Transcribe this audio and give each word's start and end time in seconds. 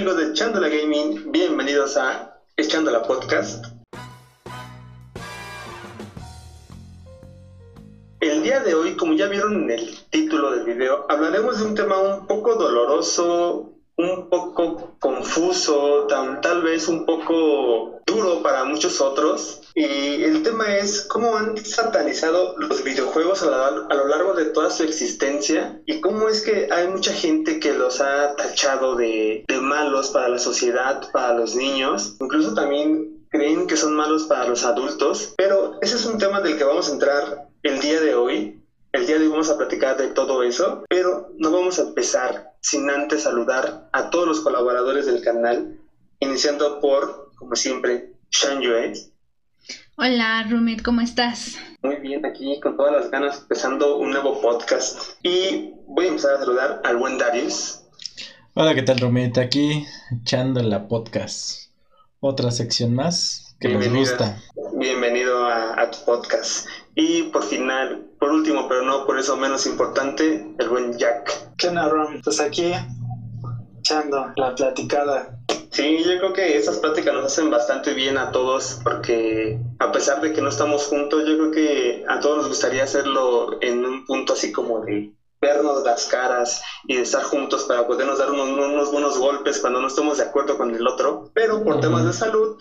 amigos 0.00 0.16
de 0.16 0.30
Echándola 0.30 0.70
Gaming? 0.70 1.30
Bienvenidos 1.30 1.98
a 1.98 2.34
Echándola 2.56 3.02
Podcast. 3.02 3.66
El 8.20 8.42
día 8.42 8.60
de 8.60 8.74
hoy, 8.74 8.96
como 8.96 9.12
ya 9.12 9.26
vieron 9.26 9.64
en 9.64 9.70
el 9.72 9.98
título 10.08 10.52
del 10.52 10.64
video, 10.64 11.04
hablaremos 11.10 11.58
de 11.58 11.66
un 11.66 11.74
tema 11.74 11.98
un 11.98 12.26
poco 12.26 12.54
doloroso, 12.54 13.74
un 13.98 14.30
poco 14.30 14.96
confuso, 14.98 16.06
tal 16.06 16.62
vez 16.62 16.88
un 16.88 17.04
poco 17.04 18.00
duro 18.06 18.42
para 18.42 18.64
muchos 18.64 19.02
otros. 19.02 19.59
Y 19.74 20.22
el 20.24 20.42
tema 20.42 20.76
es 20.76 21.02
cómo 21.02 21.36
han 21.36 21.56
satanizado 21.64 22.56
los 22.58 22.82
videojuegos 22.82 23.42
a, 23.42 23.70
lo 23.70 24.08
largo 24.08 24.34
de 24.34 24.46
toda 24.46 24.70
su 24.70 24.82
existencia 24.82 25.80
y 25.86 26.00
cómo 26.00 26.28
es 26.28 26.42
que 26.42 26.68
hay 26.70 26.88
mucha 26.88 27.12
gente 27.12 27.60
que 27.60 27.72
los 27.72 28.00
ha 28.00 28.34
tachado 28.36 28.96
de, 28.96 29.44
de 29.46 29.60
malos 29.60 30.10
para 30.10 30.28
la 30.28 30.38
sociedad, 30.38 31.10
para 31.12 31.34
los 31.34 31.54
niños, 31.54 32.16
incluso 32.20 32.54
también 32.54 33.20
creen 33.30 33.66
que 33.66 33.76
son 33.76 33.94
malos 33.94 34.24
para 34.24 34.48
los 34.48 34.64
adultos. 34.64 35.34
Pero 35.36 35.78
ese 35.80 35.96
es 35.96 36.04
un 36.04 36.18
tema 36.18 36.40
del 36.40 36.58
que 36.58 36.64
vamos 36.64 36.88
a 36.88 36.92
entrar 36.92 37.48
el 37.62 37.80
día 37.80 38.00
de 38.00 38.14
hoy. 38.14 38.60
El 38.92 39.06
día 39.06 39.18
de 39.18 39.24
hoy 39.24 39.30
vamos 39.30 39.50
a 39.50 39.56
platicar 39.56 39.96
de 39.96 40.08
todo 40.08 40.42
eso, 40.42 40.82
pero 40.88 41.30
no 41.38 41.52
vamos 41.52 41.78
a 41.78 41.82
empezar 41.82 42.54
sin 42.60 42.90
antes 42.90 43.22
saludar 43.22 43.88
a 43.92 44.10
todos 44.10 44.26
los 44.26 44.40
colaboradores 44.40 45.06
del 45.06 45.22
canal, 45.22 45.78
iniciando 46.18 46.80
por, 46.80 47.30
como 47.36 47.54
siempre, 47.54 48.12
Shan 48.30 48.60
Yue. 48.60 48.92
Hola, 50.02 50.46
Rumit, 50.48 50.80
¿cómo 50.80 51.02
estás? 51.02 51.58
Muy 51.82 51.96
bien, 51.96 52.24
aquí 52.24 52.58
con 52.60 52.74
todas 52.74 52.90
las 52.90 53.10
ganas, 53.10 53.40
empezando 53.40 53.98
un 53.98 54.12
nuevo 54.12 54.40
podcast. 54.40 54.98
Y 55.22 55.74
voy 55.88 56.06
a 56.06 56.08
empezar 56.08 56.36
a 56.36 56.38
saludar 56.38 56.80
al 56.84 56.96
buen 56.96 57.18
Darius. 57.18 57.82
Hola, 58.54 58.74
¿qué 58.74 58.80
tal, 58.80 58.98
Rumit? 58.98 59.36
Aquí 59.36 59.84
echando 60.10 60.62
la 60.62 60.88
podcast. 60.88 61.70
Otra 62.18 62.50
sección 62.50 62.94
más 62.94 63.54
que 63.60 63.68
nos 63.68 63.86
gusta. 63.90 64.40
Bienvenido 64.74 65.44
a, 65.44 65.78
a 65.78 65.90
tu 65.90 65.98
podcast. 66.06 66.66
Y 66.94 67.24
por 67.24 67.44
final, 67.44 68.06
por 68.18 68.30
último, 68.30 68.68
pero 68.70 68.82
no 68.86 69.04
por 69.04 69.18
eso 69.18 69.36
menos 69.36 69.66
importante, 69.66 70.54
el 70.58 70.68
buen 70.70 70.96
Jack. 70.96 71.56
¿Qué 71.58 71.68
onda, 71.68 71.90
Ron? 71.90 72.22
Pues 72.24 72.40
aquí 72.40 72.72
echando 73.80 74.32
la 74.34 74.54
platicada. 74.54 75.39
Sí, 75.70 76.02
yo 76.02 76.18
creo 76.18 76.32
que 76.32 76.56
esas 76.56 76.78
pláticas 76.78 77.14
nos 77.14 77.26
hacen 77.26 77.48
bastante 77.48 77.94
bien 77.94 78.18
a 78.18 78.32
todos 78.32 78.80
porque 78.82 79.58
a 79.78 79.92
pesar 79.92 80.20
de 80.20 80.32
que 80.32 80.40
no 80.40 80.48
estamos 80.48 80.84
juntos, 80.84 81.24
yo 81.26 81.36
creo 81.36 81.50
que 81.52 82.04
a 82.08 82.18
todos 82.18 82.38
nos 82.38 82.48
gustaría 82.48 82.82
hacerlo 82.82 83.58
en 83.62 83.84
un 83.84 84.04
punto 84.04 84.32
así 84.32 84.50
como 84.50 84.80
de 84.80 85.14
vernos 85.40 85.84
las 85.84 86.06
caras 86.06 86.62
y 86.84 86.96
de 86.96 87.02
estar 87.02 87.22
juntos 87.22 87.64
para 87.64 87.86
podernos 87.86 88.18
dar 88.18 88.30
unos, 88.30 88.48
unos 88.48 88.92
buenos 88.92 89.18
golpes 89.18 89.60
cuando 89.60 89.80
no 89.80 89.86
estemos 89.86 90.18
de 90.18 90.24
acuerdo 90.24 90.58
con 90.58 90.74
el 90.74 90.86
otro. 90.86 91.30
Pero 91.34 91.62
por 91.62 91.80
temas 91.80 92.04
de 92.04 92.12
salud, 92.12 92.58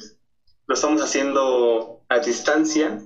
lo 0.68 0.76
estamos 0.76 1.02
haciendo 1.02 2.02
a 2.10 2.20
distancia 2.20 3.00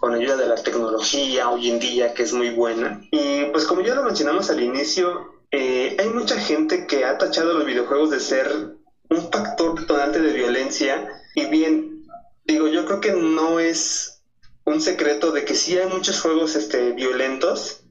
con 0.00 0.14
ayuda 0.14 0.36
de 0.36 0.48
la 0.48 0.54
tecnología 0.54 1.50
hoy 1.50 1.68
en 1.68 1.78
día, 1.78 2.14
que 2.14 2.22
es 2.22 2.32
muy 2.32 2.50
buena. 2.50 3.02
Y 3.10 3.44
pues 3.52 3.66
como 3.66 3.82
ya 3.82 3.94
lo 3.94 4.02
mencionamos 4.02 4.48
al 4.48 4.62
inicio, 4.62 5.42
eh, 5.50 5.96
hay 5.98 6.08
mucha 6.08 6.36
gente 6.38 6.86
que 6.86 7.04
ha 7.04 7.18
tachado 7.18 7.52
los 7.52 7.66
videojuegos 7.66 8.10
de 8.10 8.20
ser 8.20 8.77
un 9.10 9.30
factor 9.30 9.78
detonante 9.78 10.20
de 10.20 10.32
violencia. 10.32 11.08
Y 11.34 11.46
bien, 11.46 12.06
digo, 12.44 12.68
yo 12.68 12.84
creo 12.86 13.00
que 13.00 13.12
no 13.12 13.60
es 13.60 14.22
un 14.64 14.80
secreto 14.80 15.32
de 15.32 15.44
que 15.44 15.54
sí 15.54 15.78
hay 15.78 15.88
muchos 15.88 16.20
juegos 16.20 16.54
este, 16.54 16.92
violentos, 16.92 17.84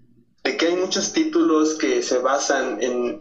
de 0.43 0.57
que 0.57 0.67
hay 0.67 0.75
muchos 0.75 1.13
títulos 1.13 1.75
que 1.75 2.01
se 2.01 2.19
basan 2.19 2.81
en, 2.81 3.19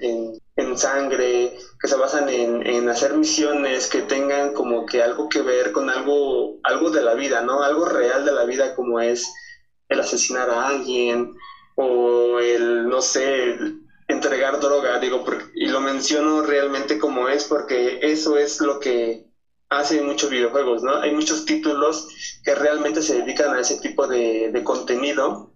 en 0.57 0.77
sangre, 0.79 1.59
que 1.81 1.89
se 1.89 1.97
basan 1.97 2.29
en, 2.31 2.89
hacer 2.89 3.15
misiones 3.15 3.89
que 3.89 4.03
tengan 4.03 4.55
como 4.55 4.87
que 4.87 5.03
algo 5.03 5.29
que 5.29 5.43
ver 5.43 5.73
con 5.73 5.91
algo, 5.91 6.59
algo 6.63 6.91
de 6.91 7.03
la 7.03 7.15
vida, 7.15 7.43
¿no? 7.43 7.63
Algo 7.63 7.85
real 7.85 8.25
de 8.25 8.33
la 8.33 8.45
vida 8.45 8.75
como 8.75 9.01
es 9.01 9.31
el 9.89 10.01
asesinar 10.01 10.49
a 10.51 10.69
alguien 10.69 11.35
o 11.75 12.39
el, 12.41 12.89
no 12.89 13.03
sé, 13.03 13.57
entregar 14.17 14.61
droga, 14.61 14.99
digo, 14.99 15.25
y 15.55 15.69
lo 15.69 15.81
menciono 15.81 16.43
realmente 16.43 16.99
como 16.99 17.29
es 17.29 17.45
porque 17.45 18.01
eso 18.03 18.37
es 18.37 18.61
lo 18.61 18.81
que 18.81 19.25
hacen 19.69 20.07
muchos 20.07 20.31
videojuegos, 20.31 20.83
¿no? 20.83 20.97
Hay 20.97 21.13
muchos 21.13 21.45
títulos 21.45 22.09
que 22.45 22.55
realmente 22.55 23.03
se 23.03 23.17
dedican 23.17 23.55
a 23.55 23.61
ese 23.61 23.79
tipo 23.79 24.07
de, 24.07 24.51
de 24.53 24.65
contenido 24.65 25.53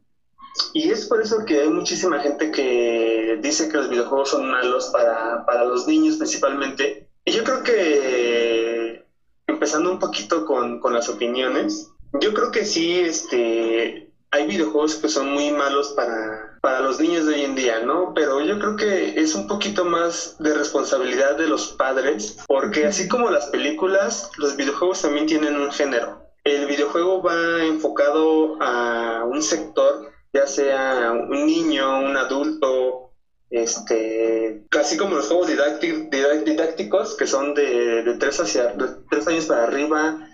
y 0.72 0.90
es 0.90 1.06
por 1.06 1.20
eso 1.20 1.44
que 1.44 1.60
hay 1.60 1.68
muchísima 1.68 2.20
gente 2.20 2.50
que 2.50 3.38
dice 3.40 3.68
que 3.68 3.76
los 3.76 3.88
videojuegos 3.88 4.30
son 4.30 4.50
malos 4.50 4.86
para, 4.92 5.44
para 5.44 5.64
los 5.64 5.86
niños 5.86 6.16
principalmente. 6.16 7.08
Y 7.24 7.32
yo 7.32 7.44
creo 7.44 7.62
que, 7.62 9.04
empezando 9.46 9.90
un 9.90 9.98
poquito 9.98 10.44
con, 10.44 10.80
con 10.80 10.92
las 10.92 11.08
opiniones, 11.08 11.88
yo 12.20 12.34
creo 12.34 12.50
que 12.50 12.64
sí, 12.64 13.00
este, 13.00 14.09
hay 14.30 14.46
videojuegos 14.46 14.96
que 14.96 15.08
son 15.08 15.30
muy 15.30 15.50
malos 15.50 15.88
para, 15.96 16.58
para 16.60 16.80
los 16.80 17.00
niños 17.00 17.26
de 17.26 17.34
hoy 17.34 17.42
en 17.42 17.54
día, 17.54 17.80
¿no? 17.80 18.12
Pero 18.14 18.40
yo 18.40 18.58
creo 18.58 18.76
que 18.76 19.20
es 19.20 19.34
un 19.34 19.46
poquito 19.46 19.84
más 19.84 20.36
de 20.38 20.54
responsabilidad 20.54 21.36
de 21.36 21.48
los 21.48 21.68
padres, 21.72 22.38
porque 22.46 22.86
así 22.86 23.08
como 23.08 23.30
las 23.30 23.46
películas, 23.46 24.30
los 24.38 24.56
videojuegos 24.56 25.02
también 25.02 25.26
tienen 25.26 25.56
un 25.56 25.72
género. 25.72 26.26
El 26.44 26.66
videojuego 26.66 27.22
va 27.22 27.64
enfocado 27.64 28.56
a 28.62 29.24
un 29.24 29.42
sector 29.42 30.10
ya 30.32 30.46
sea 30.46 31.12
un 31.12 31.46
niño, 31.46 32.00
un 32.00 32.16
adulto, 32.16 33.12
este, 33.50 34.64
casi 34.68 34.96
como 34.96 35.16
los 35.16 35.26
juegos 35.26 35.48
didácticos 35.48 37.16
que 37.16 37.26
son 37.26 37.54
de, 37.54 38.04
de 38.04 38.16
3 38.16 38.40
hacia 38.40 38.74
tres 39.10 39.26
años 39.26 39.46
para 39.46 39.64
arriba, 39.64 40.28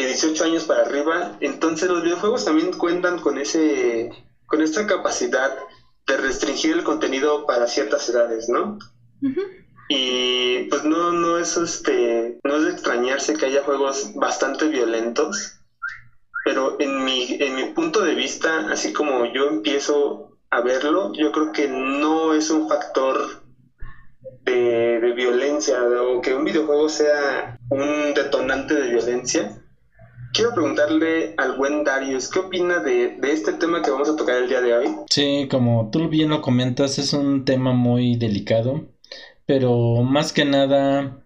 de 0.00 0.08
18 0.08 0.44
años 0.44 0.64
para 0.64 0.82
arriba, 0.82 1.36
entonces 1.40 1.88
los 1.88 2.02
videojuegos 2.02 2.44
también 2.44 2.72
cuentan 2.72 3.18
con 3.18 3.38
ese 3.38 4.10
con 4.46 4.62
esta 4.62 4.86
capacidad 4.86 5.56
de 6.06 6.16
restringir 6.16 6.72
el 6.72 6.84
contenido 6.84 7.46
para 7.46 7.66
ciertas 7.66 8.08
edades, 8.08 8.48
¿no? 8.48 8.78
Y 9.88 10.64
pues 10.64 10.84
no, 10.84 11.12
no 11.12 11.38
es 11.38 11.56
este, 11.56 12.38
no 12.44 12.56
es 12.56 12.64
de 12.64 12.70
extrañarse 12.70 13.34
que 13.34 13.46
haya 13.46 13.64
juegos 13.64 14.12
bastante 14.14 14.68
violentos 14.68 15.56
pero 16.46 16.76
en 16.78 17.04
mi, 17.04 17.26
en 17.40 17.56
mi 17.56 17.64
punto 17.72 18.04
de 18.04 18.14
vista, 18.14 18.70
así 18.70 18.92
como 18.92 19.24
yo 19.32 19.48
empiezo 19.48 20.38
a 20.48 20.60
verlo, 20.60 21.12
yo 21.12 21.32
creo 21.32 21.50
que 21.50 21.66
no 21.66 22.34
es 22.34 22.50
un 22.50 22.68
factor 22.68 23.42
de, 24.42 25.12
violencia 25.16 25.82
o 25.82 26.20
que 26.20 26.34
un 26.34 26.44
videojuego 26.44 26.88
sea 26.88 27.58
un 27.68 28.14
detonante 28.14 28.74
de 28.74 28.90
violencia. 28.90 29.60
Quiero 30.36 30.52
preguntarle 30.52 31.32
al 31.38 31.56
buen 31.56 31.82
Darius, 31.82 32.28
¿qué 32.28 32.40
opina 32.40 32.80
de, 32.80 33.16
de, 33.18 33.32
este 33.32 33.54
tema 33.54 33.80
que 33.80 33.90
vamos 33.90 34.10
a 34.10 34.16
tocar 34.16 34.36
el 34.36 34.50
día 34.50 34.60
de 34.60 34.74
hoy? 34.74 34.86
Sí, 35.08 35.48
como 35.50 35.88
tú 35.90 36.10
bien 36.10 36.28
lo 36.28 36.42
comentas, 36.42 36.98
es 36.98 37.14
un 37.14 37.46
tema 37.46 37.72
muy 37.72 38.16
delicado, 38.16 38.84
pero 39.46 40.02
más 40.02 40.34
que 40.34 40.44
nada, 40.44 41.24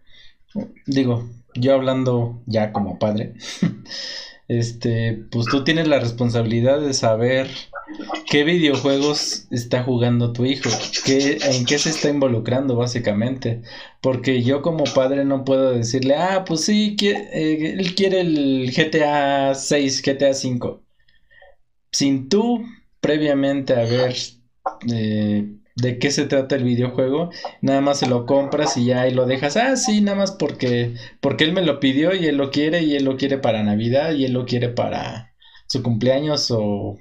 digo, 0.87 1.29
yo 1.57 1.75
hablando 1.75 2.41
ya 2.47 2.73
como 2.73 3.01
padre, 3.01 3.35
este, 4.49 5.25
pues 5.33 5.47
tú 5.47 5.65
tienes 5.65 5.89
la 5.89 5.99
responsabilidad 5.99 6.81
de 6.81 6.95
saber 6.95 7.49
qué 8.31 8.45
videojuegos 8.45 9.47
está 9.51 9.83
jugando 9.83 10.33
tu 10.33 10.45
hijo, 10.45 10.69
en 11.07 11.65
qué 11.65 11.79
se 11.79 11.91
está 11.91 12.09
involucrando 12.09 12.77
básicamente. 12.77 13.63
Porque 14.01 14.43
yo 14.43 14.63
como 14.63 14.85
padre 14.85 15.25
no 15.25 15.45
puedo 15.45 15.73
decirle, 15.73 16.15
ah, 16.17 16.45
pues 16.47 16.65
sí, 16.65 16.97
eh, 17.03 17.75
él 17.79 17.95
quiere 17.95 18.21
el 18.21 18.73
GTA 18.75 19.55
6, 19.55 20.03
GTA 20.03 20.35
5. 20.35 20.83
Sin 21.93 22.29
tú 22.29 22.65
previamente 23.01 23.75
haber 23.75 24.15
eh, 24.93 25.49
de 25.77 25.99
qué 25.99 26.11
se 26.11 26.27
trata 26.27 26.57
el 26.57 26.65
videojuego, 26.65 27.31
nada 27.63 27.81
más 27.81 27.99
se 28.01 28.07
lo 28.07 28.27
compras 28.27 28.77
y 28.77 28.87
ya 28.87 29.09
y 29.09 29.15
lo 29.15 29.27
dejas, 29.27 29.57
ah, 29.57 29.77
sí, 29.77 30.01
nada 30.01 30.19
más 30.19 30.33
porque, 30.33 30.95
porque 31.21 31.45
él 31.45 31.53
me 31.53 31.63
lo 31.63 31.81
pidió 31.81 32.15
y 32.15 32.27
él 32.27 32.37
lo 32.37 32.51
quiere 32.51 32.83
y 32.83 32.97
él 32.97 33.05
lo 33.05 33.17
quiere 33.17 33.39
para 33.39 33.63
Navidad 33.63 34.13
y 34.13 34.25
él 34.25 34.33
lo 34.33 34.47
quiere 34.47 34.69
para 34.69 35.35
su 35.67 35.83
cumpleaños 35.83 36.51
o, 36.51 36.99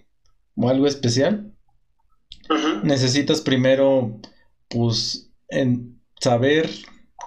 o 0.59 0.69
algo 0.69 0.87
especial. 0.87 1.53
Necesitas 2.83 3.41
primero, 3.41 4.19
pues, 4.67 5.31
en 5.49 6.01
saber 6.19 6.69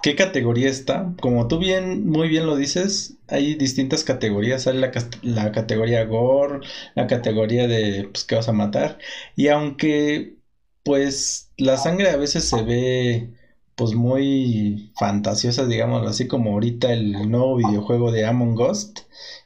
qué 0.01 0.15
categoría 0.15 0.69
está. 0.69 1.13
Como 1.21 1.47
tú 1.47 1.59
bien, 1.59 2.07
muy 2.07 2.27
bien 2.29 2.45
lo 2.45 2.55
dices, 2.55 3.17
hay 3.27 3.55
distintas 3.55 4.03
categorías. 4.03 4.67
Hay 4.67 4.77
la, 4.77 4.91
la 5.21 5.51
categoría 5.51 6.05
gore, 6.05 6.59
la 6.95 7.07
categoría 7.07 7.67
de, 7.67 8.09
pues, 8.11 8.23
que 8.25 8.35
vas 8.35 8.49
a 8.49 8.53
matar. 8.53 8.97
Y 9.35 9.47
aunque 9.47 10.37
pues 10.83 11.51
la 11.57 11.77
sangre 11.77 12.09
a 12.09 12.17
veces 12.17 12.43
se 12.43 12.61
ve 12.61 13.33
pues 13.75 13.93
muy 13.95 14.91
fantasiosa, 14.99 15.65
digamos, 15.65 16.07
así 16.07 16.27
como 16.27 16.51
ahorita 16.51 16.93
el 16.93 17.31
nuevo 17.31 17.55
videojuego 17.57 18.11
de 18.11 18.25
Among 18.25 18.59
Us, 18.59 18.93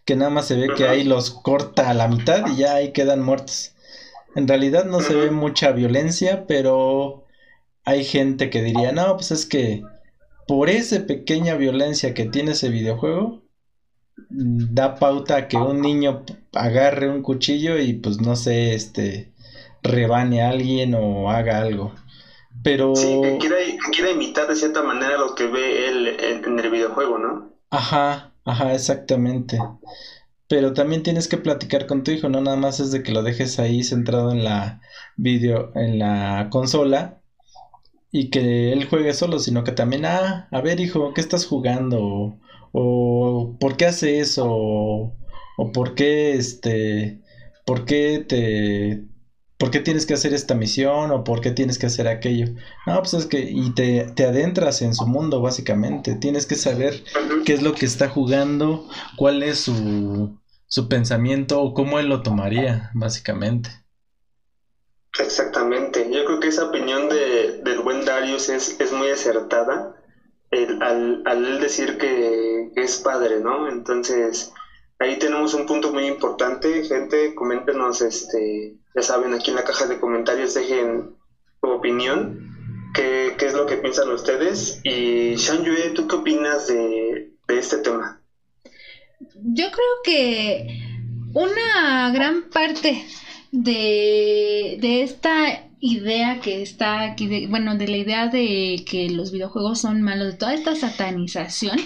que 0.03 0.15
nada 0.15 0.29
más 0.29 0.47
se 0.47 0.57
ve 0.57 0.69
que 0.75 0.87
ahí 0.87 1.03
los 1.05 1.31
corta 1.31 1.89
a 1.89 1.93
la 1.93 2.09
mitad 2.09 2.45
y 2.51 2.57
ya 2.57 2.75
ahí 2.75 2.91
quedan 2.91 3.21
muertos. 3.21 3.73
En 4.37 4.47
realidad 4.47 4.85
no 4.85 4.99
se 4.99 5.15
ve 5.15 5.31
mucha 5.31 5.71
violencia, 5.71 6.45
pero 6.45 7.25
hay 7.85 8.03
gente 8.03 8.51
que 8.51 8.61
diría, 8.61 8.91
no, 8.91 9.15
pues 9.15 9.31
es 9.31 9.47
que 9.47 9.83
por 10.47 10.69
esa 10.69 11.07
pequeña 11.07 11.55
violencia 11.55 12.13
que 12.13 12.25
tiene 12.25 12.51
ese 12.51 12.69
videojuego, 12.69 13.41
da 14.29 14.93
pauta 14.93 15.37
a 15.37 15.47
que 15.47 15.57
un 15.57 15.81
niño 15.81 16.23
agarre 16.53 17.09
un 17.09 17.23
cuchillo 17.23 17.79
y 17.79 17.93
pues 17.93 18.21
no 18.21 18.35
sé, 18.35 18.75
este, 18.75 19.31
rebane 19.81 20.43
a 20.43 20.49
alguien 20.49 20.93
o 20.93 21.31
haga 21.31 21.57
algo. 21.57 21.95
Pero... 22.61 22.95
Sí, 22.95 23.19
que 23.23 23.39
quiera, 23.39 24.11
imitar 24.11 24.47
de 24.47 24.55
cierta 24.55 24.83
manera 24.83 25.17
lo 25.17 25.33
que 25.33 25.47
ve 25.47 25.87
él 25.87 26.15
en, 26.19 26.59
el 26.59 26.69
videojuego, 26.69 27.17
¿no? 27.17 27.53
Ajá, 27.71 28.33
ajá, 28.45 28.75
exactamente. 28.75 29.57
Pero 30.49 30.73
también 30.73 31.03
tienes 31.03 31.27
que 31.27 31.37
platicar 31.37 31.87
con 31.87 32.03
tu 32.03 32.11
hijo, 32.11 32.29
no 32.29 32.41
nada 32.41 32.57
más 32.57 32.79
es 32.79 32.91
de 32.91 33.03
que 33.03 33.11
lo 33.11 33.23
dejes 33.23 33.59
ahí 33.59 33.83
centrado 33.83 34.31
en 34.31 34.43
la 34.43 34.81
video, 35.17 35.71
en 35.75 35.99
la 35.99 36.47
consola 36.51 37.21
y 38.11 38.29
que 38.29 38.71
él 38.73 38.85
juegue 38.85 39.13
solo, 39.13 39.39
sino 39.39 39.63
que 39.63 39.71
también, 39.73 40.05
ah, 40.05 40.47
a 40.51 40.61
ver 40.61 40.79
hijo, 40.79 41.13
¿qué 41.13 41.21
estás 41.21 41.45
jugando? 41.45 42.39
O, 42.71 43.57
¿por 43.59 43.77
qué 43.77 43.85
hace 43.85 44.19
eso? 44.19 44.45
O, 44.49 45.17
o 45.57 45.71
por 45.71 45.95
qué 45.95 46.33
este, 46.35 47.21
por 47.65 47.85
qué 47.85 48.19
te, 48.27 49.05
¿por 49.57 49.71
qué 49.71 49.79
tienes 49.79 50.05
que 50.05 50.13
hacer 50.13 50.33
esta 50.33 50.55
misión 50.55 51.11
o 51.11 51.23
por 51.23 51.41
qué 51.41 51.51
tienes 51.51 51.77
que 51.79 51.87
hacer 51.87 52.07
aquello? 52.07 52.47
No, 52.85 52.99
pues 52.99 53.13
es 53.15 53.25
que, 53.25 53.39
y 53.39 53.73
te, 53.73 54.11
te, 54.15 54.25
adentras 54.25 54.81
en 54.81 54.93
su 54.93 55.07
mundo 55.07 55.41
básicamente, 55.41 56.15
tienes 56.15 56.45
que 56.45 56.55
saber 56.55 57.03
qué 57.45 57.53
es 57.53 57.61
lo 57.61 57.73
que 57.73 57.85
está 57.85 58.09
jugando, 58.09 58.87
cuál 59.15 59.43
es 59.43 59.59
su, 59.59 60.37
su 60.67 60.87
pensamiento 60.87 61.61
o 61.61 61.73
cómo 61.73 61.99
él 61.99 62.07
lo 62.07 62.21
tomaría, 62.21 62.91
básicamente. 62.93 63.69
Exactamente, 65.19 66.07
yo 66.11 66.25
creo 66.25 66.39
que 66.39 66.49
esa 66.49 66.65
opinión 66.65 67.09
de, 67.09 67.61
del 67.63 67.81
buen 67.81 68.05
Darius 68.05 68.49
es, 68.49 68.79
es 68.79 68.91
muy 68.91 69.09
acertada 69.09 69.95
al, 70.81 71.23
al 71.25 71.59
decir 71.59 71.97
que, 71.97 72.71
que 72.75 72.81
es 72.81 72.97
padre, 72.97 73.39
¿no? 73.39 73.67
Entonces, 73.67 74.53
ahí 74.99 75.17
tenemos 75.17 75.55
un 75.55 75.65
punto 75.65 75.91
muy 75.91 76.05
importante, 76.05 76.83
gente, 76.83 77.33
coméntenos, 77.33 78.01
este, 78.01 78.77
ya 78.97 79.03
saben, 79.03 79.33
aquí 79.33 79.51
en 79.51 79.57
la 79.57 79.63
caja 79.63 79.85
de 79.85 79.99
comentarios 79.99 80.55
dejen 80.55 81.15
su 81.61 81.69
opinión, 81.69 82.91
qué, 82.95 83.35
qué 83.37 83.45
es 83.45 83.53
lo 83.53 83.67
que 83.67 83.77
piensan 83.77 84.09
ustedes. 84.09 84.81
Y 84.83 85.35
Yue, 85.35 85.91
¿tú 85.93 86.07
qué 86.07 86.15
opinas 86.15 86.67
de, 86.67 87.31
de 87.47 87.59
este 87.59 87.77
tema? 87.77 88.19
Yo 89.35 89.65
creo 89.69 90.01
que 90.03 90.67
una 91.35 92.11
gran 92.11 92.49
parte 92.49 93.05
de, 93.51 94.77
de 94.81 95.03
esta 95.03 95.69
idea 95.79 96.39
que 96.41 96.63
está 96.63 97.01
aquí, 97.01 97.45
bueno, 97.45 97.75
de 97.75 97.87
la 97.87 97.97
idea 97.97 98.27
de 98.29 98.83
que 98.89 99.11
los 99.11 99.31
videojuegos 99.31 99.79
son 99.79 100.01
malos, 100.01 100.31
de 100.31 100.37
toda 100.39 100.55
esta 100.55 100.75
satanización, 100.75 101.77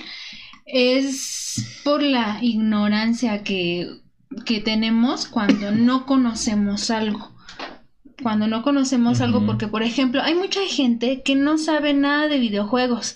es 0.66 1.82
por 1.84 2.02
la 2.02 2.40
ignorancia 2.42 3.44
que, 3.44 4.00
que 4.46 4.62
tenemos 4.62 5.28
cuando 5.28 5.72
no 5.72 6.06
conocemos 6.06 6.90
algo. 6.92 7.32
Cuando 8.22 8.48
no 8.48 8.62
conocemos 8.62 9.20
algo, 9.22 9.46
porque 9.46 9.68
por 9.68 9.82
ejemplo, 9.82 10.22
hay 10.22 10.36
mucha 10.36 10.62
gente 10.68 11.22
que 11.24 11.36
no 11.36 11.58
sabe 11.58 11.94
nada 11.94 12.28
de 12.28 12.38
videojuegos. 12.38 13.16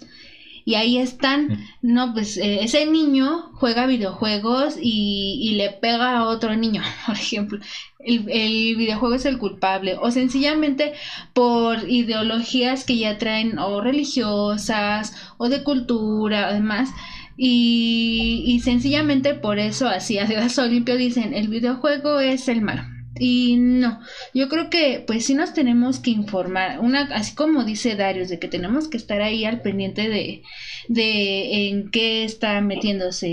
Y 0.67 0.73
ahí 0.73 0.97
están, 0.97 1.59
no, 1.83 2.11
pues 2.13 2.37
eh, 2.37 2.63
ese 2.63 2.87
niño 2.87 3.51
juega 3.53 3.85
videojuegos 3.85 4.77
y, 4.81 5.37
y, 5.39 5.53
le 5.57 5.69
pega 5.69 6.17
a 6.17 6.27
otro 6.27 6.55
niño, 6.55 6.81
por 7.05 7.15
ejemplo. 7.15 7.59
El, 7.99 8.27
el, 8.29 8.75
videojuego 8.75 9.13
es 9.13 9.25
el 9.25 9.37
culpable. 9.37 9.95
O 10.01 10.09
sencillamente 10.09 10.93
por 11.33 11.87
ideologías 11.87 12.83
que 12.83 12.97
ya 12.97 13.19
traen 13.19 13.59
o 13.59 13.79
religiosas 13.79 15.15
o 15.37 15.49
de 15.49 15.63
cultura, 15.63 16.47
además 16.47 16.89
y, 17.37 18.43
y 18.45 18.59
sencillamente 18.61 19.33
por 19.33 19.59
eso, 19.59 19.87
así, 19.87 20.17
a 20.19 20.27
Ciudad 20.27 20.69
limpio 20.69 20.95
dicen, 20.95 21.33
el 21.33 21.47
videojuego 21.47 22.19
es 22.19 22.47
el 22.47 22.61
malo. 22.61 22.83
Y 23.17 23.55
no, 23.57 23.99
yo 24.33 24.49
creo 24.49 24.69
que 24.69 25.01
pues 25.07 25.25
sí 25.25 25.35
nos 25.35 25.53
tenemos 25.53 25.99
que 25.99 26.09
informar, 26.09 26.81
una, 26.81 27.03
así 27.13 27.33
como 27.33 27.63
dice 27.63 27.95
Darius, 27.95 28.27
de 28.27 28.39
que 28.39 28.49
tenemos 28.49 28.89
que 28.89 28.97
estar 28.97 29.21
ahí 29.21 29.45
al 29.45 29.61
pendiente 29.61 30.09
de, 30.09 30.43
de 30.89 31.69
en 31.69 31.91
qué 31.91 32.25
está 32.25 32.59
metiéndose 32.59 33.27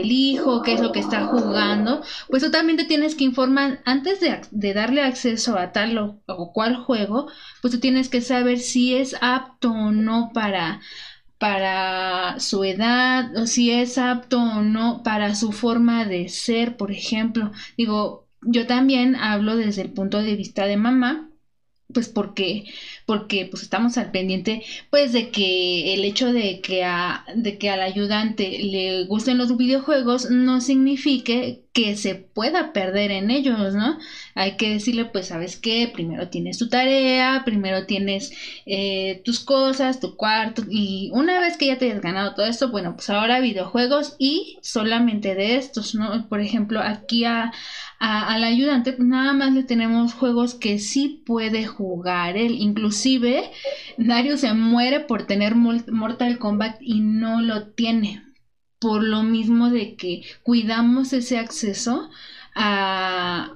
el 0.00 0.10
hijo, 0.10 0.62
qué 0.62 0.72
es 0.72 0.80
lo 0.80 0.90
que 0.90 0.98
está 0.98 1.26
jugando, 1.26 2.02
pues 2.28 2.42
tú 2.42 2.50
también 2.50 2.78
te 2.78 2.84
tienes 2.84 3.14
que 3.14 3.22
informar 3.22 3.80
antes 3.84 4.18
de, 4.18 4.40
de 4.50 4.74
darle 4.74 5.02
acceso 5.02 5.56
a 5.56 5.70
tal 5.70 5.96
o, 5.98 6.20
o 6.26 6.52
cual 6.52 6.74
juego, 6.74 7.28
pues 7.62 7.72
tú 7.72 7.78
tienes 7.78 8.08
que 8.08 8.20
saber 8.20 8.58
si 8.58 8.96
es 8.96 9.16
apto 9.20 9.70
o 9.70 9.92
no 9.92 10.32
para 10.34 10.80
para 11.38 12.40
su 12.40 12.64
edad 12.64 13.36
o 13.36 13.46
si 13.46 13.70
es 13.70 13.98
apto 13.98 14.40
o 14.40 14.62
no 14.62 15.02
para 15.02 15.34
su 15.34 15.52
forma 15.52 16.04
de 16.04 16.28
ser, 16.28 16.76
por 16.76 16.90
ejemplo. 16.90 17.52
Digo, 17.76 18.26
yo 18.42 18.66
también 18.66 19.16
hablo 19.16 19.56
desde 19.56 19.82
el 19.82 19.92
punto 19.92 20.22
de 20.22 20.36
vista 20.36 20.66
de 20.66 20.76
mamá, 20.76 21.25
pues 21.92 22.08
porque 22.08 22.64
porque 23.06 23.46
pues 23.46 23.62
estamos 23.62 23.96
al 23.96 24.10
pendiente 24.10 24.62
pues 24.90 25.12
de 25.12 25.30
que 25.30 25.94
el 25.94 26.04
hecho 26.04 26.32
de 26.32 26.60
que 26.60 26.84
a 26.84 27.24
de 27.34 27.58
que 27.58 27.70
al 27.70 27.80
ayudante 27.80 28.58
le 28.62 29.04
gusten 29.04 29.38
los 29.38 29.56
videojuegos 29.56 30.30
no 30.30 30.60
signifique 30.60 31.62
que 31.76 31.94
se 31.94 32.14
pueda 32.14 32.72
perder 32.72 33.10
en 33.10 33.30
ellos, 33.30 33.74
¿no? 33.74 33.98
Hay 34.34 34.56
que 34.56 34.70
decirle, 34.70 35.04
pues, 35.04 35.26
¿sabes 35.26 35.58
qué? 35.58 35.90
Primero 35.92 36.30
tienes 36.30 36.56
tu 36.56 36.70
tarea, 36.70 37.42
primero 37.44 37.84
tienes 37.84 38.32
eh, 38.64 39.20
tus 39.26 39.40
cosas, 39.40 40.00
tu 40.00 40.16
cuarto, 40.16 40.62
y 40.70 41.10
una 41.12 41.38
vez 41.38 41.58
que 41.58 41.66
ya 41.66 41.76
te 41.76 41.84
hayas 41.84 42.00
ganado 42.00 42.34
todo 42.34 42.46
esto, 42.46 42.70
bueno, 42.70 42.94
pues 42.96 43.10
ahora 43.10 43.40
videojuegos 43.40 44.16
y 44.18 44.56
solamente 44.62 45.34
de 45.34 45.56
estos, 45.56 45.94
¿no? 45.94 46.26
Por 46.30 46.40
ejemplo, 46.40 46.80
aquí 46.80 47.26
a, 47.26 47.52
al 47.98 48.44
ayudante, 48.44 48.92
pues 48.92 49.08
nada 49.08 49.32
más 49.32 49.52
le 49.52 49.62
tenemos 49.62 50.12
juegos 50.14 50.54
que 50.54 50.78
sí 50.78 51.22
puede 51.24 51.66
jugar 51.66 52.36
él, 52.36 52.56
inclusive 52.58 53.50
Dario 53.96 54.36
se 54.36 54.52
muere 54.52 55.00
por 55.00 55.26
tener 55.26 55.54
Mortal 55.54 56.38
Kombat 56.38 56.76
y 56.80 57.00
no 57.00 57.40
lo 57.40 57.68
tiene 57.68 58.22
por 58.78 59.02
lo 59.02 59.22
mismo 59.22 59.70
de 59.70 59.96
que 59.96 60.22
cuidamos 60.42 61.12
ese 61.12 61.38
acceso 61.38 62.10
a, 62.54 63.52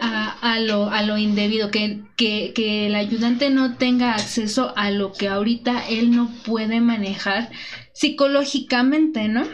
a, 0.00 0.60
lo, 0.60 0.90
a 0.90 1.02
lo 1.02 1.18
indebido, 1.18 1.70
que, 1.70 2.02
que, 2.16 2.52
que, 2.54 2.86
el 2.86 2.94
ayudante 2.94 3.50
no 3.50 3.76
tenga 3.76 4.14
acceso 4.14 4.72
a 4.76 4.90
lo 4.90 5.12
que 5.12 5.28
ahorita 5.28 5.88
él 5.88 6.14
no 6.14 6.30
puede 6.44 6.80
manejar 6.80 7.50
psicológicamente, 7.92 9.28
¿no? 9.28 9.44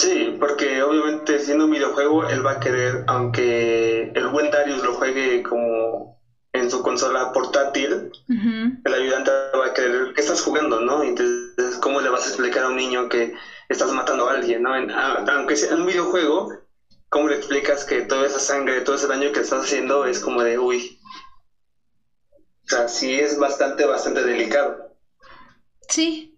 Sí, 0.00 0.34
porque 0.40 0.82
obviamente 0.82 1.38
siendo 1.40 1.66
un 1.66 1.72
videojuego, 1.72 2.26
él 2.26 2.44
va 2.44 2.52
a 2.52 2.60
querer, 2.60 3.04
aunque 3.06 4.10
el 4.14 4.28
buen 4.28 4.50
Darius 4.50 4.82
lo 4.82 4.94
juegue 4.94 5.42
como 5.42 6.18
en 6.54 6.70
su 6.70 6.82
consola 6.82 7.32
portátil, 7.32 8.10
el 8.26 8.94
ayudante 8.94 9.30
va 9.30 9.66
a 9.66 9.74
querer 9.74 10.14
que 10.14 10.22
estás 10.22 10.40
jugando, 10.40 10.80
¿no? 10.80 11.02
Entonces, 11.02 11.76
¿cómo 11.82 12.00
le 12.00 12.08
vas 12.08 12.24
a 12.24 12.28
explicar 12.28 12.64
a 12.64 12.68
un 12.68 12.76
niño 12.76 13.10
que 13.10 13.34
estás 13.68 13.92
matando 13.92 14.26
a 14.26 14.32
alguien, 14.32 14.62
¿no? 14.62 14.72
aunque 14.72 15.56
sea 15.56 15.74
un 15.74 15.84
videojuego, 15.84 16.48
¿cómo 17.10 17.28
le 17.28 17.36
explicas 17.36 17.84
que 17.84 18.00
toda 18.00 18.26
esa 18.26 18.40
sangre, 18.40 18.80
todo 18.80 18.96
ese 18.96 19.06
daño 19.06 19.32
que 19.32 19.40
estás 19.40 19.64
haciendo 19.64 20.06
es 20.06 20.18
como 20.18 20.42
de, 20.42 20.58
uy? 20.58 20.98
O 22.64 22.68
sea, 22.70 22.88
sí 22.88 23.12
es 23.12 23.38
bastante, 23.38 23.84
bastante 23.84 24.24
delicado. 24.24 24.96
Sí, 25.90 26.29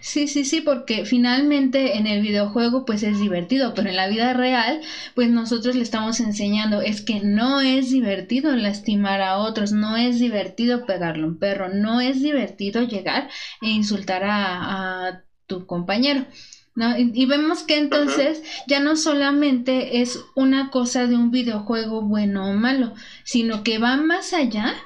Sí, 0.00 0.28
sí, 0.28 0.44
sí, 0.44 0.60
porque 0.60 1.04
finalmente 1.04 1.96
en 1.96 2.06
el 2.06 2.22
videojuego 2.22 2.84
pues 2.84 3.02
es 3.02 3.18
divertido, 3.18 3.74
pero 3.74 3.88
en 3.88 3.96
la 3.96 4.08
vida 4.08 4.32
real 4.32 4.80
pues 5.14 5.30
nosotros 5.30 5.74
le 5.76 5.82
estamos 5.82 6.20
enseñando 6.20 6.80
es 6.80 7.00
que 7.00 7.20
no 7.20 7.60
es 7.60 7.90
divertido 7.90 8.54
lastimar 8.54 9.20
a 9.20 9.38
otros, 9.38 9.72
no 9.72 9.96
es 9.96 10.18
divertido 10.20 10.86
pegarle 10.86 11.24
a 11.24 11.26
un 11.26 11.38
perro, 11.38 11.68
no 11.68 12.00
es 12.00 12.22
divertido 12.22 12.82
llegar 12.82 13.28
e 13.60 13.68
insultar 13.68 14.22
a, 14.24 15.24
tu 15.46 15.66
compañero. 15.66 16.26
¿No? 16.74 16.96
Y, 16.96 17.26
vemos 17.26 17.64
que 17.64 17.76
entonces 17.76 18.40
ya 18.68 18.78
no 18.78 18.96
solamente 18.96 20.00
es 20.00 20.20
una 20.36 20.70
cosa 20.70 21.08
de 21.08 21.16
un 21.16 21.32
videojuego 21.32 22.02
bueno 22.02 22.50
o 22.50 22.52
malo, 22.52 22.94
sino 23.24 23.64
que 23.64 23.78
va 23.78 23.96
más 23.96 24.32
allá 24.32 24.76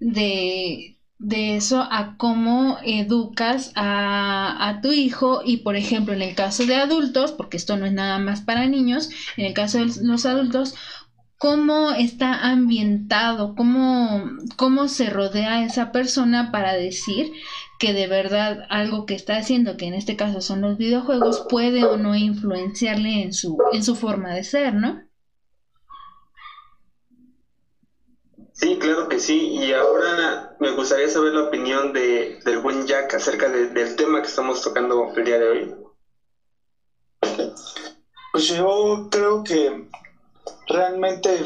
de, 0.00 0.93
de 1.26 1.56
eso 1.56 1.86
a 1.90 2.16
cómo 2.16 2.78
educas 2.84 3.72
a, 3.74 4.68
a, 4.68 4.80
tu 4.80 4.92
hijo 4.92 5.40
y 5.44 5.58
por 5.58 5.76
ejemplo 5.76 6.12
en 6.12 6.22
el 6.22 6.34
caso 6.34 6.66
de 6.66 6.76
adultos, 6.76 7.32
porque 7.32 7.56
esto 7.56 7.76
no 7.76 7.86
es 7.86 7.92
nada 7.92 8.18
más 8.18 8.42
para 8.42 8.66
niños, 8.66 9.10
en 9.36 9.46
el 9.46 9.54
caso 9.54 9.78
de 9.78 9.90
los 10.02 10.26
adultos, 10.26 10.74
cómo 11.38 11.90
está 11.90 12.50
ambientado, 12.50 13.54
cómo, 13.54 14.24
cómo 14.56 14.88
se 14.88 15.10
rodea 15.10 15.64
esa 15.64 15.92
persona 15.92 16.50
para 16.52 16.74
decir 16.74 17.32
que 17.78 17.92
de 17.92 18.06
verdad 18.06 18.66
algo 18.70 19.04
que 19.06 19.14
está 19.14 19.36
haciendo, 19.36 19.76
que 19.76 19.86
en 19.86 19.94
este 19.94 20.16
caso 20.16 20.40
son 20.40 20.60
los 20.60 20.78
videojuegos, 20.78 21.46
puede 21.48 21.84
o 21.84 21.96
no 21.96 22.14
influenciarle 22.14 23.22
en 23.22 23.32
su, 23.32 23.58
en 23.72 23.82
su 23.82 23.94
forma 23.94 24.34
de 24.34 24.44
ser, 24.44 24.74
¿no? 24.74 25.02
Sí, 28.54 28.78
claro 28.78 29.08
que 29.08 29.18
sí. 29.18 29.48
Y 29.48 29.72
ahora 29.72 30.56
me 30.60 30.70
gustaría 30.70 31.08
saber 31.08 31.34
la 31.34 31.42
opinión 31.42 31.92
de, 31.92 32.38
del 32.44 32.58
buen 32.58 32.86
Jack 32.86 33.12
acerca 33.14 33.48
del 33.48 33.96
tema 33.96 34.22
que 34.22 34.28
estamos 34.28 34.62
tocando 34.62 35.12
el 35.14 35.24
día 35.24 35.38
de 35.38 35.48
hoy. 35.48 35.74
Pues 38.32 38.48
yo 38.48 39.08
creo 39.10 39.42
que 39.42 39.88
realmente 40.68 41.44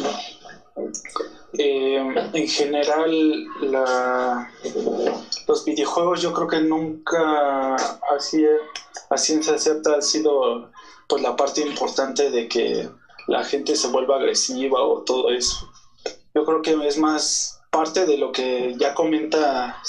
eh, 1.54 2.14
en 2.32 2.48
general 2.48 3.10
la, 3.62 4.50
los 5.46 5.64
videojuegos 5.64 6.20
yo 6.20 6.32
creo 6.34 6.46
que 6.46 6.60
nunca 6.60 7.74
así 8.16 8.44
a 9.08 9.16
ciencia 9.16 9.56
cierta 9.56 9.96
ha 9.96 10.02
sido 10.02 10.70
pues 11.06 11.22
la 11.22 11.36
parte 11.36 11.62
importante 11.62 12.30
de 12.30 12.48
que 12.48 12.90
la 13.26 13.44
gente 13.44 13.76
se 13.76 13.88
vuelva 13.88 14.16
agresiva 14.16 14.82
o 14.82 15.02
todo 15.04 15.30
eso. 15.30 15.70
Yo 16.38 16.44
creo 16.44 16.62
que 16.62 16.86
es 16.86 16.98
más 16.98 17.58
parte 17.68 18.06
de 18.06 18.16
lo 18.16 18.30
que 18.30 18.72
ya 18.78 18.94
comenta 18.94 19.82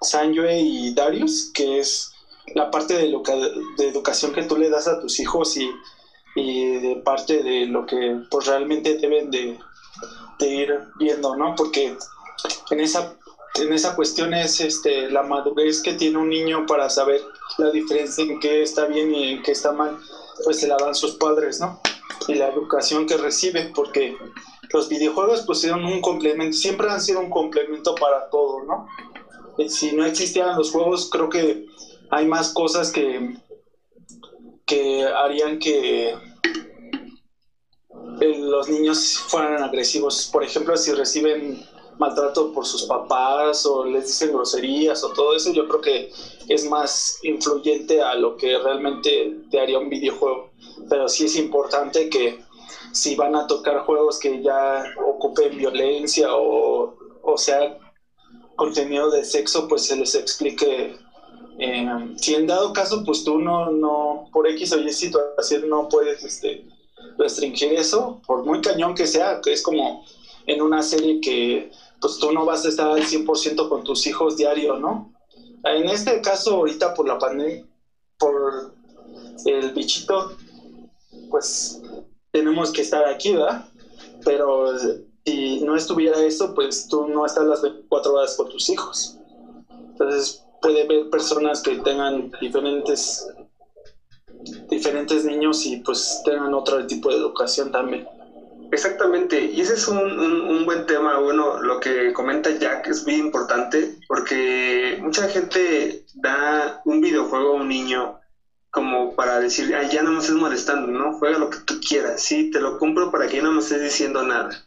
Sanjue 0.00 0.56
y 0.56 0.94
Darius, 0.94 1.50
que 1.52 1.78
es 1.78 2.10
la 2.54 2.70
parte 2.70 2.94
de, 2.94 3.08
lo 3.08 3.22
de 3.76 3.86
educación 3.86 4.32
que 4.32 4.44
tú 4.44 4.56
le 4.56 4.70
das 4.70 4.88
a 4.88 4.98
tus 4.98 5.20
hijos 5.20 5.58
y, 5.58 5.70
y 6.36 6.78
de 6.78 6.96
parte 7.04 7.42
de 7.42 7.66
lo 7.66 7.84
que 7.84 8.16
pues 8.30 8.46
realmente 8.46 8.96
deben 8.96 9.30
de, 9.30 9.58
de, 10.38 10.46
ir 10.46 10.74
viendo, 10.98 11.36
¿no? 11.36 11.54
Porque 11.54 11.94
en 12.70 12.80
esa, 12.80 13.12
en 13.56 13.70
esa 13.74 13.94
cuestión 13.94 14.32
es 14.32 14.62
este, 14.62 15.10
la 15.10 15.22
madurez 15.22 15.82
que 15.82 15.92
tiene 15.92 16.16
un 16.16 16.30
niño 16.30 16.64
para 16.64 16.88
saber 16.88 17.20
la 17.58 17.70
diferencia 17.70 18.24
en 18.24 18.40
qué 18.40 18.62
está 18.62 18.86
bien 18.86 19.14
y 19.14 19.32
en 19.32 19.42
qué 19.42 19.52
está 19.52 19.70
mal, 19.70 19.98
pues 20.44 20.60
se 20.60 20.66
la 20.66 20.78
dan 20.78 20.94
sus 20.94 21.16
padres, 21.16 21.60
¿no? 21.60 21.78
Y 22.26 22.36
la 22.36 22.48
educación 22.48 23.04
que 23.04 23.18
recibe, 23.18 23.70
porque 23.74 24.16
los 24.74 24.88
videojuegos 24.88 25.46
son 25.60 25.84
un 25.84 26.00
complemento, 26.00 26.56
siempre 26.56 26.90
han 26.90 27.00
sido 27.00 27.20
un 27.20 27.30
complemento 27.30 27.94
para 27.94 28.28
todo, 28.28 28.64
¿no? 28.64 28.88
Si 29.68 29.92
no 29.92 30.04
existieran 30.04 30.58
los 30.58 30.72
juegos, 30.72 31.08
creo 31.08 31.30
que 31.30 31.64
hay 32.10 32.26
más 32.26 32.52
cosas 32.52 32.90
que, 32.90 33.36
que 34.66 35.04
harían 35.04 35.60
que 35.60 36.12
los 38.20 38.68
niños 38.68 39.16
fueran 39.16 39.62
agresivos. 39.62 40.28
Por 40.32 40.42
ejemplo, 40.42 40.76
si 40.76 40.90
reciben 40.90 41.64
maltrato 41.98 42.52
por 42.52 42.66
sus 42.66 42.82
papás 42.82 43.64
o 43.66 43.84
les 43.84 44.06
dicen 44.08 44.32
groserías 44.32 45.04
o 45.04 45.10
todo 45.10 45.36
eso, 45.36 45.52
yo 45.52 45.68
creo 45.68 45.80
que 45.80 46.10
es 46.48 46.68
más 46.68 47.20
influyente 47.22 48.02
a 48.02 48.16
lo 48.16 48.36
que 48.36 48.58
realmente 48.58 49.36
te 49.52 49.60
haría 49.60 49.78
un 49.78 49.88
videojuego. 49.88 50.50
Pero 50.90 51.08
sí 51.08 51.26
es 51.26 51.36
importante 51.36 52.10
que 52.10 52.43
si 52.94 53.14
van 53.16 53.34
a 53.34 53.46
tocar 53.46 53.80
juegos 53.80 54.18
que 54.18 54.42
ya 54.42 54.84
ocupen 55.04 55.56
violencia 55.56 56.34
o, 56.34 56.96
o 57.22 57.36
sea 57.36 57.78
contenido 58.56 59.10
de 59.10 59.24
sexo, 59.24 59.66
pues 59.66 59.86
se 59.86 59.96
les 59.96 60.14
explique 60.14 60.96
eh, 61.58 62.14
si 62.16 62.34
en 62.34 62.46
dado 62.46 62.72
caso, 62.72 63.04
pues 63.04 63.22
tú 63.22 63.38
no, 63.38 63.70
no, 63.70 64.28
por 64.32 64.46
X 64.48 64.72
o 64.72 64.78
Y 64.80 64.92
situación 64.92 65.68
no 65.68 65.88
puedes 65.88 66.24
este, 66.24 66.66
restringir 67.16 67.74
eso, 67.74 68.20
por 68.26 68.44
muy 68.44 68.60
cañón 68.60 68.94
que 68.94 69.06
sea, 69.06 69.40
que 69.40 69.52
es 69.52 69.62
como 69.62 70.04
en 70.46 70.60
una 70.60 70.82
serie 70.82 71.20
que 71.20 71.70
pues 72.00 72.18
tú 72.18 72.32
no 72.32 72.44
vas 72.44 72.66
a 72.66 72.68
estar 72.68 72.90
al 72.90 73.02
100% 73.02 73.68
con 73.68 73.84
tus 73.84 74.06
hijos 74.06 74.36
diario, 74.36 74.76
¿no? 74.76 75.12
En 75.64 75.88
este 75.88 76.20
caso, 76.20 76.56
ahorita 76.56 76.92
por 76.92 77.06
la 77.06 77.18
pandemia, 77.18 77.64
por 78.18 78.74
el 79.46 79.70
bichito, 79.70 80.36
pues 81.30 81.80
tenemos 82.34 82.72
que 82.72 82.82
estar 82.82 83.06
aquí, 83.06 83.32
¿verdad? 83.32 83.64
Pero 84.24 84.76
si 85.24 85.60
no 85.60 85.76
estuviera 85.76 86.20
eso, 86.20 86.52
pues 86.52 86.88
tú 86.88 87.06
no 87.06 87.24
estás 87.24 87.46
las 87.46 87.62
24 87.62 88.12
horas 88.12 88.36
con 88.36 88.48
tus 88.48 88.68
hijos. 88.70 89.16
Entonces, 89.70 90.44
puede 90.60 90.82
haber 90.82 91.10
personas 91.10 91.62
que 91.62 91.76
tengan 91.76 92.32
diferentes 92.40 93.28
diferentes 94.68 95.24
niños 95.24 95.64
y 95.64 95.76
pues 95.76 96.22
tengan 96.24 96.52
otro 96.52 96.84
tipo 96.86 97.08
de 97.08 97.16
educación 97.16 97.70
también. 97.70 98.06
Exactamente, 98.72 99.40
y 99.40 99.60
ese 99.60 99.74
es 99.74 99.86
un, 99.86 99.98
un, 99.98 100.66
buen 100.66 100.84
tema. 100.86 101.20
Bueno, 101.20 101.62
lo 101.62 101.78
que 101.78 102.12
comenta 102.12 102.50
Jack 102.50 102.88
es 102.88 103.04
muy 103.04 103.14
importante 103.14 103.96
porque 104.08 104.98
mucha 105.00 105.28
gente 105.28 106.04
da 106.14 106.82
un 106.84 107.00
videojuego 107.00 107.52
a 107.52 107.60
un 107.60 107.68
niño 107.68 108.18
como 108.74 109.14
para 109.14 109.38
decir, 109.38 109.72
Ay, 109.76 109.88
ya 109.88 110.02
no 110.02 110.10
me 110.10 110.18
estés 110.18 110.34
molestando, 110.34 110.90
¿no? 110.90 111.12
Juega 111.12 111.38
lo 111.38 111.48
que 111.48 111.60
tú 111.60 111.78
quieras, 111.80 112.20
sí, 112.20 112.50
te 112.50 112.58
lo 112.58 112.76
compro 112.76 113.12
para 113.12 113.28
que 113.28 113.36
ya 113.36 113.42
no 113.44 113.52
me 113.52 113.60
estés 113.60 113.80
diciendo 113.80 114.24
nada, 114.24 114.66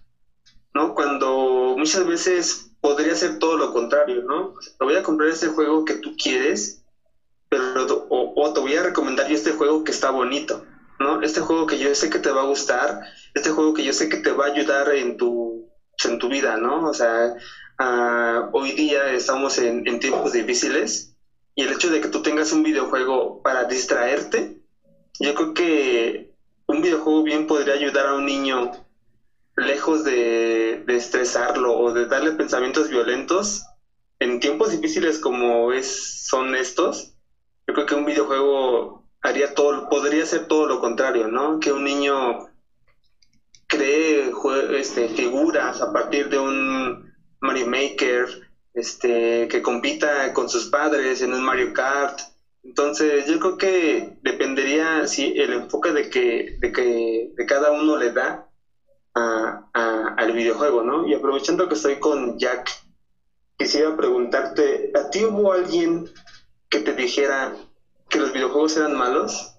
¿no? 0.74 0.94
Cuando 0.94 1.76
muchas 1.78 2.06
veces 2.06 2.72
podría 2.80 3.14
ser 3.16 3.38
todo 3.38 3.58
lo 3.58 3.74
contrario, 3.74 4.22
¿no? 4.22 4.54
te 4.80 4.86
voy 4.86 4.96
a 4.96 5.04
comprar 5.04 5.28
este 5.28 5.48
juego 5.48 5.84
que 5.84 5.96
tú 5.96 6.16
quieres, 6.16 6.82
pero 7.50 8.08
o, 8.10 8.54
te 8.54 8.62
voy 8.62 8.76
a 8.76 8.84
recomendar 8.84 9.28
yo 9.28 9.36
este 9.36 9.52
juego 9.52 9.84
que 9.84 9.92
está 9.92 10.10
bonito, 10.10 10.64
¿no? 11.02 11.22
Este 11.22 11.42
juego 11.42 11.68
que 11.68 11.78
yo 11.78 11.94
sé 11.94 12.10
que 12.10 12.20
te 12.20 12.32
va 12.32 12.44
a 12.44 12.46
gustar, 12.46 13.02
este 13.34 13.50
juego 13.50 13.74
que 13.74 13.84
yo 13.84 13.92
sé 13.92 14.08
que 14.08 14.18
te 14.18 14.32
va 14.32 14.46
a 14.46 14.52
ayudar 14.52 14.90
en 14.96 15.18
tu, 15.18 15.70
en 16.06 16.18
tu 16.18 16.30
vida, 16.30 16.56
¿no? 16.56 16.88
O 16.88 16.94
sea, 16.94 17.34
ah, 17.78 18.48
hoy 18.54 18.72
día 18.72 19.12
estamos 19.12 19.58
en, 19.58 19.86
en 19.86 20.00
tiempos 20.00 20.32
difíciles 20.32 21.14
y 21.58 21.64
el 21.64 21.72
hecho 21.72 21.90
de 21.90 22.00
que 22.00 22.08
tú 22.08 22.22
tengas 22.22 22.52
un 22.52 22.62
videojuego 22.62 23.42
para 23.42 23.64
distraerte, 23.64 24.62
yo 25.20 25.34
creo 25.34 25.54
que 25.56 26.32
un 26.68 26.84
videojuego 26.84 27.24
bien 27.24 27.48
podría 27.48 27.74
ayudar 27.74 28.06
a 28.06 28.14
un 28.14 28.28
niño 28.28 28.72
lejos 29.56 30.04
de, 30.04 30.84
estresarlo 30.88 31.76
o 31.76 31.94
de 31.94 32.06
darle 32.06 32.34
pensamientos 32.34 32.90
violentos, 32.90 33.64
en 34.20 34.40
tiempos 34.40 34.70
difíciles 34.70 35.18
como 35.18 35.74
es, 35.74 36.28
son 36.28 36.54
estos, 36.54 37.16
yo 37.68 37.74
creo 37.74 37.88
que 37.88 37.96
un 37.96 38.06
videojuego 38.06 39.10
haría 39.24 39.56
todo, 39.56 39.90
podría 39.90 40.28
ser 40.28 40.48
todo 40.48 40.68
lo 40.68 40.80
contrario, 40.80 41.28
¿no? 41.28 41.60
Que 41.60 41.72
un 41.72 41.84
niño 41.84 42.50
cree 43.66 44.32
este, 44.74 45.10
figuras 45.10 45.82
a 45.82 45.92
partir 45.92 46.30
de 46.30 46.38
un 46.38 47.12
Mario 47.40 47.66
Maker, 47.66 48.47
este, 48.78 49.48
que 49.48 49.64
compita 49.64 50.32
con 50.34 50.48
sus 50.48 50.68
padres 50.68 51.22
en 51.22 51.34
un 51.34 51.44
Mario 51.44 51.74
Kart. 51.74 52.20
Entonces, 52.64 53.26
yo 53.26 53.40
creo 53.40 53.58
que 53.58 54.18
dependería 54.22 55.08
si 55.08 55.34
el 55.36 55.54
enfoque 55.54 55.92
de 55.92 56.10
que, 56.10 56.58
de 56.60 56.72
que 56.72 57.32
de 57.36 57.46
cada 57.46 57.72
uno 57.72 57.98
le 57.98 58.12
da 58.12 58.46
al 59.74 60.32
videojuego, 60.32 60.84
¿no? 60.84 61.08
Y 61.08 61.16
aprovechando 61.16 61.68
que 61.68 61.74
estoy 61.74 61.98
con 62.00 62.38
Jack, 62.38 62.70
quisiera 63.58 63.98
preguntarte, 63.98 64.92
¿a 64.94 65.10
ti 65.10 65.26
hubo 65.26 65.52
alguien 65.52 66.06
que 66.70 66.80
te 66.80 66.94
dijera 66.94 67.56
que 68.10 68.20
los 68.20 68.32
videojuegos 68.32 68.78
eran 68.78 68.96
malos? 68.96 69.56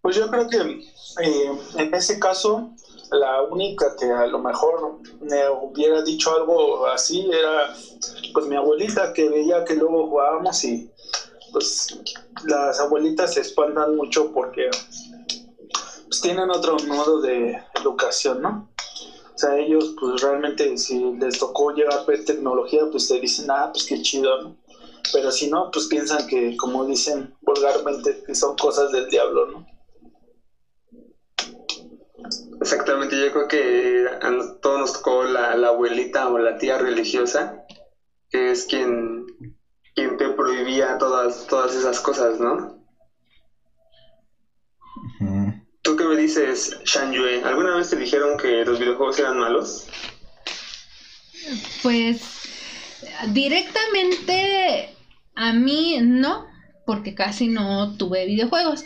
Pues 0.00 0.16
yo 0.16 0.28
creo 0.28 0.48
que 0.48 0.58
eh, 0.58 1.58
en 1.76 1.94
ese 1.94 2.18
caso 2.18 2.74
la 3.12 3.42
única 3.42 3.94
que 3.98 4.10
a 4.10 4.26
lo 4.26 4.38
mejor 4.38 4.98
me 5.20 5.48
hubiera 5.48 6.02
dicho 6.02 6.34
algo 6.34 6.86
así 6.86 7.28
era 7.30 7.74
pues 8.32 8.46
mi 8.46 8.56
abuelita 8.56 9.12
que 9.12 9.28
veía 9.28 9.64
que 9.64 9.74
luego 9.74 10.08
jugábamos 10.08 10.64
y 10.64 10.90
pues 11.52 11.98
las 12.44 12.80
abuelitas 12.80 13.34
se 13.34 13.42
espantan 13.42 13.96
mucho 13.96 14.32
porque 14.32 14.70
pues 16.06 16.20
tienen 16.20 16.50
otro 16.50 16.76
modo 16.88 17.20
de 17.20 17.58
educación, 17.74 18.42
¿no? 18.42 18.68
O 19.34 19.38
sea, 19.38 19.58
ellos 19.58 19.94
pues 19.98 20.20
realmente 20.22 20.76
si 20.78 20.98
les 21.14 21.38
tocó 21.38 21.72
llegar 21.72 22.00
a 22.00 22.04
ver 22.04 22.24
tecnología, 22.24 22.82
pues 22.90 23.08
te 23.08 23.20
dicen, 23.20 23.50
ah, 23.50 23.70
pues 23.72 23.84
qué 23.84 24.00
chido, 24.00 24.42
¿no? 24.42 24.56
Pero 25.12 25.30
si 25.30 25.50
no, 25.50 25.70
pues 25.70 25.86
piensan 25.88 26.26
que, 26.26 26.56
como 26.56 26.84
dicen 26.84 27.34
vulgarmente, 27.42 28.22
que 28.24 28.34
son 28.34 28.56
cosas 28.56 28.92
del 28.92 29.08
diablo, 29.08 29.46
¿no? 29.46 29.71
Exactamente, 32.62 33.18
yo 33.18 33.32
creo 33.32 33.48
que 33.48 34.06
a 34.08 34.30
todos 34.60 34.78
nos 34.78 34.92
tocó 34.92 35.24
la, 35.24 35.50
abuelita 35.50 36.28
o 36.28 36.38
la 36.38 36.58
tía 36.58 36.78
religiosa, 36.78 37.64
que 38.30 38.52
es 38.52 38.66
quien, 38.66 39.26
quien 39.96 40.16
te 40.16 40.28
prohibía 40.28 40.96
todas, 40.96 41.48
todas 41.48 41.74
esas 41.74 41.98
cosas, 41.98 42.38
¿no? 42.38 42.80
¿Tú 45.82 45.96
qué 45.96 46.04
me 46.04 46.16
dices, 46.16 46.78
Yue? 46.84 47.42
¿Alguna 47.42 47.74
vez 47.74 47.90
te 47.90 47.96
dijeron 47.96 48.38
que 48.38 48.64
los 48.64 48.78
videojuegos 48.78 49.18
eran 49.18 49.40
malos? 49.40 49.88
Pues 51.82 52.22
directamente 53.30 54.94
a 55.34 55.52
mí 55.52 55.98
no, 56.00 56.46
porque 56.86 57.16
casi 57.16 57.48
no 57.48 57.96
tuve 57.96 58.24
videojuegos. 58.24 58.84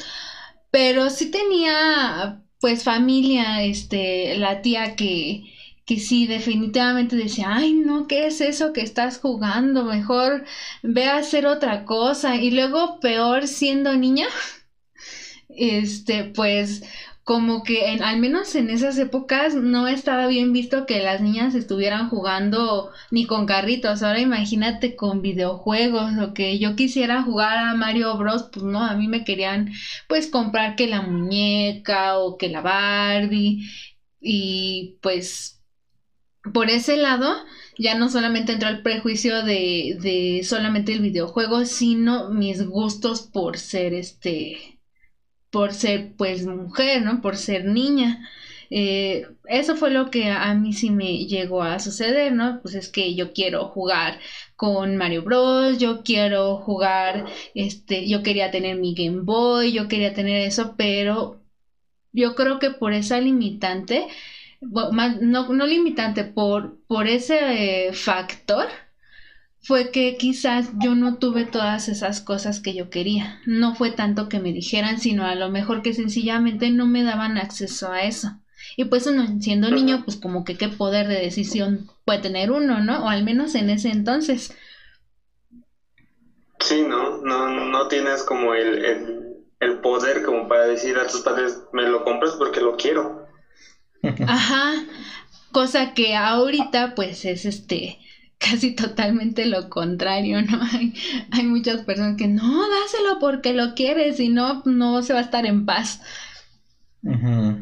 Pero 0.71 1.11
sí 1.11 1.30
tenía 1.30 2.42
pues 2.61 2.85
familia, 2.85 3.63
este, 3.65 4.37
la 4.39 4.63
tía 4.63 4.97
que, 4.97 5.45
que 5.85 5.99
sí 6.01 6.27
definitivamente 6.27 7.17
decía, 7.17 7.49
ay 7.55 7.75
no, 7.75 8.07
¿qué 8.07 8.27
es 8.27 8.41
eso 8.41 8.73
que 8.73 8.81
estás 8.83 9.19
jugando? 9.19 9.85
Mejor 9.85 10.45
ve 10.83 11.05
a 11.07 11.19
hacer 11.19 11.47
otra 11.47 11.85
cosa. 11.85 12.37
Y 12.37 12.51
luego 12.51 13.01
peor 13.01 13.47
siendo 13.49 13.95
niña, 13.97 14.27
este, 15.49 16.25
pues 16.25 16.83
como 17.26 17.64
que 17.64 17.92
en, 17.92 18.04
al 18.04 18.21
menos 18.21 18.54
en 18.54 18.71
esas 18.71 18.97
épocas 18.99 19.56
no 19.56 19.88
estaba 19.88 20.28
bien 20.28 20.52
visto 20.52 20.87
que 20.87 21.02
las 21.02 21.21
niñas 21.21 21.56
estuvieran 21.56 22.09
jugando 22.09 22.92
ni 23.11 23.26
con 23.26 23.47
carritos. 23.47 24.04
Ahora 24.04 24.21
imagínate 24.21 24.95
con 24.95 25.23
videojuegos, 25.23 26.12
lo 26.12 26.35
que 26.35 26.61
yo 26.61 26.76
quisiera 26.76 27.25
jugar 27.25 27.59
a 27.59 27.75
Mario 27.75 28.16
Bros, 28.16 28.45
pues 28.52 28.64
no, 28.64 28.80
a 28.80 28.95
mí 28.95 29.09
me 29.09 29.25
querían 29.25 29.73
pues 30.09 30.28
comprar 30.28 30.76
que 30.76 30.87
la 30.87 31.02
muñeca 31.02 32.16
o 32.18 32.38
que 32.38 32.49
la 32.49 32.61
Barbie 32.61 33.68
y 34.21 34.99
pues 35.02 35.64
por 36.54 36.71
ese 36.71 36.97
lado 36.97 37.35
ya 37.76 37.97
no 37.97 38.09
solamente 38.09 38.52
entró 38.52 38.68
el 38.68 38.83
prejuicio 38.83 39.42
de, 39.42 39.99
de 40.00 40.42
solamente 40.45 40.92
el 40.92 41.00
videojuego, 41.00 41.64
sino 41.64 42.30
mis 42.30 42.64
gustos 42.64 43.23
por 43.23 43.59
ser 43.59 43.95
este 43.95 44.75
por 45.57 45.73
ser 45.73 46.13
pues 46.19 46.45
mujer, 46.47 47.01
¿no? 47.03 47.23
Por 47.23 47.39
ser 47.39 47.65
niña. 47.65 48.29
Eh, 48.69 49.27
eso 49.47 49.75
fue 49.75 49.91
lo 49.91 50.11
que 50.11 50.29
a 50.29 50.53
mí 50.55 50.75
sí 50.75 50.91
me 50.91 51.25
llegó 51.25 51.63
a 51.63 51.79
suceder, 51.79 52.33
¿no? 52.33 52.61
Pues 52.61 52.75
es 52.75 52.91
que 52.91 53.15
yo 53.15 53.33
quiero 53.33 53.69
jugar 53.69 54.21
con 54.55 54.99
Mario 54.99 55.23
Bros, 55.23 55.79
yo 55.79 56.03
quiero 56.03 56.59
jugar, 56.59 57.25
este, 57.55 58.07
yo 58.07 58.23
quería 58.23 58.51
tener 58.51 58.77
mi 58.77 58.95
Game 58.95 59.23
Boy, 59.23 59.73
yo 59.73 59.89
quería 59.89 60.13
tener 60.13 60.43
eso, 60.47 60.75
pero 60.77 61.41
yo 62.13 62.35
creo 62.35 62.59
que 62.59 62.71
por 62.71 62.93
esa 62.93 63.19
limitante, 63.19 64.09
no, 64.61 65.49
no 65.49 65.67
limitante, 65.67 66.25
por, 66.25 66.79
por 66.87 67.09
ese 67.09 67.89
eh, 67.89 67.93
factor, 67.95 68.69
fue 69.66 69.90
que 69.90 70.16
quizás 70.16 70.70
yo 70.78 70.94
no 70.94 71.18
tuve 71.18 71.44
todas 71.44 71.88
esas 71.88 72.20
cosas 72.20 72.61
que 72.61 72.73
yo 72.73 72.88
quería. 72.88 73.40
No 73.46 73.75
fue 73.75 73.90
tanto 73.90 74.28
que 74.28 74.38
me 74.38 74.52
dijeran, 74.52 75.00
sino 75.00 75.26
a 75.26 75.35
lo 75.35 75.50
mejor 75.50 75.82
que 75.82 75.92
sencillamente 75.92 76.70
no 76.70 76.87
me 76.87 77.02
daban 77.02 77.37
acceso 77.37 77.90
a 77.90 78.02
eso. 78.02 78.28
Y 78.76 78.85
pues 78.85 79.08
uno, 79.08 79.26
siendo 79.40 79.68
niño, 79.68 80.02
pues 80.04 80.18
como 80.18 80.44
que 80.44 80.56
qué 80.56 80.68
poder 80.68 81.08
de 81.08 81.20
decisión 81.20 81.90
puede 82.04 82.20
tener 82.20 82.52
uno, 82.52 82.78
¿no? 82.78 83.06
O 83.06 83.08
al 83.08 83.25
menos 83.25 83.56
en 83.56 83.70
ese 83.70 83.90
entonces. 83.90 84.54
Sí, 86.61 86.82
¿no? 86.82 87.23
No, 87.23 87.49
no 87.49 87.88
tienes 87.88 88.23
como 88.23 88.54
el, 88.54 88.85
el, 88.85 89.37
el 89.58 89.80
poder 89.80 90.23
como 90.23 90.46
para 90.46 90.68
decir 90.68 90.96
a 90.96 91.08
tus 91.08 91.23
padres, 91.23 91.61
me 91.73 91.88
lo 91.88 92.04
compras 92.04 92.37
porque 92.38 92.61
lo 92.61 92.76
quiero. 92.76 93.26
Ajá. 94.28 94.75
Cosa 95.50 95.92
que 95.92 96.14
ahorita 96.14 96.94
pues 96.94 97.25
es 97.25 97.46
este 97.46 97.99
casi 98.38 98.75
totalmente 98.75 99.47
lo 99.47 99.69
contrario, 99.69 100.43
¿no? 100.43 100.61
Hay, 100.73 100.95
hay 101.33 101.45
muchas 101.45 101.83
personas 101.83 102.16
que 102.16 102.28
no, 102.28 102.69
dáselo 102.69 103.19
porque 103.19 103.52
lo 103.52 103.75
quieres 103.75 104.21
y 104.21 104.28
no, 104.28 104.62
no 104.64 105.02
se 105.02 105.12
va 105.12 105.21
a 105.21 105.23
estar 105.23 105.47
en 105.47 105.64
paz. 105.64 106.00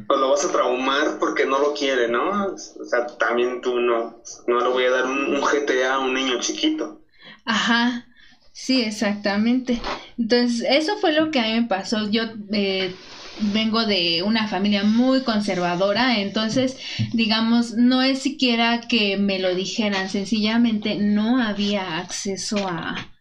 O 0.08 0.16
lo 0.16 0.30
vas 0.30 0.44
a 0.44 0.50
traumar 0.52 1.18
porque 1.18 1.44
no 1.46 1.58
lo 1.58 1.74
quiere, 1.74 2.08
¿no? 2.08 2.54
O 2.54 2.84
sea, 2.84 3.06
también 3.18 3.60
tú 3.60 3.78
no, 3.78 4.22
no 4.46 4.60
le 4.60 4.68
voy 4.68 4.84
a 4.84 4.90
dar 4.90 5.06
un, 5.06 5.26
un 5.34 5.40
GTA 5.42 5.94
a 5.94 5.98
un 5.98 6.14
niño 6.14 6.38
chiquito. 6.40 7.02
Ajá, 7.44 8.06
sí, 8.52 8.82
exactamente. 8.82 9.80
Entonces, 10.18 10.66
eso 10.68 10.96
fue 10.98 11.12
lo 11.12 11.30
que 11.30 11.40
a 11.40 11.44
mí 11.44 11.52
me 11.60 11.66
pasó. 11.68 12.08
Yo 12.10 12.22
eh, 12.52 13.00
vengo 13.40 13.84
de 13.84 14.22
una 14.22 14.48
familia 14.48 14.84
muy 14.84 15.22
conservadora, 15.22 16.20
entonces, 16.20 16.76
digamos, 17.12 17.72
no 17.72 18.02
es 18.02 18.20
siquiera 18.20 18.80
que 18.82 19.16
me 19.16 19.38
lo 19.38 19.54
dijeran, 19.54 20.08
sencillamente 20.08 20.96
no 20.96 21.42
había 21.42 21.98
acceso 21.98 22.56
a, 22.68 23.12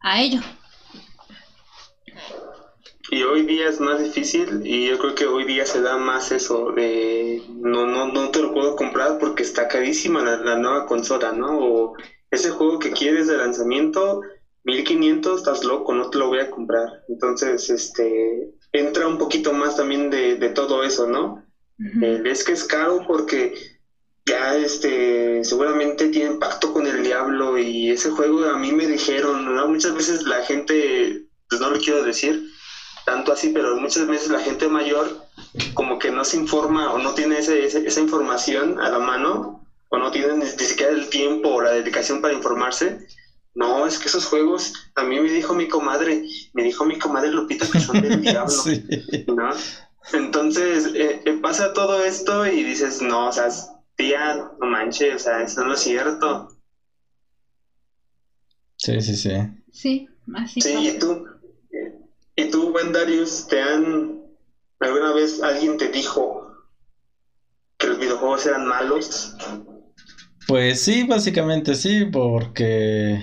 a 0.00 0.22
ello. 0.22 0.40
Y 3.12 3.24
hoy 3.24 3.42
día 3.44 3.68
es 3.68 3.80
más 3.80 4.00
difícil 4.00 4.60
y 4.64 4.88
yo 4.88 4.98
creo 4.98 5.16
que 5.16 5.26
hoy 5.26 5.44
día 5.44 5.66
se 5.66 5.82
da 5.82 5.96
más 5.96 6.30
eso 6.30 6.70
de 6.70 7.42
no, 7.48 7.84
no, 7.84 8.06
no 8.12 8.30
te 8.30 8.40
lo 8.40 8.52
puedo 8.52 8.76
comprar 8.76 9.18
porque 9.18 9.42
está 9.42 9.66
carísima 9.66 10.22
la, 10.22 10.36
la 10.36 10.56
nueva 10.56 10.86
consola, 10.86 11.32
¿no? 11.32 11.58
O 11.58 11.94
ese 12.30 12.50
juego 12.50 12.78
que 12.78 12.92
quieres 12.92 13.26
de 13.26 13.36
lanzamiento, 13.36 14.20
1500, 14.62 15.38
estás 15.38 15.64
loco, 15.64 15.92
no 15.92 16.08
te 16.10 16.18
lo 16.18 16.28
voy 16.28 16.38
a 16.38 16.50
comprar. 16.50 17.02
Entonces, 17.08 17.68
este, 17.70 18.52
entra 18.72 19.06
un 19.06 19.18
poquito 19.18 19.52
más 19.52 19.76
también 19.76 20.10
de, 20.10 20.36
de 20.36 20.48
todo 20.50 20.82
eso, 20.84 21.06
¿no? 21.06 21.44
Eh, 22.00 22.22
es 22.24 22.44
que 22.44 22.52
es 22.52 22.64
caro 22.64 23.04
porque 23.06 23.54
ya 24.26 24.54
este 24.56 25.44
seguramente 25.44 26.08
tiene 26.08 26.36
pacto 26.36 26.72
con 26.72 26.86
el 26.86 27.02
diablo 27.02 27.58
y 27.58 27.90
ese 27.90 28.10
juego 28.10 28.44
a 28.44 28.56
mí 28.56 28.72
me 28.72 28.86
dijeron, 28.86 29.54
¿no? 29.54 29.68
Muchas 29.68 29.94
veces 29.94 30.22
la 30.24 30.42
gente, 30.42 31.22
pues 31.48 31.60
no 31.60 31.70
lo 31.70 31.78
quiero 31.78 32.02
decir 32.02 32.44
tanto 33.04 33.32
así, 33.32 33.48
pero 33.48 33.76
muchas 33.76 34.06
veces 34.06 34.30
la 34.30 34.40
gente 34.40 34.68
mayor 34.68 35.26
como 35.74 35.98
que 35.98 36.10
no 36.10 36.24
se 36.24 36.36
informa 36.36 36.92
o 36.92 36.98
no 36.98 37.14
tiene 37.14 37.38
ese, 37.38 37.64
esa 37.64 38.00
información 38.00 38.78
a 38.80 38.88
la 38.88 38.98
mano 38.98 39.64
o 39.88 39.98
no 39.98 40.10
tiene 40.10 40.34
ni 40.34 40.46
siquiera 40.46 40.92
el 40.92 41.08
tiempo 41.08 41.48
o 41.48 41.60
la 41.60 41.72
dedicación 41.72 42.20
para 42.20 42.34
informarse 42.34 42.98
no, 43.54 43.86
es 43.86 43.98
que 43.98 44.06
esos 44.06 44.26
juegos, 44.26 44.74
a 44.94 45.02
mí 45.02 45.18
me 45.18 45.30
dijo 45.30 45.54
mi 45.54 45.68
comadre, 45.68 46.24
me 46.52 46.62
dijo 46.62 46.84
mi 46.84 46.98
comadre 46.98 47.30
Lupita 47.30 47.66
que 47.70 47.80
son 47.80 48.00
del 48.00 48.20
diablo, 48.22 48.62
¿no? 49.26 49.50
Entonces 50.12 50.86
eh, 50.94 51.22
eh, 51.24 51.38
pasa 51.42 51.72
todo 51.72 52.02
esto 52.02 52.46
y 52.46 52.62
dices, 52.62 53.02
no, 53.02 53.28
o 53.28 53.32
sea, 53.32 53.48
tía, 53.96 54.34
no 54.60 54.66
manches, 54.66 55.14
o 55.14 55.18
sea, 55.18 55.42
eso 55.42 55.64
no 55.64 55.74
es 55.74 55.80
cierto. 55.80 56.48
Sí, 58.76 59.00
sí, 59.00 59.14
sí. 59.14 59.32
Sí, 59.72 60.08
así. 60.34 60.60
Sí, 60.60 60.88
y 60.88 60.98
tú, 60.98 61.26
y 62.34 62.50
tú, 62.50 62.70
buen 62.70 62.92
Darius, 62.92 63.46
¿te 63.46 63.60
han, 63.60 64.22
alguna 64.78 65.12
vez 65.12 65.42
alguien 65.42 65.76
te 65.76 65.88
dijo 65.88 66.50
que 67.76 67.88
los 67.88 67.98
videojuegos 67.98 68.46
eran 68.46 68.66
malos? 68.66 69.36
Pues 70.46 70.80
sí, 70.80 71.04
básicamente 71.04 71.74
sí, 71.74 72.06
porque 72.06 73.20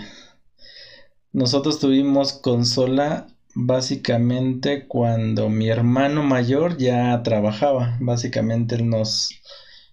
nosotros 1.38 1.80
tuvimos 1.80 2.34
consola 2.34 3.28
básicamente 3.54 4.88
cuando 4.88 5.50
mi 5.50 5.69
hermano 5.69 6.23
mayor 6.23 6.78
ya 6.78 7.21
trabajaba. 7.21 7.95
Básicamente 8.00 8.73
él 8.73 8.89
nos, 8.89 9.30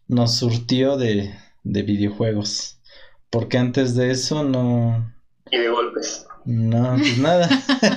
nos 0.08 0.36
surtió 0.36 0.96
de, 0.96 1.34
de 1.62 1.82
videojuegos. 1.82 2.78
Porque 3.28 3.58
antes 3.58 3.94
de 3.94 4.10
eso 4.10 4.42
no... 4.42 5.12
Y 5.50 5.58
de 5.58 5.68
golpes. 5.68 6.26
No, 6.46 6.96
pues 6.96 7.18
nada. 7.18 7.46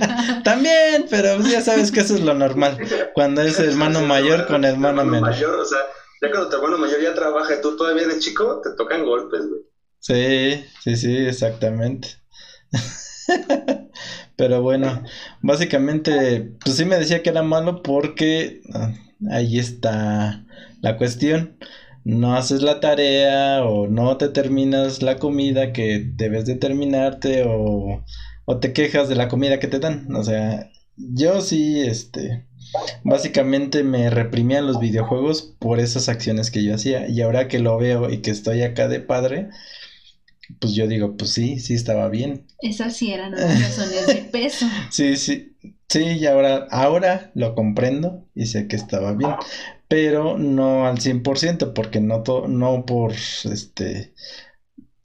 También, 0.43 1.05
pero 1.09 1.39
ya 1.39 1.61
sabes 1.61 1.89
que 1.93 2.01
eso 2.01 2.15
es 2.15 2.21
lo 2.25 2.33
normal. 2.33 2.77
Cuando 3.13 3.43
es 3.43 3.57
hermano 3.61 4.01
mayor 4.01 4.45
con 4.45 4.65
hermano 4.65 5.05
menor. 5.05 5.29
Mayor, 5.29 5.57
o 5.57 5.63
sea, 5.65 5.79
ya 6.21 6.31
cuando 6.31 6.49
tu 6.49 6.57
hermano 6.57 6.79
mayor 6.79 7.01
ya 7.01 7.13
trabaja 7.13 7.55
y 7.55 7.61
tú 7.61 7.77
todavía 7.77 8.03
eres 8.03 8.19
chico, 8.19 8.59
te 8.61 8.71
tocan 8.75 9.05
golpes, 9.05 9.47
güey. 9.47 9.61
Sí, 9.99 10.65
sí, 10.81 10.97
sí, 10.97 11.15
exactamente. 11.27 12.09
Pero 14.35 14.61
bueno, 14.61 15.03
básicamente, 15.41 16.51
pues 16.63 16.77
sí 16.77 16.85
me 16.85 16.97
decía 16.97 17.23
que 17.23 17.29
era 17.29 17.43
malo 17.43 17.81
porque 17.81 18.61
ah, 18.73 18.93
ahí 19.31 19.59
está 19.59 20.45
la 20.81 20.97
cuestión. 20.97 21.57
No 22.03 22.35
haces 22.35 22.61
la 22.61 22.79
tarea 22.79 23.65
o 23.65 23.87
no 23.87 24.17
te 24.17 24.29
terminas 24.29 25.01
la 25.01 25.17
comida 25.17 25.73
que 25.73 26.03
debes 26.15 26.45
de 26.45 26.55
terminarte 26.55 27.43
o, 27.45 28.03
o 28.45 28.59
te 28.59 28.73
quejas 28.73 29.09
de 29.09 29.15
la 29.15 29.27
comida 29.27 29.59
que 29.59 29.67
te 29.67 29.79
dan. 29.79 30.15
O 30.15 30.23
sea, 30.23 30.69
yo 30.95 31.41
sí, 31.41 31.81
este, 31.81 32.47
básicamente 33.03 33.83
me 33.83 34.09
reprimían 34.09 34.67
los 34.67 34.79
videojuegos 34.79 35.55
por 35.59 35.79
esas 35.79 36.09
acciones 36.09 36.51
que 36.51 36.63
yo 36.63 36.75
hacía. 36.75 37.07
Y 37.07 37.21
ahora 37.21 37.47
que 37.47 37.59
lo 37.59 37.77
veo 37.77 38.09
y 38.09 38.19
que 38.21 38.31
estoy 38.31 38.61
acá 38.63 38.87
de 38.87 38.99
padre, 38.99 39.49
pues 40.59 40.73
yo 40.73 40.87
digo, 40.87 41.17
pues 41.17 41.31
sí, 41.31 41.59
sí 41.59 41.73
estaba 41.73 42.09
bien. 42.09 42.45
Esas 42.61 42.95
sí 42.95 43.11
eran 43.11 43.33
razones 43.33 44.07
de 44.07 44.15
peso. 44.31 44.65
sí, 44.91 45.15
sí, 45.17 45.55
sí, 45.89 46.03
y 46.03 46.25
ahora, 46.25 46.67
ahora 46.71 47.31
lo 47.35 47.55
comprendo 47.55 48.25
y 48.33 48.45
sé 48.45 48.67
que 48.67 48.75
estaba 48.75 49.13
bien, 49.13 49.31
pero 49.87 50.37
no 50.37 50.85
al 50.87 50.99
100%, 50.99 51.73
porque 51.73 51.99
no, 51.99 52.23
no 52.47 52.85
por 52.85 53.13
este 53.13 54.13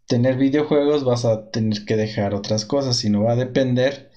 tener 0.06 0.36
videojuegos 0.36 1.04
vas 1.04 1.24
a 1.24 1.50
tener 1.50 1.86
que 1.86 1.96
dejar 1.96 2.34
otras 2.34 2.66
cosas, 2.66 2.96
sino 2.96 3.22
va 3.22 3.32
a 3.32 3.36
depender 3.36 4.10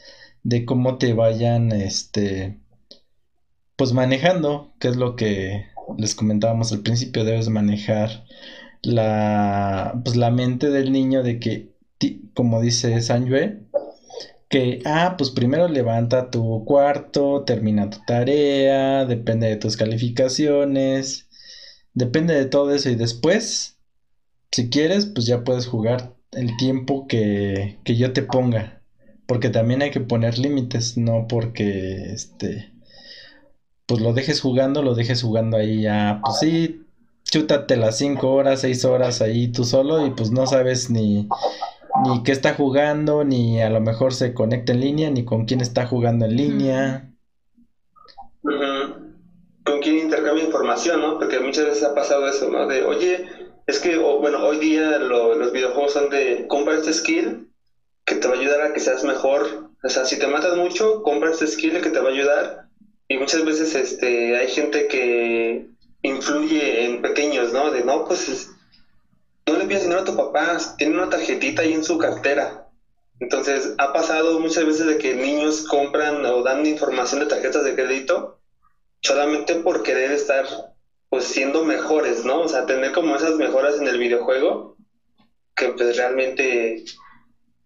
de 0.43 0.65
cómo 0.65 0.97
te 0.97 1.13
vayan, 1.13 1.71
este, 1.71 2.59
pues 3.77 3.93
manejando, 3.93 4.73
que 4.79 4.89
es 4.89 4.97
lo 4.97 5.15
que 5.15 5.67
les 5.97 6.13
comentábamos 6.13 6.71
al 6.73 6.81
principio, 6.81 7.23
debes 7.23 7.47
manejar 7.47 8.25
la, 8.83 9.99
pues, 10.03 10.15
la 10.15 10.31
mente 10.31 10.69
del 10.69 10.91
niño 10.91 11.23
de 11.23 11.39
que, 11.39 11.71
como 12.33 12.61
dice 12.61 13.01
Sanjue, 13.01 13.61
que, 14.49 14.81
ah, 14.85 15.15
pues 15.17 15.31
primero 15.31 15.67
levanta 15.67 16.29
tu 16.29 16.63
cuarto, 16.65 17.43
termina 17.45 17.89
tu 17.89 17.97
tarea, 18.05 19.05
depende 19.05 19.47
de 19.47 19.57
tus 19.57 19.77
calificaciones, 19.77 21.27
depende 21.93 22.33
de 22.35 22.45
todo 22.45 22.73
eso 22.73 22.89
y 22.89 22.95
después, 22.95 23.77
si 24.51 24.69
quieres, 24.69 25.07
pues 25.07 25.25
ya 25.25 25.43
puedes 25.43 25.67
jugar 25.67 26.15
el 26.31 26.55
tiempo 26.57 27.07
que, 27.07 27.79
que 27.83 27.95
yo 27.95 28.13
te 28.13 28.21
ponga, 28.21 28.81
porque 29.25 29.49
también 29.49 29.81
hay 29.81 29.91
que 29.91 30.01
poner 30.01 30.37
límites, 30.37 30.97
no 30.97 31.27
porque, 31.27 32.11
este, 32.13 32.71
pues 33.87 34.01
lo 34.01 34.13
dejes 34.13 34.41
jugando, 34.41 34.81
lo 34.81 34.95
dejes 34.95 35.21
jugando 35.21 35.57
ahí 35.57 35.81
ya, 35.81 36.21
pues 36.23 36.39
sí, 36.39 36.84
chútate 37.29 37.75
las 37.75 37.97
5 37.97 38.27
horas, 38.31 38.61
6 38.61 38.85
horas 38.85 39.21
ahí 39.21 39.51
tú 39.51 39.63
solo 39.63 40.05
y 40.05 40.11
pues 40.11 40.31
no 40.31 40.47
sabes 40.47 40.89
ni, 40.89 41.27
ni 42.03 42.23
qué 42.23 42.31
está 42.31 42.53
jugando, 42.53 43.23
ni 43.23 43.61
a 43.61 43.69
lo 43.69 43.81
mejor 43.81 44.13
se 44.13 44.33
conecta 44.33 44.73
en 44.73 44.81
línea, 44.81 45.09
ni 45.09 45.25
con 45.25 45.45
quién 45.45 45.61
está 45.61 45.85
jugando 45.85 46.25
en 46.25 46.35
línea. 46.35 47.11
Con 48.41 49.81
quién 49.81 49.97
intercambia 49.97 50.43
información, 50.43 51.01
¿no? 51.01 51.17
Porque 51.17 51.39
muchas 51.39 51.65
veces 51.65 51.83
ha 51.83 51.95
pasado 51.95 52.27
eso, 52.27 52.49
¿no? 52.49 52.67
De, 52.67 52.83
oye, 52.83 53.25
es 53.65 53.79
que, 53.79 53.97
bueno, 53.97 54.45
hoy 54.45 54.57
día 54.57 54.99
los 54.99 55.51
videojuegos 55.51 55.93
son 55.93 56.09
de, 56.09 56.45
compra 56.47 56.75
este 56.75 56.93
skill 56.93 57.49
que 58.05 58.15
te 58.15 58.27
va 58.27 58.35
a 58.35 58.37
ayudar 58.37 58.61
a 58.61 58.73
que 58.73 58.79
seas 58.79 59.03
mejor. 59.03 59.71
O 59.83 59.89
sea, 59.89 60.05
si 60.05 60.19
te 60.19 60.27
matas 60.27 60.55
mucho, 60.55 61.01
compra 61.01 61.31
este 61.31 61.47
skill 61.47 61.81
que 61.81 61.89
te 61.89 61.99
va 61.99 62.09
a 62.09 62.13
ayudar. 62.13 62.65
Y 63.07 63.17
muchas 63.17 63.43
veces 63.45 63.73
este, 63.75 64.37
hay 64.37 64.47
gente 64.47 64.87
que 64.87 65.67
influye 66.05 66.85
en 66.85 67.01
pequeños, 67.01 67.51
¿no? 67.51 67.71
De, 67.71 67.83
no, 67.83 68.05
pues, 68.05 68.49
no 69.47 69.57
le 69.57 69.65
pidas 69.65 69.83
dinero 69.83 70.01
a 70.01 70.05
tu 70.05 70.15
papá, 70.15 70.57
tiene 70.77 70.95
una 70.95 71.09
tarjetita 71.09 71.61
ahí 71.61 71.73
en 71.73 71.83
su 71.83 71.97
cartera. 71.97 72.67
Entonces, 73.19 73.73
ha 73.77 73.93
pasado 73.93 74.39
muchas 74.39 74.65
veces 74.65 74.87
de 74.87 74.97
que 74.97 75.15
niños 75.15 75.63
compran 75.63 76.25
o 76.25 76.43
dan 76.43 76.65
información 76.65 77.21
de 77.21 77.27
tarjetas 77.27 77.63
de 77.63 77.75
crédito 77.75 78.39
solamente 79.01 79.55
por 79.55 79.83
querer 79.83 80.11
estar 80.11 80.45
pues 81.09 81.25
siendo 81.25 81.63
mejores, 81.63 82.25
¿no? 82.25 82.41
O 82.41 82.47
sea, 82.47 82.65
tener 82.65 82.91
como 82.91 83.15
esas 83.15 83.35
mejoras 83.35 83.79
en 83.79 83.87
el 83.87 83.97
videojuego, 83.97 84.75
que 85.55 85.69
pues 85.69 85.95
realmente 85.95 86.83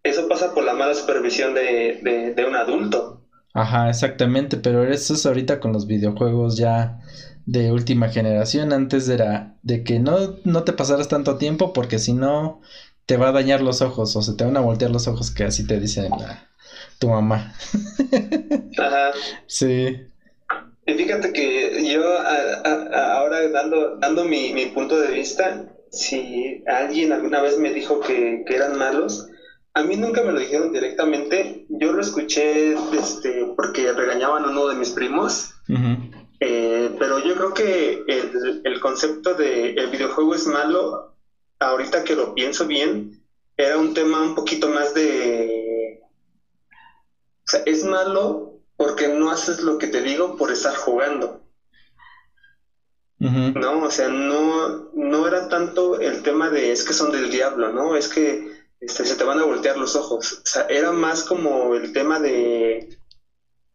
eso 0.04 0.28
pasa 0.28 0.54
por 0.54 0.63
la 0.63 0.73
mala 0.73 0.93
supervisión 0.93 1.54
de, 1.54 2.34
de, 2.36 2.45
un 2.45 2.56
adulto. 2.56 3.18
Ajá, 3.53 3.89
exactamente, 3.89 4.57
pero 4.57 4.83
eso 4.83 5.13
es 5.13 5.25
ahorita 5.25 5.59
con 5.59 5.73
los 5.73 5.88
videojuegos 5.88 6.57
ya 6.57 6.99
de 7.45 7.71
última 7.71 8.09
generación, 8.09 8.73
antes 8.73 9.09
era 9.09 9.55
de 9.63 9.83
que 9.83 9.99
no, 9.99 10.35
no 10.43 10.63
te 10.63 10.73
pasaras 10.73 11.07
tanto 11.07 11.38
tiempo 11.38 11.73
porque 11.73 11.97
si 11.97 12.13
no 12.13 12.62
te 13.05 13.17
va 13.17 13.29
a 13.29 13.31
dañar 13.31 13.62
los 13.62 13.81
ojos 13.81 14.15
o 14.15 14.21
se 14.21 14.35
te 14.35 14.43
van 14.43 14.57
a 14.57 14.62
voltear 14.62 14.91
los 14.91 15.07
ojos 15.07 15.31
que 15.31 15.45
así 15.45 15.65
te 15.65 15.79
dicen 15.79 16.12
tu 16.99 17.09
mamá. 17.09 17.55
Ajá. 18.77 19.12
Sí 19.47 20.09
fíjate 20.95 21.33
que 21.33 21.91
yo 21.91 22.03
ahora 22.17 23.47
dando, 23.49 23.97
dando 23.97 24.25
mi, 24.25 24.65
punto 24.73 24.99
de 24.99 25.12
vista, 25.12 25.65
si 25.91 26.63
alguien 26.67 27.12
alguna 27.12 27.41
vez 27.41 27.57
me 27.57 27.73
dijo 27.73 27.99
que, 27.99 28.43
eran 28.47 28.77
malos, 28.77 29.27
a 29.80 29.84
mí 29.84 29.96
nunca 29.96 30.22
me 30.24 30.34
lo 30.34 30.39
dijeron 30.39 30.74
directamente, 30.74 31.65
yo 31.70 31.94
lo 31.94 32.02
escuché 32.02 32.74
este, 32.94 33.46
porque 33.56 33.94
regañaban 33.94 34.44
a 34.44 34.50
uno 34.50 34.68
de 34.68 34.76
mis 34.76 34.89
primos, 34.89 35.54
eh, 36.42 36.96
pero 37.00 37.20
yo 37.20 37.36
creo 37.36 37.54
que 37.54 38.04
el, 38.63 38.80
concepto 38.82 39.36
de 39.36 39.72
el 39.72 39.89
videojuego 39.89 40.36
es 40.36 40.48
malo, 40.48 41.15
ahorita 41.60 42.04
que 42.04 42.15
lo 42.15 42.36
pienso 42.36 42.68
bien, 42.68 43.24
era 43.56 43.78
un 43.78 43.94
tema 43.94 44.22
un 44.22 44.36
poquito 44.36 44.68
más 44.68 44.94
de... 44.94 46.02
O 46.72 47.52
sea, 47.52 47.62
es 47.65 47.84
malo 47.86 48.60
porque 48.76 49.08
no 49.08 49.32
haces 49.32 49.62
lo 49.62 49.78
que 49.78 49.88
te 49.88 50.02
digo 50.02 50.36
por 50.36 50.52
estar 50.52 50.76
jugando. 50.76 51.42
No, 53.20 53.84
o 53.84 53.92
sea, 53.92 54.08
no, 54.08 54.92
no 54.94 55.28
era 55.28 55.50
tanto 55.50 56.00
el 56.00 56.22
tema 56.22 56.50
de 56.50 56.72
es 56.72 56.84
que 56.86 56.94
son 56.94 57.12
del 57.12 57.30
diablo, 57.30 57.74
¿no? 57.74 57.96
Es 57.96 58.08
que 58.08 58.59
este, 58.80 59.06
se 59.06 59.15
te 59.15 59.24
van 59.24 59.39
a 59.39 59.46
voltear 59.46 59.78
los 59.78 59.96
ojos. 59.96 60.34
O 60.34 60.46
sea, 60.46 60.63
era 60.70 60.92
más 60.92 61.24
como 61.24 61.76
el 61.76 61.92
tema 61.94 62.20
de 62.20 63.00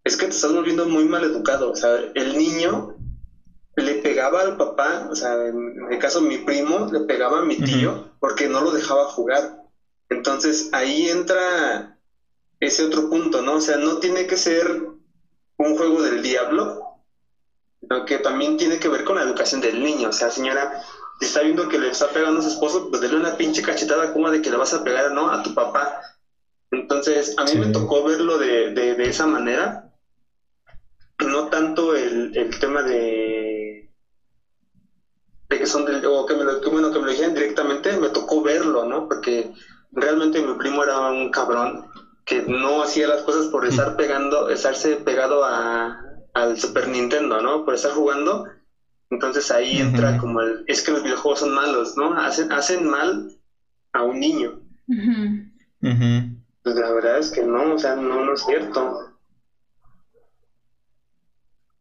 es 0.04 0.16
que 0.18 0.26
te 0.26 0.32
estás 0.32 0.52
volviendo 0.52 0.86
muy 0.86 1.04
mal 1.04 1.24
educado. 1.24 1.70
O 1.70 1.76
sea, 1.76 1.96
el 2.14 2.36
niño 2.36 2.96
le 3.76 3.94
pegaba 3.96 4.42
al 4.42 4.56
papá, 4.56 5.08
o 5.10 5.16
sea, 5.16 5.46
en 5.46 5.88
el 5.90 5.98
caso 5.98 6.20
mi 6.20 6.38
primo 6.38 6.88
le 6.92 7.00
pegaba 7.00 7.40
a 7.40 7.44
mi 7.44 7.56
tío 7.56 8.12
porque 8.20 8.48
no 8.48 8.60
lo 8.60 8.70
dejaba 8.70 9.06
jugar. 9.06 9.62
Entonces 10.10 10.68
ahí 10.72 11.08
entra 11.08 11.98
ese 12.60 12.84
otro 12.84 13.08
punto, 13.08 13.42
¿no? 13.42 13.54
O 13.54 13.60
sea, 13.60 13.76
no 13.76 13.96
tiene 13.98 14.26
que 14.26 14.36
ser 14.36 14.82
un 15.56 15.76
juego 15.76 16.02
del 16.02 16.22
diablo, 16.22 16.82
que 18.06 18.18
también 18.18 18.56
tiene 18.56 18.78
que 18.78 18.88
ver 18.88 19.04
con 19.04 19.16
la 19.16 19.22
educación 19.22 19.60
del 19.60 19.82
niño. 19.82 20.08
O 20.10 20.12
sea, 20.12 20.30
señora, 20.30 20.82
está 21.20 21.40
viendo 21.40 21.68
que 21.68 21.78
le 21.78 21.88
está 21.88 22.08
pegando 22.08 22.40
a 22.40 22.42
su 22.42 22.48
esposo, 22.48 22.88
pues 22.88 23.00
dele 23.00 23.16
una 23.16 23.36
pinche 23.36 23.62
cachetada 23.62 24.12
como 24.12 24.30
de 24.30 24.40
que 24.40 24.50
le 24.50 24.56
vas 24.56 24.74
a 24.74 24.82
pegar, 24.84 25.12
¿no? 25.12 25.28
A 25.30 25.42
tu 25.42 25.54
papá. 25.54 26.00
Entonces, 26.70 27.34
a 27.38 27.44
mí 27.44 27.54
me 27.54 27.68
tocó 27.68 28.02
verlo 28.02 28.38
de, 28.38 28.70
de, 28.70 29.02
esa 29.04 29.26
manera. 29.26 29.90
No 31.24 31.46
tanto 31.46 31.94
el, 31.94 32.36
el 32.36 32.58
tema 32.58 32.82
de, 32.82 33.88
de 35.48 35.58
que 35.58 35.66
son 35.66 35.84
del, 35.84 36.04
o 36.04 36.26
que 36.26 36.34
me, 36.34 36.44
lo, 36.44 36.60
que, 36.60 36.68
bueno, 36.68 36.90
que 36.90 36.98
me 36.98 37.04
lo 37.04 37.10
dijeran 37.12 37.34
directamente, 37.34 37.96
me 37.96 38.08
tocó 38.08 38.42
verlo, 38.42 38.84
¿no? 38.84 39.06
Porque 39.06 39.52
realmente 39.92 40.42
mi 40.42 40.54
primo 40.54 40.82
era 40.82 40.98
un 40.98 41.30
cabrón 41.30 41.88
que 42.24 42.42
no 42.42 42.82
hacía 42.82 43.06
las 43.06 43.22
cosas 43.22 43.46
por 43.46 43.66
estar 43.66 43.96
pegando, 43.96 44.48
estarse 44.48 44.96
pegado 44.96 45.44
a, 45.44 45.96
al 46.32 46.58
Super 46.58 46.88
Nintendo, 46.88 47.40
¿no? 47.40 47.64
Por 47.64 47.74
estar 47.74 47.92
jugando. 47.92 48.44
Entonces 49.14 49.50
ahí 49.50 49.78
entra 49.78 50.18
como 50.18 50.40
el, 50.40 50.64
es 50.66 50.82
que 50.82 50.92
los 50.92 51.02
videojuegos 51.02 51.40
son 51.40 51.54
malos, 51.54 51.96
¿no? 51.96 52.14
Hacen, 52.18 52.52
hacen 52.52 52.86
mal 52.86 53.30
a 53.92 54.02
un 54.02 54.20
niño. 54.20 54.60
Pues 56.62 56.76
la 56.76 56.92
verdad 56.92 57.18
es 57.18 57.30
que 57.30 57.42
no, 57.42 57.74
o 57.74 57.78
sea, 57.78 57.94
no, 57.94 58.24
no 58.24 58.34
es 58.34 58.44
cierto. 58.44 59.10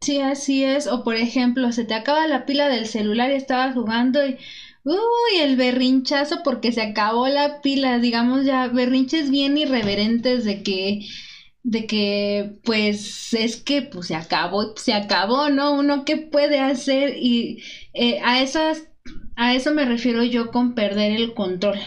Sí, 0.02 0.19
así 0.19 0.63
es. 0.63 0.88
O 0.88 1.04
por 1.04 1.15
ejemplo, 1.15 1.72
se 1.72 1.86
te 1.86 1.93
acaba 1.93 2.28
la 2.28 2.46
pila 2.46 2.67
del 2.67 2.88
celular 2.88 3.32
y 3.32 3.36
estabas 3.36 3.74
jugando 3.74 4.26
y 4.26 4.38
Uy, 4.86 5.39
el 5.39 5.56
berrinchazo 5.56 6.43
porque 6.43 6.74
se 6.74 6.82
acabó 6.82 7.28
la 7.30 7.62
pila, 7.62 8.00
digamos 8.00 8.43
ya, 8.46 8.67
berrinches 8.67 9.30
bien 9.30 9.58
irreverentes 9.58 10.43
de 10.43 10.62
que, 10.62 11.08
de 11.63 11.88
que, 11.88 12.60
pues, 12.63 13.34
es 13.34 13.58
que, 13.58 13.82
pues, 13.82 14.08
se 14.08 14.15
acabó, 14.15 14.76
se 14.78 14.93
acabó, 14.93 15.49
¿no? 15.49 15.73
Uno 15.73 16.06
qué 16.06 16.17
puede 16.17 16.60
hacer 16.60 17.15
y 17.17 17.63
eh, 17.93 18.19
a 18.23 18.41
esas, 18.41 18.84
a 19.36 19.56
eso 19.56 19.73
me 19.73 19.86
refiero 19.86 20.23
yo 20.23 20.52
con 20.52 20.76
perder 20.76 21.13
el 21.13 21.34
control. 21.34 21.80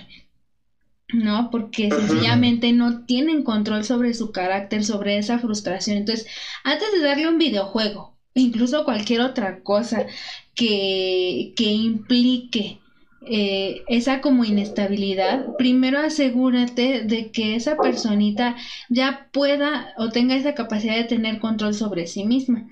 ¿no? 1.13 1.51
Porque 1.51 1.91
sencillamente 1.91 2.73
no 2.73 3.05
tienen 3.05 3.45
control 3.45 3.85
sobre 3.85 4.13
su 4.15 4.33
carácter, 4.33 4.85
sobre 4.85 5.19
esa 5.19 5.39
frustración. 5.39 5.99
Entonces, 5.99 6.27
antes 6.65 6.93
de 6.93 7.01
darle 7.01 7.29
un 7.29 7.39
videojuego, 7.39 8.17
incluso 8.35 8.85
cualquier 8.85 9.21
otra 9.21 9.63
cosa 9.63 10.07
que, 10.55 11.53
que 11.57 11.71
implique 11.73 12.81
eh, 13.29 13.83
esa 13.89 14.21
como 14.21 14.45
inestabilidad, 14.45 15.57
primero 15.59 15.99
asegúrate 15.99 17.03
de 17.03 17.31
que 17.33 17.57
esa 17.57 17.77
personita 17.77 18.55
ya 18.89 19.29
pueda 19.33 19.93
o 19.97 20.11
tenga 20.11 20.37
esa 20.37 20.55
capacidad 20.55 20.95
de 20.95 21.05
tener 21.05 21.39
control 21.41 21.75
sobre 21.75 22.07
sí 22.07 22.25
misma 22.25 22.67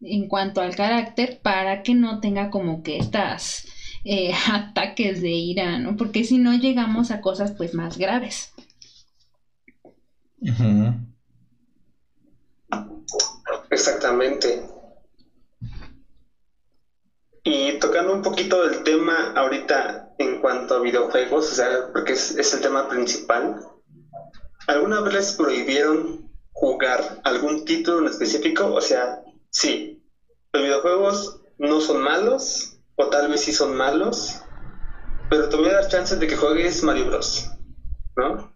en 0.00 0.28
cuanto 0.28 0.60
al 0.60 0.76
carácter 0.76 1.40
para 1.42 1.82
que 1.82 1.94
no 1.94 2.20
tenga 2.20 2.50
como 2.50 2.82
que 2.82 2.98
estas 2.98 3.66
eh, 4.04 4.32
ataques 4.52 5.20
de 5.20 5.30
ira, 5.30 5.78
¿no? 5.78 5.96
Porque 5.96 6.24
si 6.24 6.38
no 6.38 6.54
llegamos 6.54 7.10
a 7.10 7.20
cosas 7.20 7.52
pues 7.56 7.74
más 7.74 7.98
graves. 7.98 8.52
Exactamente. 13.70 14.75
Y 17.48 17.78
tocando 17.78 18.12
un 18.12 18.22
poquito 18.22 18.66
del 18.66 18.82
tema 18.82 19.32
ahorita 19.36 20.16
en 20.18 20.40
cuanto 20.40 20.74
a 20.74 20.80
videojuegos, 20.80 21.52
o 21.52 21.54
sea, 21.54 21.92
porque 21.92 22.14
es, 22.14 22.54
el 22.54 22.60
tema 22.60 22.88
principal, 22.88 23.64
¿alguna 24.66 25.00
vez 25.02 25.14
les 25.14 25.32
prohibieron 25.34 26.28
jugar 26.50 27.20
algún 27.22 27.64
título 27.64 28.00
en 28.00 28.06
específico? 28.06 28.74
O 28.74 28.80
sea, 28.80 29.22
sí, 29.48 30.04
los 30.52 30.64
videojuegos 30.64 31.40
no 31.58 31.80
son 31.80 32.02
malos, 32.02 32.80
o 32.96 33.06
tal 33.10 33.28
vez 33.28 33.42
sí 33.42 33.52
son 33.52 33.76
malos, 33.76 34.42
pero 35.30 35.48
te 35.48 35.54
voy 35.54 35.68
a 35.68 35.74
dar 35.74 35.86
chances 35.86 36.18
de 36.18 36.26
que 36.26 36.34
juegues 36.34 36.82
Mario 36.82 37.06
Bros. 37.06 37.48
¿No? 38.16 38.52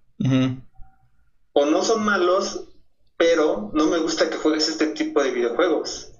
O 1.53 1.65
no 1.65 1.85
son 1.85 2.05
malos, 2.05 2.65
pero 3.17 3.71
no 3.73 3.87
me 3.87 3.99
gusta 3.99 4.29
que 4.29 4.37
juegues 4.37 4.69
este 4.69 4.89
tipo 4.89 5.23
de 5.23 5.31
videojuegos. 5.31 6.11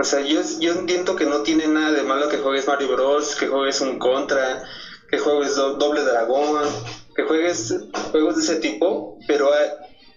O 0.00 0.04
sea, 0.04 0.20
yo, 0.20 0.40
yo 0.60 0.74
entiendo 0.74 1.16
que 1.16 1.26
no 1.26 1.42
tiene 1.42 1.66
nada 1.66 1.90
de 1.90 2.04
malo 2.04 2.28
que 2.28 2.36
juegues 2.38 2.68
Mario 2.68 2.88
Bros, 2.92 3.34
que 3.34 3.48
juegues 3.48 3.80
un 3.80 3.98
Contra, 3.98 4.62
que 5.10 5.18
juegues 5.18 5.56
Doble 5.56 6.02
Dragón, 6.02 6.68
que 7.16 7.24
juegues 7.24 7.74
juegos 8.12 8.36
de 8.36 8.42
ese 8.42 8.56
tipo, 8.56 9.18
pero 9.26 9.50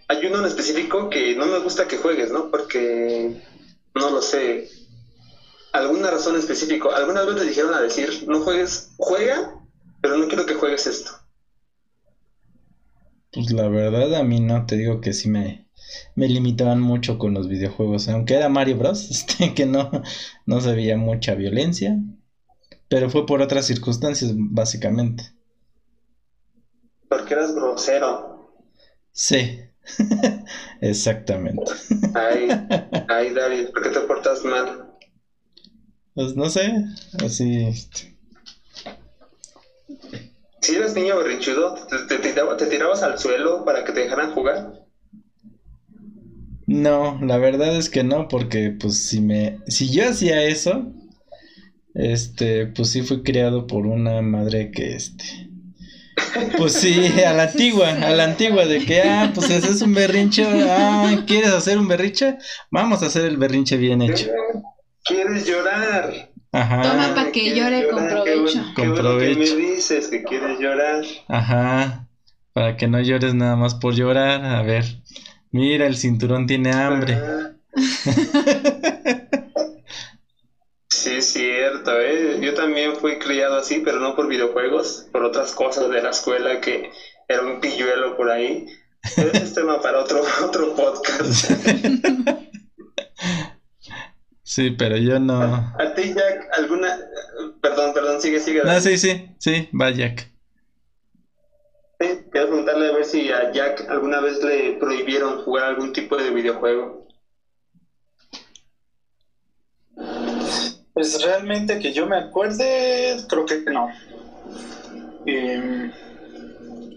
hay, 0.08 0.26
uno 0.28 0.38
en 0.40 0.46
específico 0.46 1.10
que 1.10 1.36
no 1.36 1.48
me 1.48 1.58
gusta 1.60 1.88
que 1.88 1.98
juegues, 1.98 2.32
¿no? 2.32 2.52
Porque, 2.52 3.42
no 3.96 4.12
lo 4.12 4.22
sé, 4.22 4.70
alguna 5.72 6.12
razón 6.12 6.36
específica. 6.36 6.90
Alguna 6.96 7.24
vez 7.24 7.38
te 7.38 7.46
dijeron 7.46 7.74
a 7.74 7.82
decir, 7.82 8.26
no 8.28 8.42
juegues, 8.42 8.92
juega, 8.98 9.56
pero 10.00 10.18
no 10.18 10.28
quiero 10.28 10.46
que 10.46 10.54
juegues 10.54 10.86
esto. 10.86 11.12
Pues 13.32 13.52
la 13.52 13.68
verdad 13.68 14.14
a 14.14 14.24
mí 14.24 14.42
no, 14.42 14.64
te 14.68 14.76
digo 14.76 15.02
que 15.02 15.14
sí 15.14 15.28
me, 15.28 15.66
me 16.16 16.28
limitaban 16.28 16.82
mucho 16.82 17.18
con 17.18 17.34
los 17.34 17.48
videojuegos, 17.48 18.08
aunque 18.10 18.36
era 18.36 18.50
Mario 18.50 18.78
Bros, 18.78 19.10
este, 19.12 19.54
que 19.54 19.66
no, 19.66 19.90
no 20.46 20.62
se 20.62 20.74
veía 20.76 20.98
mucha 20.98 21.36
violencia, 21.36 21.98
pero 22.90 23.10
fue 23.10 23.26
por 23.26 23.42
otras 23.42 23.68
circunstancias, 23.68 24.34
básicamente. 24.36 25.24
Porque 27.10 27.36
eras 27.36 27.54
grosero. 27.54 28.10
Sí, 29.14 29.60
exactamente. 30.82 31.72
Ay, 32.14 32.48
ay, 33.08 33.34
David, 33.34 33.70
¿por 33.72 33.84
qué 33.84 33.90
te 33.90 34.00
portas 34.02 34.44
mal? 34.46 34.96
Pues 36.14 36.36
no 36.38 36.50
sé, 36.50 36.74
así. 37.24 37.64
este, 37.66 38.16
Si 40.62 40.76
eras 40.76 40.96
niño 40.96 41.18
berrinchudo, 41.18 41.76
¿te, 41.88 41.98
te, 42.08 42.18
tiraba- 42.20 42.56
te 42.56 42.68
tirabas 42.68 43.04
al 43.04 43.20
suelo 43.20 43.66
para 43.66 43.84
que 43.84 43.92
te 43.92 44.00
dejaran 44.00 44.32
jugar? 44.34 44.81
No, 46.72 47.20
la 47.22 47.38
verdad 47.38 47.76
es 47.78 47.90
que 47.90 48.04
no, 48.04 48.28
porque 48.28 48.72
pues 48.72 49.06
si 49.06 49.22
me, 49.22 49.58
si 49.68 49.90
yo 49.92 50.10
hacía 50.10 50.44
eso, 50.44 50.92
este, 51.94 52.68
pues 52.68 52.90
sí 52.90 53.02
fui 53.02 53.24
criado 53.24 53.68
por 53.68 53.86
una 53.86 54.22
madre 54.22 54.72
que 54.72 54.96
este, 54.96 55.26
pues 56.58 56.74
sí, 56.74 56.94
a 57.26 57.34
la 57.34 57.44
antigua, 57.44 57.90
a 57.90 58.12
la 58.12 58.24
antigua 58.24 58.66
de 58.66 58.80
que, 58.86 59.02
ah, 59.02 59.32
pues 59.34 59.50
ese 59.50 59.72
es 59.72 59.82
un 59.82 59.94
berrinche, 59.94 60.46
ah, 60.70 61.24
¿quieres 61.28 61.52
hacer 61.52 61.78
un 61.78 61.88
berrinche? 61.88 62.38
Vamos 62.70 63.04
a 63.04 63.08
hacer 63.08 63.26
el 63.26 63.38
berrinche 63.38 63.78
bien 63.78 64.02
hecho. 64.02 64.28
¿Quieres 65.04 65.46
llorar? 65.48 66.30
Ajá, 66.54 66.82
Toma 66.82 67.16
pa' 67.16 67.32
que 67.32 67.54
¿Quieres 67.54 67.58
llore 67.58 67.88
con? 67.90 68.04
Qué 68.08 68.14
provecho. 68.14 68.42
bueno- 68.42 68.74
Con 68.76 68.90
bueno 68.92 69.18
que 69.20 69.26
me 69.30 69.34
provecho. 69.36 69.56
dices 69.56 70.08
que 70.10 70.24
quieres 70.24 70.60
llorar. 70.60 71.04
ajá, 71.30 72.08
para 72.54 72.76
que 72.76 72.88
no 72.88 73.00
llores 73.02 73.34
nada 73.34 73.56
más 73.56 73.76
por 73.76 73.96
llorar, 73.96 74.44
a 74.46 74.62
ver, 74.62 74.84
mira, 75.52 75.86
el 75.86 75.98
cinturón 75.98 76.48
tiene 76.48 76.72
hambre. 76.72 77.18
Sí, 80.90 81.12
es 81.16 81.34
cierto, 81.34 82.00
¿eh? 82.00 82.40
Yo 82.42 82.54
también 82.54 82.96
fui 82.96 83.18
criado 83.18 83.56
así, 83.56 83.82
pero 83.84 84.00
no 84.00 84.16
por 84.16 84.28
videojuegos, 84.28 85.08
por 85.12 85.24
otras 85.24 85.54
cosas 85.54 85.90
de 85.90 86.02
la 86.02 86.12
escuela 86.12 86.62
que 86.62 86.92
era 87.28 87.42
un 87.42 87.60
pilluelo 87.60 88.18
por 88.18 88.30
ahí. 88.30 88.68
Pero 89.16 89.32
ese 89.32 89.44
es 89.46 89.54
tema 89.54 89.82
para 89.82 90.00
otro, 90.00 90.22
otro 90.44 90.76
podcast. 90.76 91.52
Sí, 94.44 94.72
pero 94.72 94.98
yo 94.98 95.18
no. 95.20 95.42
¿A 95.42 95.94
ti, 95.96 96.14
Jack, 96.14 96.50
alguna... 96.58 97.00
Perdón, 97.62 97.94
perdón, 97.94 98.22
sigue, 98.22 98.40
sigue. 98.42 98.62
No, 98.64 98.80
sí, 98.82 98.98
sí, 98.98 99.34
sí, 99.40 99.70
va 99.80 99.92
Jack. 99.92 100.31
Quiero 102.32 102.48
preguntarle 102.48 102.88
a 102.88 102.92
ver 102.94 103.06
si 103.06 103.30
a 103.30 103.52
Jack 103.52 103.90
alguna 103.90 104.22
vez 104.22 104.42
le 104.42 104.74
prohibieron 104.74 105.44
jugar 105.44 105.66
algún 105.66 105.92
tipo 105.92 106.16
de 106.16 106.30
videojuego. 106.30 107.08
Pues 110.94 111.22
realmente 111.24 111.80
que 111.80 111.92
yo 111.92 112.06
me 112.06 112.18
acuerde, 112.18 113.18
creo 113.28 113.46
que 113.46 113.62
no. 113.72 113.90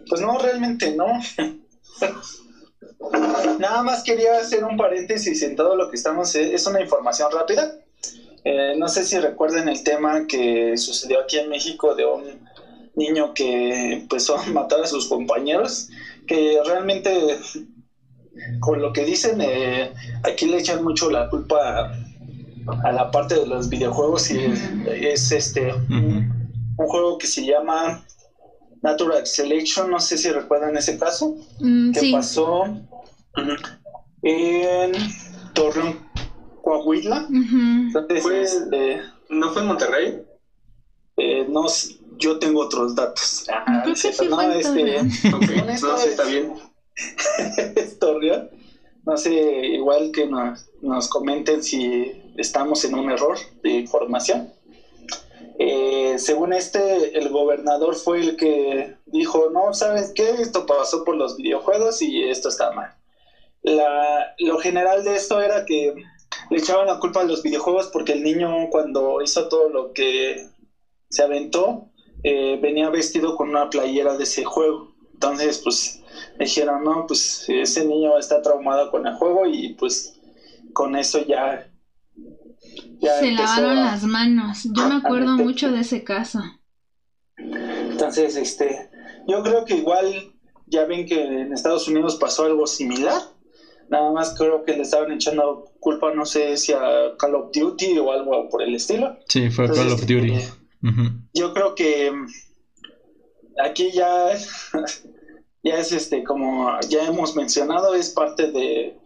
Pues 0.08 0.20
no, 0.20 0.38
realmente 0.38 0.94
no. 0.94 1.06
Nada 3.58 3.82
más 3.82 4.04
quería 4.04 4.38
hacer 4.38 4.64
un 4.64 4.76
paréntesis 4.76 5.42
en 5.42 5.56
todo 5.56 5.74
lo 5.74 5.90
que 5.90 5.96
estamos. 5.96 6.34
eh, 6.36 6.54
Es 6.54 6.66
una 6.66 6.80
información 6.80 7.30
rápida. 7.32 7.76
Eh, 8.44 8.74
no 8.76 8.88
sé 8.88 9.04
si 9.04 9.18
recuerden 9.18 9.68
el 9.68 9.82
tema 9.82 10.26
que 10.26 10.76
sucedió 10.76 11.20
aquí 11.20 11.38
en 11.38 11.48
México 11.48 11.94
de 11.94 12.04
un 12.04 12.43
niño 12.96 13.32
que 13.34 13.92
empezó 13.92 14.36
a 14.36 14.44
matar 14.46 14.80
a 14.80 14.86
sus 14.86 15.06
compañeros, 15.08 15.88
que 16.26 16.58
realmente, 16.64 17.36
con 18.60 18.80
lo 18.80 18.92
que 18.92 19.04
dicen, 19.04 19.40
eh, 19.40 19.92
aquí 20.22 20.46
le 20.46 20.58
echan 20.58 20.82
mucho 20.82 21.10
la 21.10 21.28
culpa 21.28 21.80
a, 21.80 22.88
a 22.88 22.92
la 22.92 23.10
parte 23.10 23.34
de 23.34 23.46
los 23.46 23.68
videojuegos 23.68 24.30
y 24.30 24.38
es, 24.38 24.60
es, 24.86 25.32
este 25.32 25.72
un, 25.74 26.74
un 26.78 26.86
juego 26.86 27.18
que 27.18 27.26
se 27.26 27.44
llama 27.44 28.02
Natural 28.82 29.26
Selection, 29.26 29.90
no 29.90 29.98
sé 30.00 30.16
si 30.16 30.30
recuerdan 30.30 30.76
ese 30.76 30.96
caso, 30.98 31.34
Mm, 31.58 31.92
que 31.92 32.00
sí. 32.00 32.12
pasó 32.12 32.64
en 34.22 34.92
Torreón, 35.52 35.98
Coahuila. 36.62 37.26
Entonces, 37.30 38.24
este, 38.26 39.00
¿No 39.30 39.50
fue 39.52 39.62
en 39.62 39.68
Monterrey? 39.68 40.22
eh, 41.16 41.46
no, 41.48 41.66
yo 42.18 42.38
tengo 42.38 42.60
otros 42.60 42.94
datos. 42.94 43.44
Ah, 43.52 43.80
Creo 43.82 43.94
que 43.94 44.00
cierto, 44.00 44.22
sí 44.22 44.28
fue 44.28 44.44
en 44.44 44.52
este, 44.52 45.02
no, 45.30 45.96
sí, 45.98 46.04
es- 46.04 46.10
está 46.10 46.24
bien. 46.24 46.54
Torreón. 48.00 48.48
No 49.06 49.16
sé, 49.18 49.32
igual 49.66 50.10
que 50.12 50.26
nos, 50.26 50.66
nos 50.80 51.08
comenten 51.08 51.62
si 51.62 52.10
estamos 52.36 52.84
en 52.84 52.94
un 52.94 53.10
error 53.10 53.36
de 53.62 53.70
información. 53.70 54.50
Eh, 55.58 56.14
según 56.18 56.52
este, 56.52 57.16
el 57.18 57.28
gobernador 57.28 57.94
fue 57.96 58.20
el 58.20 58.36
que 58.36 58.94
dijo, 59.06 59.50
no, 59.50 59.72
¿sabes 59.74 60.12
qué? 60.14 60.40
Esto 60.40 60.64
pasó 60.66 61.04
por 61.04 61.16
los 61.16 61.36
videojuegos 61.36 62.00
y 62.02 62.24
esto 62.24 62.48
está 62.48 62.70
mal. 62.70 62.92
La, 63.62 64.34
lo 64.38 64.58
general 64.58 65.04
de 65.04 65.16
esto 65.16 65.40
era 65.40 65.64
que 65.64 65.92
le 66.50 66.58
echaban 66.58 66.86
la 66.86 66.98
culpa 66.98 67.20
a 67.20 67.24
los 67.24 67.42
videojuegos 67.42 67.88
porque 67.92 68.12
el 68.12 68.22
niño 68.22 68.68
cuando 68.70 69.22
hizo 69.22 69.48
todo 69.48 69.68
lo 69.68 69.92
que 69.92 70.46
se 71.10 71.22
aventó, 71.22 71.88
eh, 72.24 72.58
venía 72.60 72.88
vestido 72.90 73.36
con 73.36 73.50
una 73.50 73.70
playera 73.70 74.16
de 74.16 74.24
ese 74.24 74.44
juego. 74.44 74.92
Entonces, 75.12 75.60
pues, 75.62 76.02
dijeron, 76.38 76.82
no, 76.84 77.06
pues 77.06 77.44
ese 77.48 77.84
niño 77.86 78.18
está 78.18 78.42
traumado 78.42 78.90
con 78.90 79.06
el 79.06 79.14
juego 79.14 79.46
y 79.46 79.74
pues 79.74 80.18
con 80.72 80.96
eso 80.96 81.24
ya... 81.24 81.70
ya 82.98 83.20
Se 83.20 83.30
lavaron 83.30 83.78
a- 83.78 83.84
las 83.92 84.02
manos. 84.04 84.64
Yo 84.72 84.88
me 84.88 84.96
acuerdo 84.96 85.36
mucho 85.36 85.70
de 85.70 85.80
ese 85.80 86.02
caso. 86.02 86.40
Entonces, 87.36 88.36
este, 88.36 88.90
yo 89.26 89.42
creo 89.42 89.64
que 89.64 89.74
igual 89.76 90.32
ya 90.66 90.84
ven 90.84 91.06
que 91.06 91.22
en 91.22 91.52
Estados 91.52 91.88
Unidos 91.88 92.16
pasó 92.16 92.44
algo 92.44 92.66
similar. 92.66 93.20
Nada 93.88 94.10
más 94.12 94.34
creo 94.36 94.64
que 94.64 94.72
le 94.74 94.82
estaban 94.82 95.12
echando 95.12 95.66
culpa, 95.78 96.12
no 96.14 96.24
sé 96.24 96.56
si 96.56 96.72
a 96.72 97.16
Call 97.18 97.34
of 97.34 97.50
Duty 97.52 97.98
o 97.98 98.10
algo 98.12 98.48
por 98.48 98.62
el 98.62 98.74
estilo. 98.74 99.18
Sí, 99.28 99.50
fue 99.50 99.66
Call 99.66 99.92
of 99.92 100.00
Entonces, 100.02 100.06
Duty. 100.06 100.32
eh, 100.32 100.48
Yo 101.32 101.52
creo 101.54 101.74
que 101.74 102.10
mm, 102.10 102.26
aquí 103.64 103.90
ya, 103.92 104.30
ya 105.62 105.78
es 105.78 105.92
este, 105.92 106.24
como 106.24 106.78
ya 106.88 107.06
hemos 107.06 107.34
mencionado, 107.36 107.94
es 107.94 108.10
parte 108.10 108.50
de, 108.50 108.96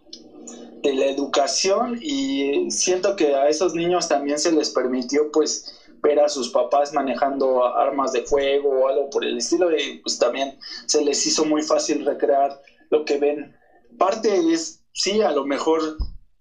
de 0.83 0.95
la 0.95 1.07
educación 1.07 1.99
y 2.01 2.71
siento 2.71 3.17
que 3.17 3.35
a 3.35 3.49
esos 3.49 3.75
niños 3.75 4.09
también 4.09 4.39
se 4.39 4.53
les 4.53 4.71
permitió 4.71 5.31
pues 5.31 5.75
ver 6.03 6.21
a 6.21 6.29
sus 6.29 6.49
papás 6.51 6.93
manejando 6.93 7.65
armas 7.77 8.13
de 8.13 8.23
fuego 8.23 8.71
o 8.71 8.89
algo 8.89 9.11
por 9.11 9.25
el 9.25 9.39
estilo 9.39 9.77
y 9.77 9.99
pues 9.99 10.19
también 10.19 10.59
se 10.87 11.05
les 11.05 11.27
hizo 11.27 11.45
muy 11.45 11.63
fácil 11.63 12.05
recrear 12.05 12.61
lo 12.91 13.05
que 13.05 13.19
ven. 13.19 13.57
Parte 13.99 14.53
es, 14.53 14.85
sí, 14.93 15.21
a 15.23 15.33
lo 15.33 15.45
mejor 15.45 15.97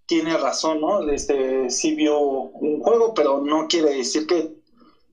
tiene 0.05 0.37
razón, 0.37 0.81
¿no? 0.81 1.09
Este, 1.09 1.69
sí 1.69 1.95
vio 1.95 2.19
un 2.19 2.81
juego, 2.81 3.13
pero 3.13 3.41
no 3.41 3.67
quiere 3.67 3.95
decir 3.95 4.27
que 4.27 4.56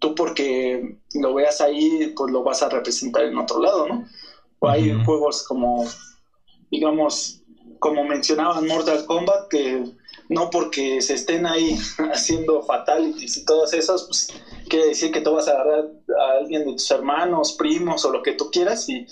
tú 0.05 0.15
porque 0.15 0.99
lo 1.15 1.33
veas 1.33 1.63
ahí, 1.63 2.13
pues 2.15 2.31
lo 2.31 2.43
vas 2.43 2.63
a 2.63 2.69
representar 2.69 3.25
en 3.25 3.39
otro 3.39 3.59
lado, 3.59 3.89
¿no? 3.89 4.05
O 4.59 4.69
hay 4.69 4.93
juegos 5.03 5.43
como, 5.45 5.87
digamos, 6.71 7.41
como 7.79 8.05
mencionaban 8.05 8.67
Mortal 8.67 9.07
Kombat, 9.07 9.49
que 9.49 9.83
no 10.29 10.51
porque 10.51 11.01
se 11.01 11.15
estén 11.15 11.47
ahí 11.47 11.79
haciendo 12.13 12.63
fatalities 12.65 13.39
y 13.39 13.47
todos 13.47 13.73
esos, 13.73 14.05
pues 14.05 14.29
quiere 14.69 14.89
decir 14.89 15.11
que 15.11 15.23
tú 15.23 15.33
vas 15.33 15.49
a 15.49 15.53
agarrar 15.53 15.85
a 16.21 16.39
alguien 16.39 16.67
de 16.67 16.73
tus 16.73 16.91
hermanos, 16.91 17.55
primos 17.55 18.05
o 18.05 18.11
lo 18.11 18.23
que 18.23 18.33
tú 18.33 18.51
quieras 18.51 18.87
y 18.91 18.97
eh, 18.97 19.07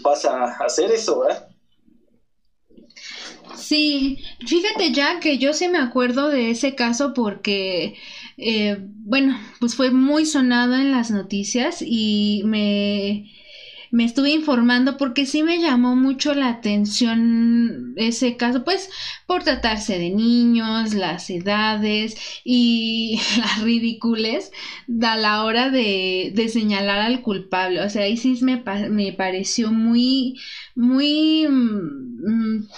vas 0.00 0.24
a 0.24 0.44
hacer 0.44 0.92
eso, 0.92 1.18
¿verdad? 1.18 1.48
Sí, 3.56 4.24
fíjate 4.46 4.92
ya 4.92 5.20
que 5.20 5.38
yo 5.38 5.52
sí 5.52 5.68
me 5.68 5.78
acuerdo 5.78 6.28
de 6.28 6.50
ese 6.50 6.74
caso 6.74 7.12
porque, 7.12 7.94
eh, 8.38 8.78
bueno, 8.80 9.38
pues 9.60 9.74
fue 9.76 9.90
muy 9.90 10.26
sonado 10.26 10.74
en 10.76 10.92
las 10.92 11.10
noticias 11.10 11.82
y 11.86 12.42
me, 12.46 13.30
me 13.90 14.04
estuve 14.04 14.30
informando 14.30 14.96
porque 14.98 15.26
sí 15.26 15.42
me 15.42 15.60
llamó 15.60 15.96
mucho 15.96 16.34
la 16.34 16.48
atención 16.48 17.94
ese 17.96 18.36
caso, 18.36 18.64
pues 18.64 18.90
por 19.26 19.44
tratarse 19.44 19.98
de 19.98 20.10
niños, 20.10 20.94
las 20.94 21.30
edades 21.30 22.16
y 22.44 23.20
las 23.38 23.62
ridicules 23.62 24.52
a 25.02 25.16
la 25.16 25.44
hora 25.44 25.70
de, 25.70 26.32
de 26.34 26.48
señalar 26.48 27.00
al 27.00 27.22
culpable. 27.22 27.80
O 27.82 27.90
sea, 27.90 28.02
ahí 28.04 28.16
sí 28.16 28.38
me, 28.42 28.62
me 28.90 29.12
pareció 29.12 29.72
muy, 29.72 30.38
muy... 30.74 31.46
mm, 31.48 32.68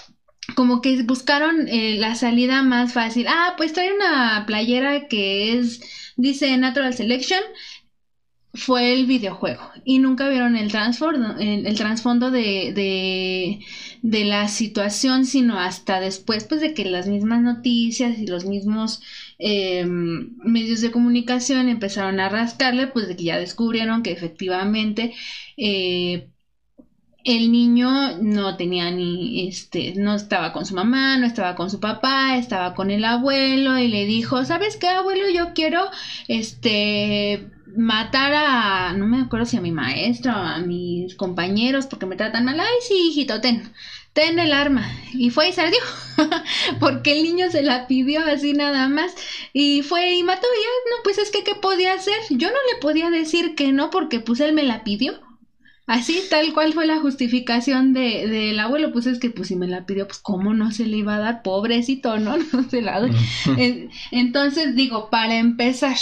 como 0.55 0.81
que 0.81 1.03
buscaron 1.03 1.67
eh, 1.67 1.95
la 1.97 2.15
salida 2.15 2.63
más 2.63 2.93
fácil. 2.93 3.27
Ah, 3.29 3.55
pues 3.57 3.73
trae 3.73 3.93
una 3.93 4.43
playera 4.47 5.07
que 5.07 5.57
es, 5.59 5.81
dice 6.17 6.57
Natural 6.57 6.93
Selection. 6.93 7.41
fue 8.53 8.91
el 8.93 9.05
videojuego 9.05 9.61
y 9.85 9.99
nunca 9.99 10.27
vieron 10.29 10.57
el 10.57 10.71
el, 11.39 11.65
el 11.67 11.77
trasfondo 11.77 12.31
de, 12.31 12.73
de, 12.75 13.59
de, 14.01 14.25
la 14.25 14.49
situación, 14.49 15.25
sino 15.25 15.57
hasta 15.57 16.01
después 16.01 16.43
pues 16.45 16.59
de 16.59 16.73
que 16.73 16.83
las 16.83 17.07
mismas 17.07 17.41
noticias 17.41 18.19
y 18.19 18.27
los 18.27 18.45
mismos 18.45 19.01
eh, 19.39 19.85
medios 19.85 20.81
de 20.81 20.91
comunicación 20.91 21.69
empezaron 21.69 22.19
a 22.19 22.27
rascarle, 22.29 22.87
pues 22.87 23.07
de 23.07 23.15
que 23.15 23.23
ya 23.23 23.39
descubrieron 23.39 24.03
que 24.03 24.11
efectivamente 24.11 25.13
eh, 25.57 26.30
el 27.23 27.51
niño 27.51 28.17
no 28.21 28.57
tenía 28.57 28.91
ni, 28.91 29.47
este, 29.47 29.93
no 29.95 30.15
estaba 30.15 30.53
con 30.53 30.65
su 30.65 30.75
mamá, 30.75 31.17
no 31.17 31.25
estaba 31.25 31.55
con 31.55 31.69
su 31.69 31.79
papá, 31.79 32.37
estaba 32.37 32.73
con 32.73 32.91
el 32.91 33.05
abuelo 33.05 33.77
y 33.77 33.87
le 33.87 34.05
dijo, 34.05 34.43
¿sabes 34.45 34.77
qué, 34.77 34.87
abuelo? 34.87 35.29
Yo 35.29 35.53
quiero, 35.53 35.89
este, 36.27 37.49
matar 37.75 38.33
a, 38.33 38.93
no 38.93 39.07
me 39.07 39.21
acuerdo 39.21 39.45
si 39.45 39.57
a 39.57 39.61
mi 39.61 39.71
maestro, 39.71 40.31
a 40.31 40.59
mis 40.59 41.15
compañeros 41.15 41.87
porque 41.87 42.05
me 42.05 42.15
tratan 42.15 42.45
mal. 42.45 42.59
Ay, 42.59 42.67
sí, 42.81 43.09
hijito, 43.09 43.41
ten, 43.41 43.71
ten 44.13 44.39
el 44.39 44.53
arma. 44.53 44.89
Y 45.13 45.29
fue 45.29 45.49
y 45.49 45.53
salió, 45.53 45.79
porque 46.79 47.13
el 47.13 47.23
niño 47.23 47.49
se 47.51 47.61
la 47.63 47.87
pidió 47.87 48.21
así 48.25 48.53
nada 48.53 48.89
más. 48.89 49.13
Y 49.53 49.83
fue 49.83 50.15
y 50.15 50.23
mató. 50.23 50.47
Y 50.47 50.61
ya, 50.61 50.97
no, 50.97 51.03
pues 51.03 51.17
es 51.17 51.31
que, 51.31 51.43
¿qué 51.43 51.55
podía 51.55 51.93
hacer? 51.93 52.17
Yo 52.29 52.49
no 52.49 52.57
le 52.73 52.79
podía 52.81 53.09
decir 53.09 53.55
que 53.55 53.71
no 53.71 53.89
porque 53.89 54.19
pues 54.19 54.39
él 54.39 54.53
me 54.53 54.63
la 54.63 54.83
pidió. 54.83 55.19
Así, 55.91 56.21
tal 56.29 56.53
cual 56.53 56.71
fue 56.71 56.87
la 56.87 57.01
justificación 57.01 57.91
del 57.91 58.29
de, 58.29 58.57
abuelo, 58.61 58.93
pues 58.93 59.07
es 59.07 59.19
que 59.19 59.29
pues 59.29 59.49
si 59.49 59.57
me 59.57 59.67
la 59.67 59.85
pidió, 59.85 60.07
pues 60.07 60.19
cómo 60.19 60.53
no 60.53 60.71
se 60.71 60.85
le 60.85 60.95
iba 60.95 61.17
a 61.17 61.19
dar, 61.19 61.43
pobrecito, 61.43 62.17
¿no? 62.17 62.37
No 62.53 62.63
se 62.69 62.81
la 62.81 63.01
doy. 63.01 63.11
Entonces 64.11 64.73
digo, 64.73 65.09
para 65.09 65.35
empezar, 65.35 65.97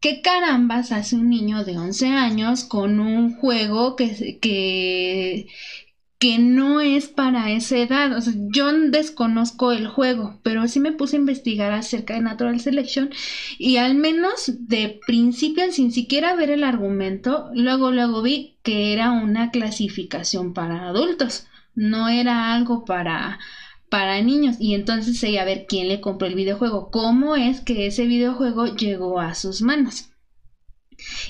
¿qué 0.00 0.20
carambas 0.20 0.90
hace 0.90 1.14
un 1.14 1.30
niño 1.30 1.62
de 1.64 1.78
11 1.78 2.08
años 2.08 2.64
con 2.64 2.98
un 2.98 3.36
juego 3.36 3.94
que, 3.94 4.40
que, 4.42 5.46
que 6.18 6.38
no 6.38 6.80
es 6.80 7.08
para 7.08 7.50
esa 7.52 7.78
edad. 7.78 8.16
O 8.16 8.20
sea, 8.20 8.32
yo 8.36 8.72
desconozco 8.72 9.72
el 9.72 9.86
juego, 9.86 10.40
pero 10.42 10.66
sí 10.68 10.80
me 10.80 10.92
puse 10.92 11.16
a 11.16 11.20
investigar 11.20 11.72
acerca 11.72 12.14
de 12.14 12.20
Natural 12.20 12.58
Selection 12.60 13.10
y 13.58 13.76
al 13.76 13.94
menos 13.94 14.52
de 14.58 15.00
principio, 15.06 15.70
sin 15.72 15.92
siquiera 15.92 16.34
ver 16.34 16.50
el 16.50 16.64
argumento, 16.64 17.50
luego, 17.54 17.90
luego 17.92 18.22
vi 18.22 18.56
que 18.62 18.92
era 18.92 19.12
una 19.12 19.50
clasificación 19.50 20.54
para 20.54 20.88
adultos, 20.88 21.46
no 21.74 22.08
era 22.08 22.52
algo 22.52 22.84
para 22.84 23.38
para 23.88 24.20
niños 24.20 24.56
y 24.60 24.74
entonces 24.74 25.22
a 25.38 25.44
ver 25.44 25.66
quién 25.66 25.88
le 25.88 26.00
compró 26.00 26.26
el 26.26 26.34
videojuego, 26.34 26.90
cómo 26.90 27.36
es 27.36 27.60
que 27.60 27.86
ese 27.86 28.06
videojuego 28.06 28.66
llegó 28.66 29.18
a 29.20 29.34
sus 29.34 29.62
manos. 29.62 30.10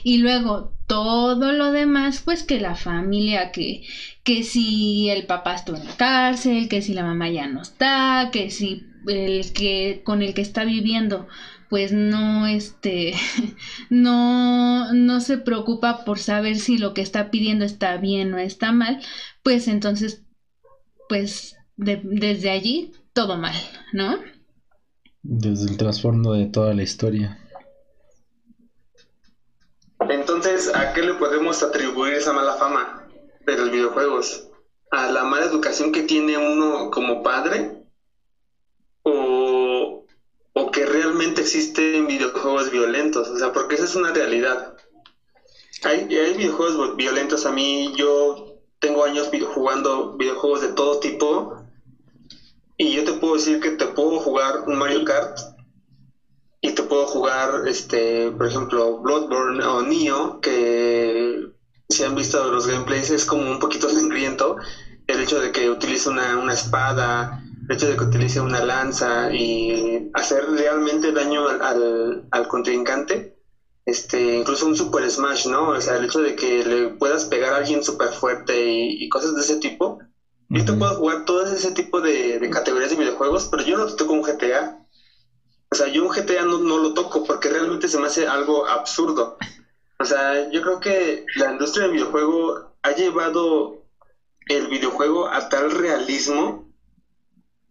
Y 0.03 0.19
luego 0.19 0.73
todo 0.87 1.53
lo 1.53 1.73
demás, 1.73 2.23
pues 2.25 2.43
que 2.43 2.61
la 2.61 2.75
familia, 2.75 3.53
que, 3.53 3.83
que 4.25 4.43
si 4.43 5.11
el 5.11 5.27
papá 5.27 5.55
estuvo 5.55 5.77
en 5.77 5.87
la 5.87 5.97
cárcel, 5.97 6.69
que 6.69 6.83
si 6.83 6.95
la 6.95 7.05
mamá 7.05 7.29
ya 7.31 7.47
no 7.47 7.63
está, 7.63 8.31
que 8.33 8.51
si 8.51 8.85
el 9.07 9.53
que 9.53 10.03
con 10.05 10.23
el 10.23 10.35
que 10.35 10.43
está 10.43 10.65
viviendo 10.65 11.29
pues 11.69 11.93
no 11.93 12.47
este 12.47 13.15
no 13.91 14.93
no 14.93 15.21
se 15.21 15.39
preocupa 15.39 16.05
por 16.05 16.19
saber 16.19 16.59
si 16.59 16.79
lo 16.79 16.95
que 16.95 17.03
está 17.03 17.31
pidiendo 17.31 17.65
está 17.65 17.97
bien 17.97 18.33
o 18.35 18.39
está 18.39 18.73
mal, 18.73 19.01
pues 19.43 19.69
entonces 19.69 20.25
pues 21.09 21.57
desde 21.77 22.51
allí 22.51 22.93
todo 23.13 23.39
mal, 23.39 23.55
¿no? 23.93 24.19
Desde 25.23 25.71
el 25.71 25.77
trasfondo 25.77 26.33
de 26.33 26.47
toda 26.47 26.75
la 26.75 26.83
historia. 26.83 27.39
Entonces, 30.39 30.73
¿a 30.73 30.93
qué 30.93 31.03
le 31.03 31.15
podemos 31.15 31.65
atribuir 31.65 32.15
esa 32.15 32.33
mala 32.33 32.55
fama 32.55 33.09
de 33.45 33.57
los 33.57 33.73
videojuegos? 33.73 34.47
¿A 34.89 35.09
la 35.09 35.25
mala 35.25 35.47
educación 35.47 35.91
que 35.91 36.03
tiene 36.03 36.39
uno 36.39 36.91
como 36.93 37.25
padre? 37.25 37.83
¿O, 39.03 40.05
o 40.53 40.71
que 40.71 40.87
realmente 40.87 41.41
existen 41.41 42.07
videojuegos 42.07 42.71
violentos? 42.71 43.29
O 43.31 43.37
sea, 43.37 43.51
porque 43.51 43.75
esa 43.75 43.87
es 43.87 43.97
una 43.97 44.13
realidad. 44.13 44.77
Hay, 45.83 46.07
hay 46.15 46.37
videojuegos 46.37 46.95
violentos. 46.95 47.45
A 47.45 47.51
mí, 47.51 47.93
yo 47.97 48.61
tengo 48.79 49.03
años 49.03 49.31
jugando 49.53 50.17
videojuegos 50.19 50.61
de 50.61 50.69
todo 50.69 51.01
tipo. 51.01 51.65
Y 52.77 52.93
yo 52.93 53.03
te 53.03 53.15
puedo 53.15 53.35
decir 53.35 53.59
que 53.59 53.71
te 53.71 53.87
puedo 53.87 54.21
jugar 54.21 54.69
un 54.69 54.79
Mario 54.79 55.05
Kart 55.05 55.37
y 56.61 56.73
te 56.73 56.83
puedo 56.83 57.07
jugar, 57.07 57.63
este, 57.67 58.31
por 58.33 58.47
ejemplo, 58.47 58.99
Bloodborne 59.01 59.65
o 59.65 59.83
Nioh, 59.83 60.41
que 60.41 61.41
si 61.89 62.03
han 62.03 62.15
visto 62.15 62.51
los 62.51 62.67
gameplays 62.67 63.11
es 63.11 63.25
como 63.25 63.51
un 63.51 63.59
poquito 63.59 63.89
sangriento. 63.91 64.57
El 65.07 65.21
hecho 65.21 65.41
de 65.41 65.53
que 65.53 65.71
utilice 65.71 66.09
una, 66.09 66.37
una 66.37 66.53
espada, 66.53 67.41
el 67.69 67.77
hecho 67.77 67.89
de 67.89 67.97
que 67.97 68.05
utilice 68.05 68.41
una 68.41 68.61
lanza 68.61 69.33
y 69.33 70.11
hacer 70.13 70.45
realmente 70.51 71.13
daño 71.13 71.49
al, 71.49 72.27
al, 72.31 72.47
contrincante. 72.49 73.35
Este, 73.87 74.37
incluso 74.37 74.67
un 74.67 74.77
Super 74.77 75.09
Smash, 75.11 75.47
¿no? 75.47 75.71
O 75.71 75.81
sea, 75.81 75.97
el 75.97 76.05
hecho 76.05 76.21
de 76.21 76.37
que 76.37 76.63
le 76.63 76.89
puedas 76.91 77.25
pegar 77.25 77.55
a 77.55 77.57
alguien 77.57 77.83
súper 77.83 78.11
fuerte 78.11 78.71
y, 78.71 79.09
cosas 79.09 79.35
de 79.35 79.41
ese 79.41 79.57
tipo. 79.57 79.99
Yo 80.51 80.65
te 80.65 80.73
puedo 80.75 80.95
jugar 80.95 81.25
todo 81.25 81.43
ese 81.45 81.71
tipo 81.71 82.01
de, 82.01 82.39
de 82.39 82.51
categorías 82.51 82.91
de 82.91 82.97
videojuegos, 82.97 83.49
pero 83.51 83.63
yo 83.63 83.77
no 83.77 83.87
te 83.87 83.95
toco 83.95 84.13
un 84.13 84.23
GTA 84.23 84.78
o 85.71 85.75
sea, 85.75 85.89
yo 85.89 86.05
un 86.05 86.11
GTA 86.11 86.45
no, 86.45 86.59
no 86.59 86.79
lo 86.79 86.95
toco 86.95 87.25
porque 87.25 87.49
realmente 87.49 87.89
se 87.89 87.99
me 87.99 88.07
hace 88.07 88.27
algo 88.27 88.67
absurdo. 88.67 89.37
O 89.99 90.05
sea, 90.05 90.51
yo 90.51 90.63
creo 90.63 90.81
que 90.81 91.27
la 91.37 91.53
industria 91.53 91.85
del 91.85 91.93
videojuego 91.93 92.73
ha 92.83 92.91
llevado 92.93 93.83
el 94.47 94.69
videojuego 94.69 95.29
a 95.29 95.49
tal 95.49 95.71
realismo. 95.71 96.67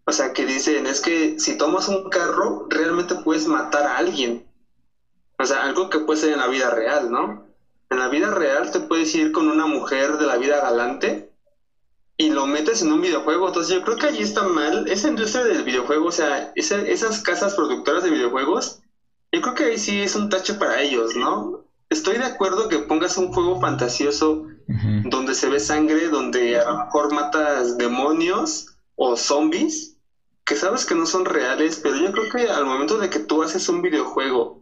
O 0.06 0.12
sea, 0.12 0.32
que 0.32 0.46
dicen, 0.46 0.86
es 0.86 1.02
que 1.02 1.40
si 1.40 1.58
tomas 1.58 1.88
un 1.88 2.10
carro, 2.10 2.68
realmente 2.70 3.16
puedes 3.16 3.48
matar 3.48 3.86
a 3.88 3.98
alguien. 3.98 4.46
O 5.40 5.46
sea, 5.46 5.64
algo 5.64 5.90
que 5.90 6.00
puede 6.00 6.20
ser 6.20 6.32
en 6.32 6.40
la 6.40 6.48
vida 6.48 6.70
real, 6.70 7.12
¿no? 7.12 7.48
En 7.90 8.00
la 8.00 8.10
vida 8.10 8.30
real 8.32 8.72
te 8.72 8.80
puedes 8.80 9.14
ir 9.16 9.32
con 9.32 9.50
una 9.50 9.66
mujer 9.66 10.18
de 10.18 10.26
la 10.26 10.38
vida 10.38 10.60
galante 10.60 11.27
y 12.18 12.30
lo 12.30 12.48
metes 12.48 12.82
en 12.82 12.92
un 12.92 13.02
videojuego. 13.02 13.48
Entonces 13.48 13.74
yo 13.74 13.82
creo 13.82 13.96
que 13.96 14.08
ahí 14.08 14.22
está 14.22 14.44
mal. 14.44 14.88
Esa 14.88 15.08
industria 15.08 15.46
del 15.46 15.64
videojuego, 15.64 16.08
o 16.08 16.12
sea, 16.12 16.52
esas 16.56 17.22
casas 17.22 17.54
productoras 17.54 18.04
de 18.04 18.10
videojuegos, 18.10 18.80
yo 19.32 19.42
creo 19.42 19.54
que 19.54 19.64
ahí 19.66 19.78
sí 19.78 20.02
es 20.02 20.16
un 20.16 20.30
tache 20.30 20.56
para 20.56 20.82
ellos, 20.82 21.16
¿no? 21.16 21.64
Estoy 21.90 22.18
de 22.18 22.26
acuerdo 22.26 22.68
que 22.68 22.80
pongas 22.80 23.18
un 23.18 23.32
juego 23.32 23.62
fantasioso 23.62 24.46
donde 25.06 25.36
se 25.36 25.48
ve 25.48 25.60
sangre, 25.60 26.10
donde 26.10 26.58
a 26.60 26.70
lo 26.70 26.78
mejor 26.80 27.14
matas 27.14 27.78
demonios 27.78 28.66
o 28.96 29.16
zombies, 29.16 29.96
que 30.44 30.56
sabes 30.56 30.86
que 30.86 30.96
no 30.96 31.06
son 31.06 31.24
reales, 31.24 31.80
pero 31.82 31.96
yo 31.96 32.12
creo 32.12 32.30
que 32.30 32.50
al 32.50 32.66
momento 32.66 32.98
de 32.98 33.10
que 33.10 33.20
tú 33.20 33.42
haces 33.42 33.70
un 33.70 33.82
videojuego 33.82 34.62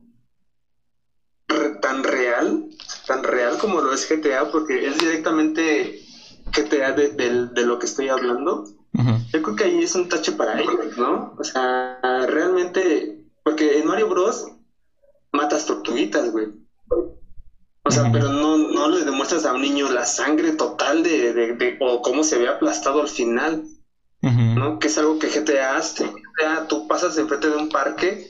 tan 1.82 2.04
real, 2.04 2.65
tan 3.08 3.24
real 3.24 3.58
como 3.58 3.82
lo 3.82 3.94
es 3.94 4.08
GTA, 4.08 4.52
porque 4.52 4.88
es 4.88 4.98
directamente 4.98 6.05
GTA 6.51 6.93
de, 6.93 7.10
de, 7.10 7.65
lo 7.65 7.79
que 7.79 7.86
estoy 7.86 8.10
hablando, 8.10 8.65
yo 9.31 9.41
creo 9.41 9.55
que 9.55 9.63
ahí 9.65 9.84
es 9.84 9.95
un 9.95 10.08
tache 10.08 10.31
para 10.31 10.60
ellos, 10.60 10.97
¿no? 10.97 11.36
O 11.38 11.43
sea, 11.43 11.99
realmente, 12.27 13.25
porque 13.43 13.79
en 13.79 13.88
Mario 13.88 14.08
Bros. 14.08 14.45
matas 15.31 15.65
tortuguitas, 15.65 16.31
güey. 16.31 16.47
O 17.84 17.91
sea, 17.91 18.12
pero 18.12 18.29
no, 18.29 18.58
no 18.58 18.89
le 18.89 19.03
demuestras 19.03 19.45
a 19.45 19.53
un 19.53 19.62
niño 19.62 19.89
la 19.89 20.05
sangre 20.05 20.53
total 20.53 21.03
de, 21.03 21.34
de, 21.34 21.77
o 21.81 22.01
cómo 22.01 22.23
se 22.23 22.38
ve 22.38 22.47
aplastado 22.47 23.01
al 23.01 23.10
final, 23.10 23.63
¿no? 24.21 24.79
Que 24.79 24.88
es 24.88 24.97
algo 24.97 25.19
que 25.19 25.27
GTA 25.27 25.75
hace. 25.75 26.05
GTA, 26.05 26.67
tú 26.67 26.88
pasas 26.88 27.17
enfrente 27.17 27.49
de 27.49 27.58
un 27.58 27.69
parque 27.69 28.27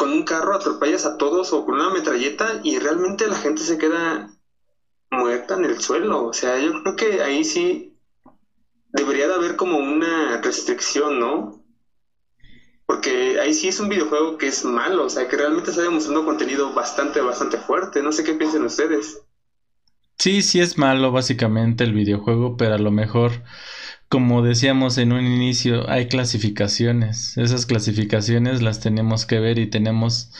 con 0.00 0.10
un 0.12 0.24
carro, 0.24 0.56
atropellas 0.56 1.04
a 1.04 1.18
todos 1.18 1.52
o 1.52 1.62
con 1.66 1.74
una 1.74 1.90
metralleta 1.90 2.60
y 2.64 2.78
realmente 2.78 3.28
la 3.28 3.36
gente 3.36 3.62
se 3.62 3.76
queda 3.76 4.30
muerta 5.10 5.54
en 5.54 5.64
el 5.64 5.80
suelo. 5.80 6.26
O 6.26 6.32
sea, 6.32 6.58
yo 6.58 6.82
creo 6.82 6.96
que 6.96 7.22
ahí 7.22 7.44
sí 7.44 7.96
debería 8.92 9.28
de 9.28 9.34
haber 9.34 9.56
como 9.56 9.78
una 9.78 10.40
restricción, 10.40 11.18
¿no? 11.18 11.64
Porque 12.86 13.38
ahí 13.40 13.54
sí 13.54 13.68
es 13.68 13.78
un 13.78 13.88
videojuego 13.88 14.36
que 14.36 14.48
es 14.48 14.64
malo, 14.64 15.04
o 15.04 15.10
sea, 15.10 15.28
que 15.28 15.36
realmente 15.36 15.70
está 15.70 15.82
demostrando 15.82 16.24
contenido 16.24 16.72
bastante, 16.72 17.20
bastante 17.20 17.58
fuerte. 17.58 18.02
No 18.02 18.10
sé 18.10 18.24
qué 18.24 18.34
piensan 18.34 18.64
ustedes. 18.64 19.22
Sí, 20.18 20.42
sí 20.42 20.60
es 20.60 20.76
malo 20.76 21.12
básicamente 21.12 21.84
el 21.84 21.94
videojuego, 21.94 22.56
pero 22.56 22.74
a 22.74 22.78
lo 22.78 22.90
mejor, 22.90 23.42
como 24.08 24.42
decíamos 24.42 24.98
en 24.98 25.12
un 25.12 25.24
inicio, 25.24 25.88
hay 25.88 26.08
clasificaciones. 26.08 27.38
Esas 27.38 27.64
clasificaciones 27.64 28.60
las 28.60 28.80
tenemos 28.80 29.24
que 29.24 29.38
ver 29.38 29.58
y 29.58 29.70
tenemos 29.70 30.32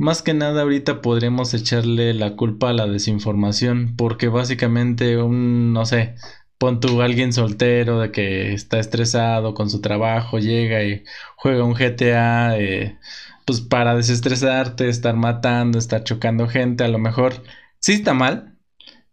más 0.00 0.22
que 0.22 0.32
nada 0.32 0.62
ahorita 0.62 1.02
podremos 1.02 1.52
echarle 1.52 2.14
la 2.14 2.34
culpa 2.34 2.70
a 2.70 2.72
la 2.72 2.86
desinformación, 2.86 3.96
porque 3.96 4.28
básicamente 4.28 5.18
un, 5.18 5.74
no 5.74 5.84
sé, 5.84 6.14
pon 6.56 6.80
tú 6.80 7.02
alguien 7.02 7.34
soltero 7.34 8.00
de 8.00 8.10
que 8.10 8.54
está 8.54 8.78
estresado 8.78 9.52
con 9.52 9.68
su 9.68 9.82
trabajo, 9.82 10.38
llega 10.38 10.82
y 10.84 11.04
juega 11.36 11.64
un 11.64 11.74
GTA, 11.74 12.58
eh, 12.58 12.98
pues 13.44 13.60
para 13.60 13.94
desestresarte, 13.94 14.88
estar 14.88 15.16
matando, 15.16 15.78
estar 15.78 16.02
chocando 16.02 16.48
gente, 16.48 16.82
a 16.84 16.88
lo 16.88 16.98
mejor 16.98 17.34
sí 17.78 17.92
está 17.92 18.14
mal, 18.14 18.56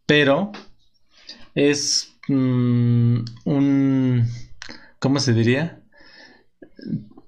pero 0.06 0.54
es 1.54 2.18
mm, 2.30 3.26
un, 3.44 4.26
¿cómo 5.00 5.20
se 5.20 5.34
diría? 5.34 5.82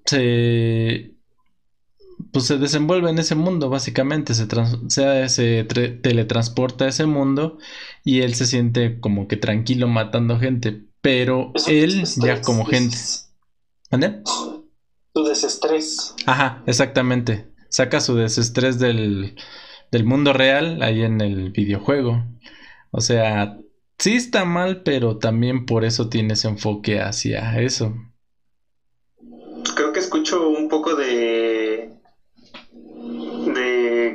Se, 0.05 1.18
pues 2.31 2.45
se 2.45 2.57
desenvuelve 2.57 3.09
en 3.09 3.19
ese 3.19 3.35
mundo, 3.35 3.69
básicamente, 3.69 4.33
se, 4.33 4.47
se 5.29 5.63
teletransporta 5.63 6.85
a 6.85 6.89
ese 6.89 7.05
mundo 7.05 7.57
y 8.03 8.21
él 8.21 8.35
se 8.35 8.45
siente 8.45 8.99
como 8.99 9.27
que 9.27 9.37
tranquilo 9.37 9.87
matando 9.87 10.39
gente, 10.39 10.85
pero 11.01 11.53
él 11.67 12.03
ya 12.17 12.41
como 12.41 12.65
gente. 12.65 12.97
¿Ande? 13.89 14.21
Su 14.25 15.23
desestrés. 15.23 16.15
Ajá, 16.25 16.63
exactamente. 16.67 17.47
Saca 17.69 17.99
su 17.99 18.15
desestrés 18.15 18.79
del, 18.79 19.35
del 19.91 20.05
mundo 20.05 20.33
real 20.33 20.81
ahí 20.83 21.01
en 21.01 21.21
el 21.21 21.51
videojuego. 21.51 22.23
O 22.91 23.01
sea, 23.01 23.57
sí 23.97 24.15
está 24.15 24.45
mal, 24.45 24.83
pero 24.83 25.17
también 25.17 25.65
por 25.65 25.85
eso 25.85 26.09
tiene 26.09 26.33
ese 26.33 26.47
enfoque 26.47 26.99
hacia 26.99 27.59
eso. 27.59 27.95
Creo 29.75 29.93
que 29.93 29.99
escucho 29.99 30.49
un 30.49 30.69
poco 30.69 30.95
de 30.95 31.99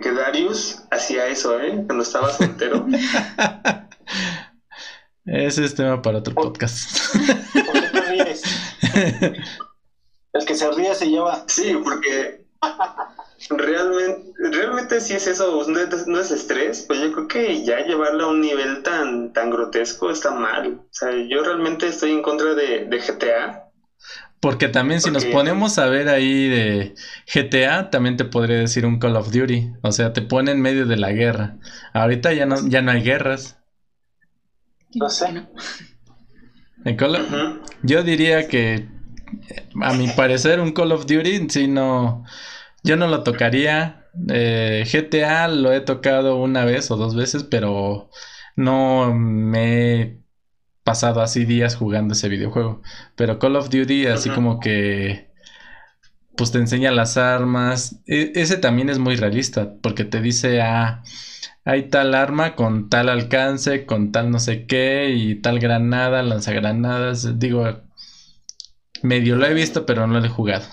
que 0.05 0.13
Darius 0.13 0.83
hacía 1.05 1.27
eso, 1.27 1.61
¿eh? 1.61 1.83
Cuando 1.87 2.03
estaba 2.03 2.33
soltero. 2.33 2.87
Ese 5.27 5.65
es 5.65 5.75
tema 5.75 6.01
para 6.01 6.19
otro 6.19 6.35
podcast. 6.35 7.15
¿Por 7.53 7.73
qué 7.73 7.89
te 7.93 8.01
ríes? 8.01 8.43
El 10.33 10.45
que 10.47 10.55
se 10.55 10.71
ríe 10.71 10.95
se 10.95 11.11
lleva. 11.11 11.45
Sí, 11.47 11.75
porque 11.83 12.47
realmente, 13.51 14.33
realmente 14.39 15.01
si 15.01 15.15
es 15.15 15.27
eso, 15.27 15.67
no 15.67 16.21
es, 16.21 16.31
estrés, 16.31 16.85
pues 16.87 17.01
yo 17.01 17.13
creo 17.13 17.29
que 17.29 17.65
ya 17.65 17.81
llevarlo 17.81 18.25
a 18.25 18.31
un 18.31 18.41
nivel 18.41 18.83
tan, 18.83 19.33
tan 19.33 19.51
grotesco 19.51 20.11
está 20.11 20.31
mal. 20.31 20.81
O 20.81 20.89
sea, 20.91 21.11
yo 21.29 21.43
realmente 21.43 21.89
estoy 21.89 22.13
en 22.13 22.23
contra 22.23 22.55
de, 22.55 22.87
de 22.87 22.99
GTA 22.99 23.64
porque 24.45 24.69
también 24.69 25.01
si 25.01 25.11
nos 25.11 25.25
ponemos 25.25 25.79
a 25.79 25.87
ver 25.87 26.11
ahí 26.11 26.51
de 26.51 26.95
GTA, 27.33 27.89
también 27.89 28.19
te 28.19 28.27
podría 28.27 28.59
decir 28.59 28.85
un 28.85 28.99
Call 28.99 29.17
of 29.17 29.33
Duty. 29.33 29.73
O 29.81 29.91
sea, 29.91 30.13
te 30.13 30.21
pone 30.21 30.51
en 30.51 30.61
medio 30.61 30.85
de 30.85 30.99
la 30.99 31.13
guerra. 31.13 31.57
Ahorita 31.95 32.31
ya 32.35 32.45
no, 32.45 32.57
ya 32.69 32.83
no 32.83 32.91
hay 32.91 33.03
guerras. 33.03 33.57
No 34.95 35.09
sé. 35.09 35.47
Yo 37.83 38.03
diría 38.03 38.47
que, 38.47 38.87
a 39.81 39.95
mi 39.95 40.09
parecer, 40.09 40.61
un 40.61 40.73
Call 40.73 40.93
of 40.93 41.07
Duty, 41.07 41.49
si 41.49 41.67
no, 41.67 42.27
yo 42.83 42.99
no 42.99 43.07
lo 43.07 43.23
tocaría. 43.23 44.11
Eh, 44.29 44.85
GTA 44.85 45.49
lo 45.49 45.73
he 45.73 45.81
tocado 45.81 46.37
una 46.37 46.67
vez 46.67 46.91
o 46.91 46.97
dos 46.99 47.15
veces, 47.15 47.45
pero 47.45 48.11
no 48.57 49.15
me 49.15 50.19
pasado 50.85 51.23
así 51.23 51.45
días 51.45 51.77
jugando 51.77 52.15
ese 52.15 52.29
videojuego. 52.29 52.83
Pero 53.17 53.39
Call 53.39 53.57
of 53.57 53.71
Duty, 53.71 54.07
así 54.07 54.31
como 54.31 54.61
que. 54.61 55.33
Pues 56.37 56.53
te 56.53 56.59
enseña 56.59 56.91
las 56.93 57.17
armas. 57.17 58.01
E, 58.07 58.33
ese 58.35 58.57
también 58.59 58.91
es 58.91 58.99
muy 58.99 59.17
realista. 59.17 59.75
Porque 59.81 60.05
te 60.05 60.21
dice, 60.21 60.61
ah, 60.63 61.03
hay 61.65 61.89
tal 61.89 62.15
arma 62.15 62.55
con 62.55 62.91
tal 62.91 63.09
alcance, 63.09 63.87
con 63.87 64.13
tal 64.13 64.31
no 64.31 64.39
sé 64.39 64.67
qué, 64.67 65.11
y 65.11 65.37
tal 65.37 65.59
granada, 65.59 66.23
lanzagranadas. 66.23 67.39
Digo, 67.39 67.65
medio 69.03 69.37
lo 69.37 69.47
he 69.47 69.55
visto, 69.55 69.87
pero 69.87 70.07
no 70.07 70.21
lo 70.21 70.27
he 70.27 70.29
jugado. 70.29 70.67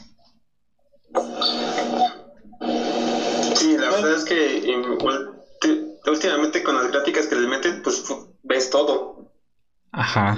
Sí, 3.56 3.78
la 3.78 3.90
verdad 3.90 4.16
es 4.18 4.26
que 4.26 4.52
últimamente 6.08 6.64
con 6.64 6.76
las 6.76 6.92
gráficas 6.92 7.28
que 7.28 7.36
le 7.36 7.48
meten, 7.48 7.82
pues 7.82 8.04
ves 8.44 8.70
todo. 8.70 9.21
Ajá. 9.92 10.38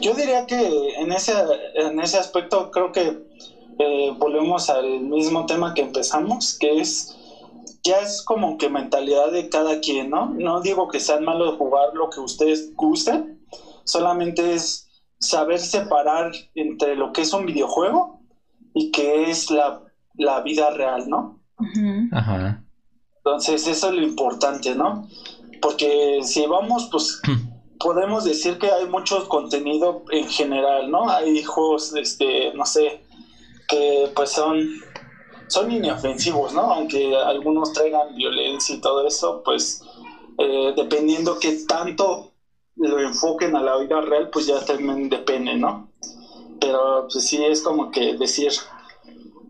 Yo 0.00 0.14
diría 0.14 0.46
que 0.46 0.94
en 1.00 1.12
ese, 1.12 1.32
en 1.74 2.00
ese 2.00 2.18
aspecto 2.18 2.70
creo 2.70 2.92
que 2.92 3.18
eh, 3.78 4.12
volvemos 4.16 4.68
al 4.68 5.00
mismo 5.00 5.46
tema 5.46 5.74
que 5.74 5.80
empezamos, 5.82 6.56
que 6.58 6.80
es, 6.80 7.16
ya 7.82 8.02
es 8.02 8.22
como 8.22 8.58
que 8.58 8.68
mentalidad 8.68 9.32
de 9.32 9.48
cada 9.48 9.80
quien, 9.80 10.10
¿no? 10.10 10.26
No 10.26 10.60
digo 10.60 10.88
que 10.88 11.00
sea 11.00 11.18
malo 11.18 11.56
jugar 11.56 11.94
lo 11.94 12.10
que 12.10 12.20
ustedes 12.20 12.74
gusten, 12.74 13.40
solamente 13.84 14.54
es 14.54 14.86
saber 15.18 15.60
separar 15.60 16.32
entre 16.54 16.94
lo 16.94 17.12
que 17.12 17.22
es 17.22 17.32
un 17.32 17.46
videojuego 17.46 18.20
y 18.74 18.90
que 18.90 19.30
es 19.30 19.50
la, 19.50 19.80
la 20.14 20.40
vida 20.40 20.70
real, 20.70 21.08
¿no? 21.08 21.40
Ajá. 22.12 22.62
Entonces 23.16 23.66
eso 23.66 23.88
es 23.88 23.94
lo 23.94 24.02
importante, 24.02 24.74
¿no? 24.74 25.06
Porque 25.60 26.20
si 26.22 26.46
vamos, 26.46 26.88
pues 26.90 27.20
podemos 27.80 28.24
decir 28.24 28.58
que 28.58 28.70
hay 28.70 28.86
mucho 28.86 29.26
contenido 29.26 30.04
en 30.10 30.28
general, 30.28 30.90
¿no? 30.90 31.08
Hay 31.08 31.42
juegos, 31.42 31.94
este, 31.94 32.52
no 32.52 32.66
sé, 32.66 33.00
que 33.66 34.10
pues 34.14 34.30
son, 34.30 34.68
son 35.48 35.72
inofensivos, 35.72 36.52
¿no? 36.52 36.72
Aunque 36.72 37.16
algunos 37.16 37.72
traigan 37.72 38.14
violencia 38.14 38.74
y 38.74 38.80
todo 38.80 39.06
eso, 39.06 39.42
pues 39.42 39.82
eh, 40.38 40.72
dependiendo 40.76 41.38
que 41.38 41.52
tanto 41.66 42.32
lo 42.76 42.98
enfoquen 43.00 43.56
a 43.56 43.62
la 43.62 43.78
vida 43.78 44.00
real, 44.02 44.28
pues 44.30 44.46
ya 44.46 44.60
también 44.60 45.08
depende, 45.08 45.54
¿no? 45.54 45.90
Pero 46.60 47.08
pues 47.10 47.26
sí 47.26 47.42
es 47.42 47.62
como 47.62 47.90
que 47.90 48.14
decir, 48.14 48.52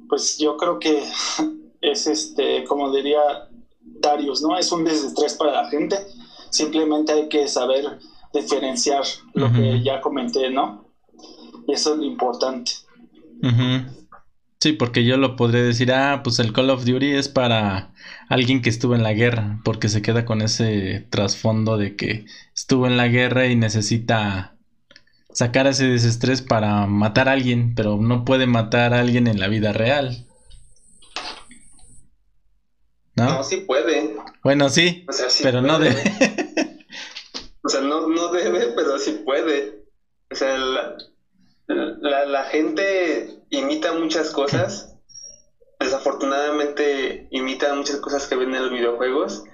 pues 0.09 0.39
yo 0.39 0.57
creo 0.57 0.78
que 0.78 1.03
es 1.81 2.07
este, 2.07 2.62
como 2.62 2.93
diría 2.93 3.49
Darius, 3.81 4.41
¿no? 4.41 4.57
Es 4.57 4.70
un 4.70 4.85
desestrés 4.85 5.35
para 5.35 5.51
la 5.51 5.68
gente. 5.68 5.99
Simplemente 6.51 7.12
hay 7.12 7.28
que 7.28 7.47
saber 7.49 7.99
diferenciar 8.33 9.03
lo 9.35 9.53
que 9.53 9.83
ya 9.83 10.01
comenté, 10.01 10.51
¿no? 10.51 10.87
Y 11.66 11.72
eso 11.72 11.93
es 11.93 11.99
lo 11.99 12.05
importante. 12.05 12.72
Sí, 14.61 14.72
porque 14.74 15.05
yo 15.05 15.16
lo 15.16 15.37
podré 15.37 15.62
decir, 15.62 15.91
ah, 15.93 16.20
pues 16.22 16.39
el 16.39 16.53
Call 16.53 16.70
of 16.70 16.85
Duty 16.85 17.12
es 17.12 17.28
para 17.28 17.95
alguien 18.28 18.61
que 18.61 18.68
estuvo 18.68 18.95
en 18.95 19.03
la 19.03 19.14
guerra, 19.14 19.59
porque 19.64 19.89
se 19.89 20.03
queda 20.03 20.26
con 20.26 20.43
ese 20.43 21.07
trasfondo 21.09 21.78
de 21.78 21.97
que 21.97 22.26
estuvo 22.55 22.87
en 22.87 22.99
la 22.99 23.09
guerra 23.09 23.47
y 23.47 23.57
necesita 23.57 24.57
sacar 25.33 25.66
ese 25.66 25.87
desestrés 25.87 26.43
para 26.43 26.87
matar 26.87 27.28
a 27.28 27.33
alguien, 27.33 27.74
pero 27.74 27.97
no 27.97 28.24
puede 28.24 28.47
matar 28.47 28.93
a 28.93 29.01
alguien 29.01 29.26
en 29.28 29.41
la 29.41 29.49
vida 29.49 29.72
real. 29.72 30.26
¿No? 33.16 33.24
No, 33.24 33.45
sí 33.45 33.59
puede. 33.59 34.16
Bueno, 34.43 34.68
sí, 34.68 35.07
pero 35.43 35.62
no 35.62 35.78
debe. 35.78 36.03
O 37.62 37.68
sea, 37.68 37.83
no, 37.83 38.09
no 38.09 38.33
debe, 38.33 38.72
pero 38.74 38.89
sí 39.01 39.22
puede. 39.24 39.84
O 40.30 40.34
sea, 40.34 40.57
la, 40.57 42.24
la, 42.24 42.44
gente 42.44 43.40
imita 43.51 43.92
muchas 43.92 44.30
cosas. 44.30 44.96
Desafortunadamente 45.78 47.28
imita 47.30 47.74
muchas 47.74 47.96
cosas 47.96 48.26
que 48.26 48.36
ven 48.36 48.55
en 48.55 48.62
los 48.62 48.72
videojuegos. 48.72 49.44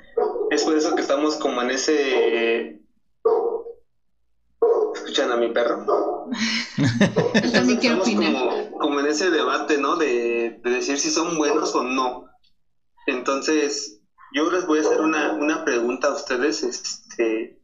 Es 0.50 0.64
por 0.64 0.76
eso 0.76 0.94
que 0.94 1.02
estamos 1.02 1.36
como 1.36 1.62
en 1.62 1.70
ese... 1.70 2.80
¿Escuchan 4.94 5.30
a 5.30 5.36
mi 5.36 5.52
perro? 5.52 6.28
estamos 7.34 7.74
como, 8.08 8.78
como, 8.78 9.00
en 9.00 9.06
ese 9.06 9.30
debate, 9.30 9.78
¿no? 9.78 9.96
De, 9.96 10.60
de 10.62 10.70
decir 10.70 10.98
si 10.98 11.10
son 11.10 11.38
buenos 11.38 11.74
o 11.74 11.82
no. 11.82 12.26
Entonces, 13.06 14.00
yo 14.32 14.50
les 14.50 14.66
voy 14.66 14.78
a 14.78 14.82
hacer 14.82 15.00
una, 15.00 15.32
una 15.32 15.64
pregunta 15.64 16.08
a 16.08 16.14
ustedes. 16.14 16.62
Este, 16.62 17.60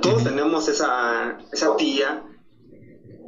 todos 0.00 0.24
tenemos 0.24 0.68
esa, 0.68 1.38
esa 1.52 1.76
tía 1.76 2.24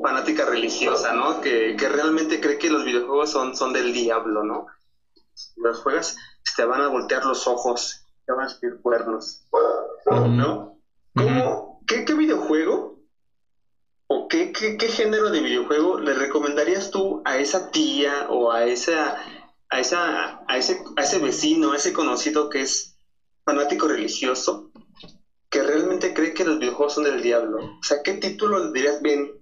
fanática 0.02 0.46
religiosa, 0.46 1.12
¿no? 1.12 1.40
Que, 1.40 1.76
realmente 1.78 2.40
cree 2.40 2.58
que 2.58 2.70
los 2.70 2.84
videojuegos 2.84 3.30
son, 3.30 3.56
son 3.56 3.72
del 3.72 3.92
diablo, 3.92 4.44
¿no? 4.44 4.66
Si 5.34 5.60
los 5.60 5.80
juegas, 5.82 6.16
te 6.56 6.64
van 6.64 6.80
a 6.80 6.88
voltear 6.88 7.24
los 7.24 7.46
ojos, 7.46 8.06
te 8.26 8.32
van 8.32 8.44
a 8.44 8.48
escribir 8.48 8.80
cuernos, 8.80 9.46
¿no? 10.06 10.78
¿Cómo, 11.14 11.80
qué, 11.86 12.04
videojuego 12.14 12.98
o 14.06 14.28
qué, 14.28 14.52
qué, 14.52 14.88
género 14.88 15.30
de 15.30 15.40
videojuego 15.40 15.98
le 15.98 16.14
recomendarías 16.14 16.90
tú 16.90 17.22
a 17.24 17.36
esa 17.36 17.70
tía 17.70 18.26
o 18.30 18.52
a 18.52 18.64
esa 18.64 19.16
a 19.68 19.78
esa 19.78 20.40
a 20.48 20.56
ese 20.56 20.82
a 20.96 21.02
ese 21.02 21.18
vecino, 21.18 21.72
a 21.72 21.76
ese 21.76 21.92
conocido 21.92 22.48
que 22.48 22.62
es 22.62 22.96
fanático 23.44 23.86
religioso 23.86 24.69
que 25.50 25.62
realmente 25.62 26.14
cree 26.14 26.32
que 26.32 26.44
los 26.44 26.58
videojuegos 26.58 26.94
son 26.94 27.04
del 27.04 27.22
diablo. 27.22 27.58
O 27.58 27.82
sea, 27.82 27.98
¿qué 28.02 28.14
título 28.14 28.72
dirías 28.72 29.02
bien? 29.02 29.32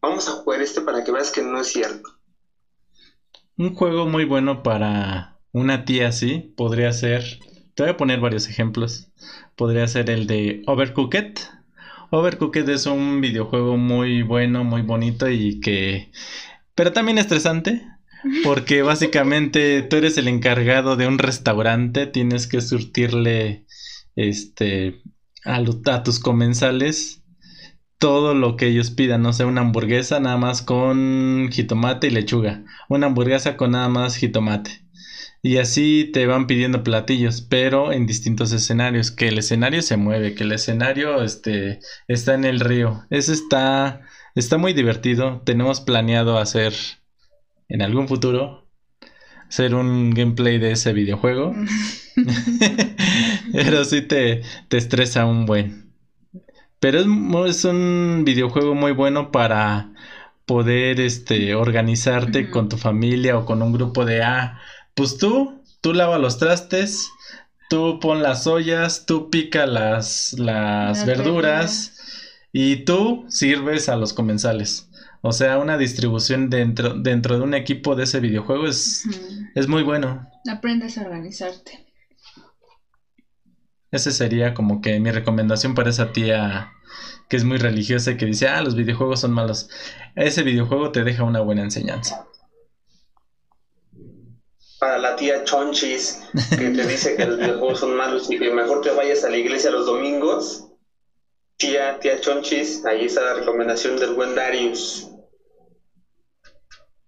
Vamos 0.00 0.28
a 0.28 0.32
jugar 0.32 0.62
este 0.62 0.80
para 0.80 1.04
que 1.04 1.12
veas 1.12 1.30
que 1.30 1.42
no 1.42 1.60
es 1.60 1.68
cierto. 1.68 2.08
Un 3.56 3.74
juego 3.74 4.06
muy 4.06 4.24
bueno 4.24 4.62
para 4.62 5.38
una 5.52 5.84
tía 5.84 6.08
así 6.08 6.54
podría 6.56 6.92
ser. 6.92 7.40
Te 7.74 7.82
voy 7.82 7.90
a 7.90 7.96
poner 7.96 8.20
varios 8.20 8.48
ejemplos. 8.48 9.08
Podría 9.56 9.88
ser 9.88 10.08
el 10.10 10.26
de 10.26 10.62
Overcooked 10.66 11.38
Overcooked 12.10 12.68
es 12.68 12.86
un 12.86 13.20
videojuego 13.20 13.76
muy 13.76 14.22
bueno, 14.22 14.64
muy 14.64 14.82
bonito 14.82 15.28
y 15.28 15.60
que... 15.60 16.10
Pero 16.74 16.92
también 16.92 17.18
estresante. 17.18 17.82
Porque 18.44 18.82
básicamente 18.82 19.82
tú 19.82 19.96
eres 19.96 20.16
el 20.18 20.28
encargado 20.28 20.96
de 20.96 21.06
un 21.06 21.18
restaurante, 21.18 22.06
tienes 22.06 22.46
que 22.46 22.60
surtirle 22.60 23.66
este 24.14 25.02
a, 25.46 26.02
tus 26.02 26.18
comensales 26.20 27.22
todo 27.98 28.34
lo 28.34 28.56
que 28.56 28.66
ellos 28.66 28.90
pidan, 28.90 29.22
no 29.22 29.32
sé, 29.32 29.44
una 29.44 29.62
hamburguesa 29.62 30.20
nada 30.20 30.36
más 30.36 30.60
con 30.60 31.48
jitomate 31.50 32.08
y 32.08 32.10
lechuga, 32.10 32.64
una 32.90 33.06
hamburguesa 33.06 33.56
con 33.56 33.70
nada 33.70 33.88
más 33.88 34.16
jitomate. 34.16 34.86
Y 35.42 35.58
así 35.58 36.10
te 36.12 36.26
van 36.26 36.46
pidiendo 36.46 36.82
platillos, 36.82 37.40
pero 37.40 37.92
en 37.92 38.06
distintos 38.06 38.52
escenarios, 38.52 39.10
que 39.10 39.28
el 39.28 39.38
escenario 39.38 39.80
se 39.80 39.96
mueve, 39.96 40.34
que 40.34 40.42
el 40.42 40.52
escenario 40.52 41.22
este, 41.22 41.78
está 42.08 42.34
en 42.34 42.44
el 42.44 42.58
río. 42.60 43.04
Eso 43.10 43.32
está, 43.32 44.00
está 44.34 44.58
muy 44.58 44.72
divertido. 44.72 45.42
Tenemos 45.44 45.80
planeado 45.80 46.38
hacer 46.38 46.74
en 47.68 47.82
algún 47.82 48.08
futuro, 48.08 48.68
hacer 49.48 49.74
un 49.74 50.10
gameplay 50.10 50.58
de 50.58 50.72
ese 50.72 50.92
videojuego. 50.92 51.54
pero 53.52 53.84
sí 53.84 54.02
te, 54.02 54.42
te 54.68 54.76
estresa 54.76 55.26
un 55.26 55.46
buen. 55.46 55.92
Pero 56.80 57.00
es, 57.00 57.06
es, 57.48 57.64
un 57.64 58.22
videojuego 58.24 58.74
muy 58.74 58.92
bueno 58.92 59.32
para 59.32 59.92
poder 60.44 61.00
este, 61.00 61.54
organizarte 61.54 62.50
con 62.50 62.68
tu 62.68 62.76
familia 62.76 63.36
o 63.36 63.44
con 63.44 63.62
un 63.62 63.72
grupo 63.72 64.04
de 64.04 64.22
A. 64.22 64.60
pues 64.94 65.18
tú, 65.18 65.62
tú 65.80 65.92
lava 65.92 66.18
los 66.18 66.38
trastes, 66.38 67.10
tú 67.68 67.98
pon 68.00 68.22
las 68.22 68.46
ollas, 68.46 69.06
tú 69.06 69.30
pica 69.30 69.66
las, 69.66 70.34
las, 70.38 71.04
verduras, 71.04 71.96
y 72.52 72.84
tú 72.84 73.24
sirves 73.28 73.88
a 73.88 73.96
los 73.96 74.12
comensales. 74.12 74.88
O 75.22 75.32
sea, 75.32 75.58
una 75.58 75.76
distribución 75.76 76.50
dentro, 76.50 76.94
dentro 76.94 77.36
de 77.36 77.42
un 77.42 77.54
equipo 77.54 77.96
de 77.96 78.04
ese 78.04 78.20
videojuego 78.20 78.66
es, 78.66 79.04
es 79.54 79.66
muy 79.66 79.82
bueno. 79.82 80.30
Aprendes 80.48 80.98
a 80.98 81.02
organizarte. 81.02 81.85
Ese 83.90 84.12
sería 84.12 84.54
como 84.54 84.80
que 84.80 84.98
mi 85.00 85.10
recomendación 85.10 85.74
para 85.74 85.90
esa 85.90 86.12
tía 86.12 86.72
que 87.28 87.36
es 87.36 87.44
muy 87.44 87.58
religiosa 87.58 88.12
y 88.12 88.16
que 88.16 88.26
dice, 88.26 88.48
ah, 88.48 88.62
los 88.62 88.76
videojuegos 88.76 89.20
son 89.20 89.32
malos. 89.32 89.68
Ese 90.14 90.42
videojuego 90.42 90.92
te 90.92 91.04
deja 91.04 91.24
una 91.24 91.40
buena 91.40 91.62
enseñanza. 91.62 92.26
Para 94.78 94.98
la 94.98 95.16
tía 95.16 95.42
Chonchis, 95.44 96.20
que 96.50 96.70
te 96.70 96.86
dice 96.86 97.16
que 97.16 97.24
los 97.24 97.38
videojuegos 97.38 97.80
son 97.80 97.96
malos 97.96 98.30
y 98.30 98.38
que 98.38 98.52
mejor 98.52 98.82
te 98.82 98.90
vayas 98.90 99.24
a 99.24 99.30
la 99.30 99.36
iglesia 99.36 99.70
los 99.70 99.86
domingos. 99.86 100.68
Tía, 101.56 101.98
tía 101.98 102.20
Chonchis, 102.20 102.84
ahí 102.84 103.06
está 103.06 103.22
la 103.22 103.34
recomendación 103.34 103.98
del 103.98 104.14
buen 104.14 104.34
Darius. 104.34 105.08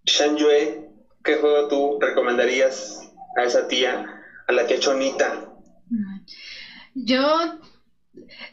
Shanjue, 0.04 0.88
¿qué 1.22 1.36
juego 1.36 1.68
tú 1.68 1.98
recomendarías 2.00 3.12
a 3.36 3.44
esa 3.44 3.68
tía, 3.68 4.06
a 4.46 4.52
la 4.52 4.66
tía 4.66 4.80
Chonita? 4.80 5.47
Yo, 7.04 7.60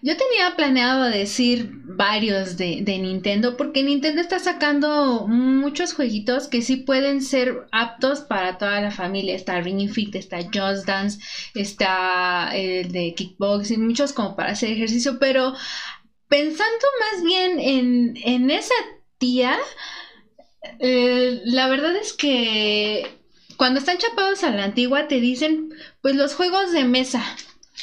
yo 0.01 0.17
tenía 0.17 0.55
planeado 0.55 1.05
decir 1.05 1.69
varios 1.71 2.57
de, 2.57 2.79
de, 2.81 2.99
Nintendo 2.99 3.57
porque 3.57 3.81
Nintendo 3.81 4.21
está 4.21 4.39
sacando 4.39 5.25
muchos 5.27 5.93
jueguitos 5.93 6.47
que 6.47 6.61
sí 6.61 6.77
pueden 6.77 7.21
ser 7.21 7.67
aptos 7.71 8.21
para 8.21 8.57
toda 8.57 8.81
la 8.81 8.91
familia. 8.91 9.35
Está 9.35 9.61
Ring 9.61 9.89
Fit, 9.89 10.15
está 10.15 10.37
Just 10.43 10.85
Dance, 10.85 11.19
está 11.55 12.51
el 12.53 12.91
de 12.91 13.15
Kickboxing, 13.15 13.85
muchos 13.85 14.13
como 14.13 14.35
para 14.35 14.51
hacer 14.51 14.71
ejercicio, 14.71 15.17
pero 15.19 15.53
pensando 16.27 16.85
más 16.99 17.23
bien 17.23 17.59
en, 17.59 18.17
en 18.23 18.51
esa 18.51 18.75
tía, 19.17 19.57
eh, 20.79 21.41
la 21.45 21.67
verdad 21.67 21.95
es 21.95 22.13
que 22.13 23.07
cuando 23.57 23.79
están 23.79 23.97
chapados 23.97 24.43
a 24.43 24.51
la 24.51 24.65
antigua 24.65 25.07
te 25.07 25.19
dicen 25.19 25.73
pues 26.01 26.15
los 26.15 26.35
juegos 26.35 26.71
de 26.73 26.83
mesa 26.83 27.23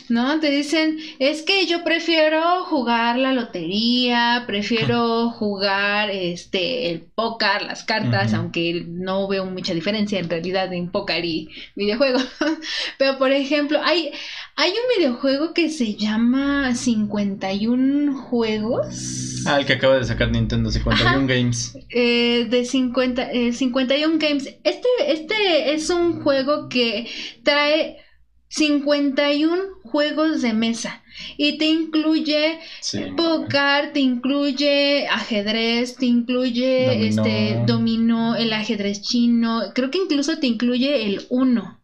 ¿no? 0.09 0.41
Te 0.41 0.51
dicen, 0.51 0.99
es 1.19 1.43
que 1.43 1.67
yo 1.67 1.85
prefiero 1.85 2.65
jugar 2.65 3.19
la 3.19 3.33
lotería, 3.33 4.45
prefiero 4.47 5.31
jugar 5.31 6.11
este 6.11 6.91
el 6.91 7.01
póker, 7.01 7.63
las 7.63 7.85
cartas, 7.85 8.33
aunque 8.35 8.85
no 8.87 9.29
veo 9.29 9.45
mucha 9.45 9.75
diferencia 9.75 10.19
en 10.19 10.31
realidad 10.31 10.73
en 10.73 10.91
póker 10.91 11.25
y 11.25 11.51
videojuegos. 11.75 12.27
Pero 12.99 13.19
por 13.19 13.33
ejemplo, 13.33 13.81
hay, 13.83 14.11
hay 14.57 14.71
un 14.71 14.99
videojuego 14.99 15.53
que 15.53 15.69
se 15.69 15.95
llama 15.95 16.75
51 16.75 18.17
juegos. 18.23 19.45
Ah, 19.47 19.59
el 19.59 19.67
que 19.67 19.75
acaba 19.75 19.99
de 19.99 20.05
sacar 20.05 20.31
Nintendo, 20.31 20.71
51 20.71 21.27
Games. 21.27 21.77
Eh, 21.91 22.47
de 22.49 22.65
50, 22.65 23.29
51 23.53 24.15
eh, 24.15 24.19
Games. 24.19 24.47
Este, 24.65 24.89
este 25.09 25.75
es 25.75 25.91
un 25.91 26.23
juego 26.23 26.69
que 26.69 27.09
trae 27.43 27.99
51 28.53 29.81
juegos 29.83 30.43
de 30.43 30.53
mesa 30.53 31.03
y 31.39 31.57
te 31.57 31.65
incluye 31.65 32.59
póker, 33.17 33.95
te 33.95 34.01
incluye 34.01 35.09
ajedrez, 35.09 35.97
te 35.97 36.05
incluye 36.05 36.87
dominó. 36.87 37.25
este 37.25 37.63
dominó, 37.67 38.37
el 38.37 38.53
ajedrez 38.53 39.01
chino, 39.01 39.63
creo 39.75 39.91
que 39.91 39.99
incluso 39.99 40.39
te 40.39 40.49
incluye 40.49 41.07
el 41.07 41.23
uno. 41.31 41.81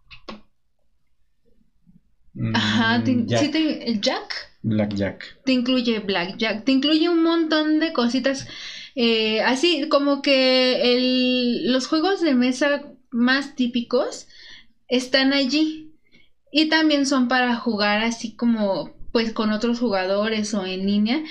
Mm, 2.35 2.55
Ajá, 2.55 3.03
te, 3.03 3.13
el 3.13 4.01
Jack. 4.03 4.35
Blackjack. 4.63 5.39
Te 5.45 5.53
incluye 5.53 6.01
Blackjack, 6.01 6.65
te 6.65 6.73
incluye 6.73 7.09
un 7.09 7.23
montón 7.23 7.81
de 7.81 7.95
cositas. 7.95 8.47
Eh, 8.95 9.41
así 9.41 9.89
como 9.89 10.21
que 10.21 10.93
el, 10.93 11.73
los 11.73 11.87
juegos 11.87 12.21
de 12.21 12.35
mesa 12.35 12.83
más 13.11 13.55
típicos 13.55 14.27
están 14.87 15.33
allí. 15.33 15.88
Y 16.53 16.69
también 16.69 17.07
son 17.07 17.29
para 17.29 17.57
jugar 17.57 18.03
así 18.03 18.35
como 18.35 18.93
pues 19.13 19.33
con 19.33 19.51
otros 19.51 19.79
jugadores 19.79 20.53
o 20.55 20.65
en 20.67 20.87
línea. 20.87 21.23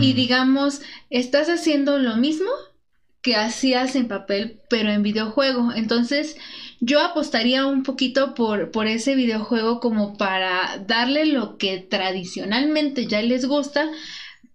Y 0.00 0.12
digamos, 0.14 0.80
estás 1.10 1.48
haciendo 1.48 1.98
lo 1.98 2.16
mismo 2.16 2.50
que 3.22 3.36
hacías 3.36 3.96
en 3.96 4.08
papel, 4.08 4.60
pero 4.70 4.90
en 4.90 5.02
videojuego. 5.02 5.72
Entonces, 5.74 6.36
yo 6.80 7.00
apostaría 7.00 7.66
un 7.66 7.82
poquito 7.82 8.34
por, 8.34 8.70
por 8.70 8.86
ese 8.86 9.14
videojuego 9.14 9.80
como 9.80 10.16
para 10.16 10.78
darle 10.86 11.26
lo 11.26 11.58
que 11.58 11.78
tradicionalmente 11.78 13.06
ya 13.06 13.20
les 13.22 13.46
gusta, 13.46 13.90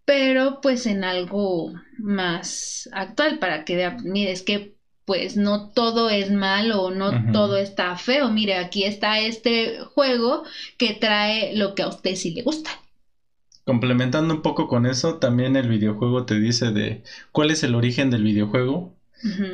pero 0.06 0.60
pues 0.62 0.86
en 0.86 1.04
algo 1.04 1.74
más 1.98 2.90
actual 2.94 3.40
para 3.40 3.66
que 3.66 3.76
vean, 3.76 3.98
mire, 4.04 4.32
es 4.32 4.42
que 4.42 4.76
pues 5.06 5.36
no 5.36 5.70
todo 5.70 6.10
es 6.10 6.32
malo 6.32 6.84
o 6.84 6.92
no 6.92 7.32
todo 7.32 7.58
está 7.58 7.96
feo. 7.98 8.30
Mire, 8.30 8.56
aquí 8.56 8.84
está 8.84 9.20
este 9.20 9.80
juego 9.94 10.44
que 10.78 10.94
trae 10.94 11.56
lo 11.56 11.76
que 11.76 11.84
a 11.84 11.90
usted 11.90 12.16
sí 12.16 12.34
le 12.34 12.44
gusta. 12.44 12.70
Complementando 13.66 14.34
un 14.34 14.42
poco 14.42 14.68
con 14.68 14.86
eso, 14.86 15.20
también 15.20 15.56
el 15.56 15.70
videojuego 15.70 16.26
te 16.26 16.40
dice 16.40 16.72
de 16.72 17.04
cuál 17.32 17.52
es 17.52 17.64
el 17.64 17.76
origen 17.76 18.10
del 18.10 18.24
videojuego, 18.24 18.98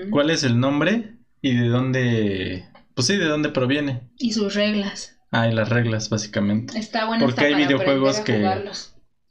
cuál 0.10 0.30
es 0.32 0.44
el 0.44 0.60
nombre 0.60 1.16
y 1.42 1.56
de 1.56 1.68
dónde, 1.68 2.66
pues 2.96 3.08
sí, 3.08 3.18
de 3.18 3.26
dónde 3.26 3.50
proviene. 3.50 4.10
Y 4.18 4.34
sus 4.34 4.56
reglas. 4.56 5.20
Ah, 5.32 5.48
y 5.48 5.54
las 5.54 5.70
reglas, 5.70 6.10
básicamente. 6.10 6.78
Está 6.78 7.06
bueno. 7.06 7.24
Porque 7.24 7.46
hay 7.46 7.56
videojuegos 7.56 8.20
que... 8.22 8.48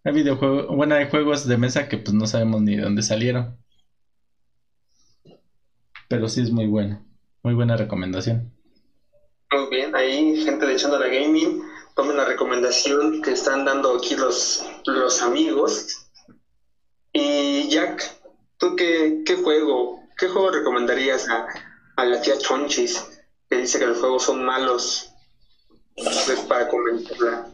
Hay 0.05 0.15
videojuegos, 0.15 0.69
bueno, 0.69 0.95
hay 0.95 1.09
juegos 1.11 1.47
de 1.49 1.59
mesa 1.59 1.89
que 1.89 1.99
pues 1.99 2.15
no 2.15 2.27
sabemos 2.29 2.63
ni 2.63 2.77
de 2.77 2.83
dónde 2.83 3.03
salieron 3.03 3.59
pero 6.09 6.29
sí 6.29 6.43
es 6.43 6.51
muy 6.51 6.67
buena. 6.67 7.05
Muy 7.43 7.55
buena 7.55 7.77
recomendación. 7.77 8.53
Muy 9.53 9.69
bien, 9.71 9.95
ahí 9.95 10.43
gente 10.45 10.67
de 10.67 10.75
Echando 10.75 10.99
la 10.99 11.09
Gaming, 11.09 11.63
tomen 11.95 12.17
la 12.17 12.25
recomendación 12.25 13.23
que 13.23 13.33
están 13.33 13.65
dando 13.65 13.97
aquí 13.97 14.17
los, 14.17 14.65
los 14.87 15.23
amigos. 15.23 16.11
Y 17.13 17.69
Jack, 17.69 18.03
¿tú 18.59 18.77
qué, 18.77 19.23
qué 19.25 19.37
juego, 19.37 20.03
qué 20.19 20.29
juego 20.29 20.51
recomendarías 20.51 21.29
a, 21.29 21.47
a 21.97 22.05
la 22.05 22.21
tía 22.21 22.37
Chonchis, 22.39 23.05
que 23.49 23.57
dice 23.57 23.79
que 23.79 23.87
los 23.87 23.99
juegos 23.99 24.25
son 24.25 24.45
malos? 24.45 25.13
Pues 25.95 26.41
para 26.49 26.69
comentarla. 26.69 27.49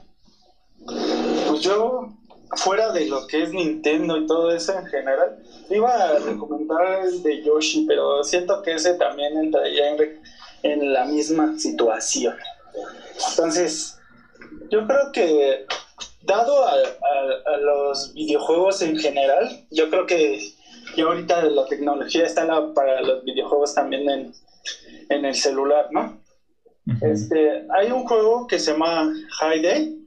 Pues 1.48 1.60
yo 1.60 2.13
fuera 2.56 2.92
de 2.92 3.06
lo 3.06 3.26
que 3.26 3.42
es 3.42 3.52
Nintendo 3.52 4.16
y 4.16 4.26
todo 4.26 4.50
eso 4.50 4.78
en 4.78 4.86
general, 4.86 5.42
iba 5.70 5.92
a 5.92 6.18
recomendar 6.18 7.04
el 7.04 7.22
de 7.22 7.42
Yoshi, 7.42 7.84
pero 7.86 8.22
siento 8.22 8.62
que 8.62 8.74
ese 8.74 8.94
también 8.94 9.36
entraría 9.36 9.94
en, 9.94 10.20
en 10.62 10.92
la 10.92 11.04
misma 11.04 11.58
situación. 11.58 12.36
Entonces, 13.30 13.98
yo 14.70 14.86
creo 14.86 15.12
que 15.12 15.66
dado 16.22 16.66
a, 16.66 16.76
los 17.58 18.12
videojuegos 18.14 18.82
en 18.82 18.96
general, 18.96 19.66
yo 19.70 19.90
creo 19.90 20.06
que 20.06 20.40
ya 20.96 21.04
ahorita 21.04 21.44
la 21.44 21.66
tecnología 21.66 22.24
está 22.24 22.46
para 22.74 23.02
los 23.02 23.24
videojuegos 23.24 23.74
también 23.74 24.08
en, 24.08 24.32
en 25.08 25.24
el 25.24 25.34
celular, 25.34 25.88
¿no? 25.92 26.20
este, 27.00 27.66
hay 27.70 27.90
un 27.90 28.04
juego 28.06 28.46
que 28.46 28.58
se 28.58 28.72
llama 28.72 29.12
High 29.40 29.62
Day 29.62 30.03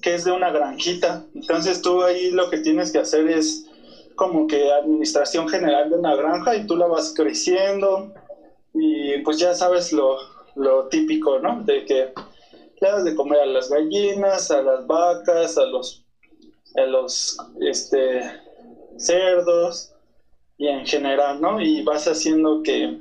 que 0.00 0.14
es 0.14 0.24
de 0.24 0.32
una 0.32 0.50
granjita. 0.50 1.24
Entonces 1.34 1.82
tú 1.82 2.02
ahí 2.02 2.30
lo 2.30 2.48
que 2.50 2.58
tienes 2.58 2.90
que 2.90 2.98
hacer 2.98 3.28
es 3.28 3.64
como 4.14 4.46
que 4.46 4.70
administración 4.72 5.48
general 5.48 5.88
de 5.88 5.96
una 5.96 6.14
granja 6.14 6.56
y 6.56 6.66
tú 6.66 6.76
la 6.76 6.86
vas 6.86 7.12
creciendo 7.14 8.12
y 8.74 9.18
pues 9.18 9.38
ya 9.38 9.54
sabes 9.54 9.92
lo, 9.92 10.16
lo 10.54 10.88
típico, 10.88 11.38
¿no? 11.38 11.62
De 11.62 11.84
que 11.84 12.12
le 12.80 12.88
das 12.88 13.04
de 13.04 13.14
comer 13.14 13.40
a 13.40 13.46
las 13.46 13.68
gallinas, 13.68 14.50
a 14.50 14.60
las 14.60 14.86
vacas, 14.86 15.56
a 15.56 15.64
los, 15.64 16.04
a 16.76 16.82
los 16.82 17.36
este, 17.60 18.22
cerdos 18.96 19.92
y 20.56 20.66
en 20.66 20.86
general, 20.86 21.40
¿no? 21.40 21.60
Y 21.60 21.82
vas 21.82 22.06
haciendo 22.06 22.62
que 22.62 22.98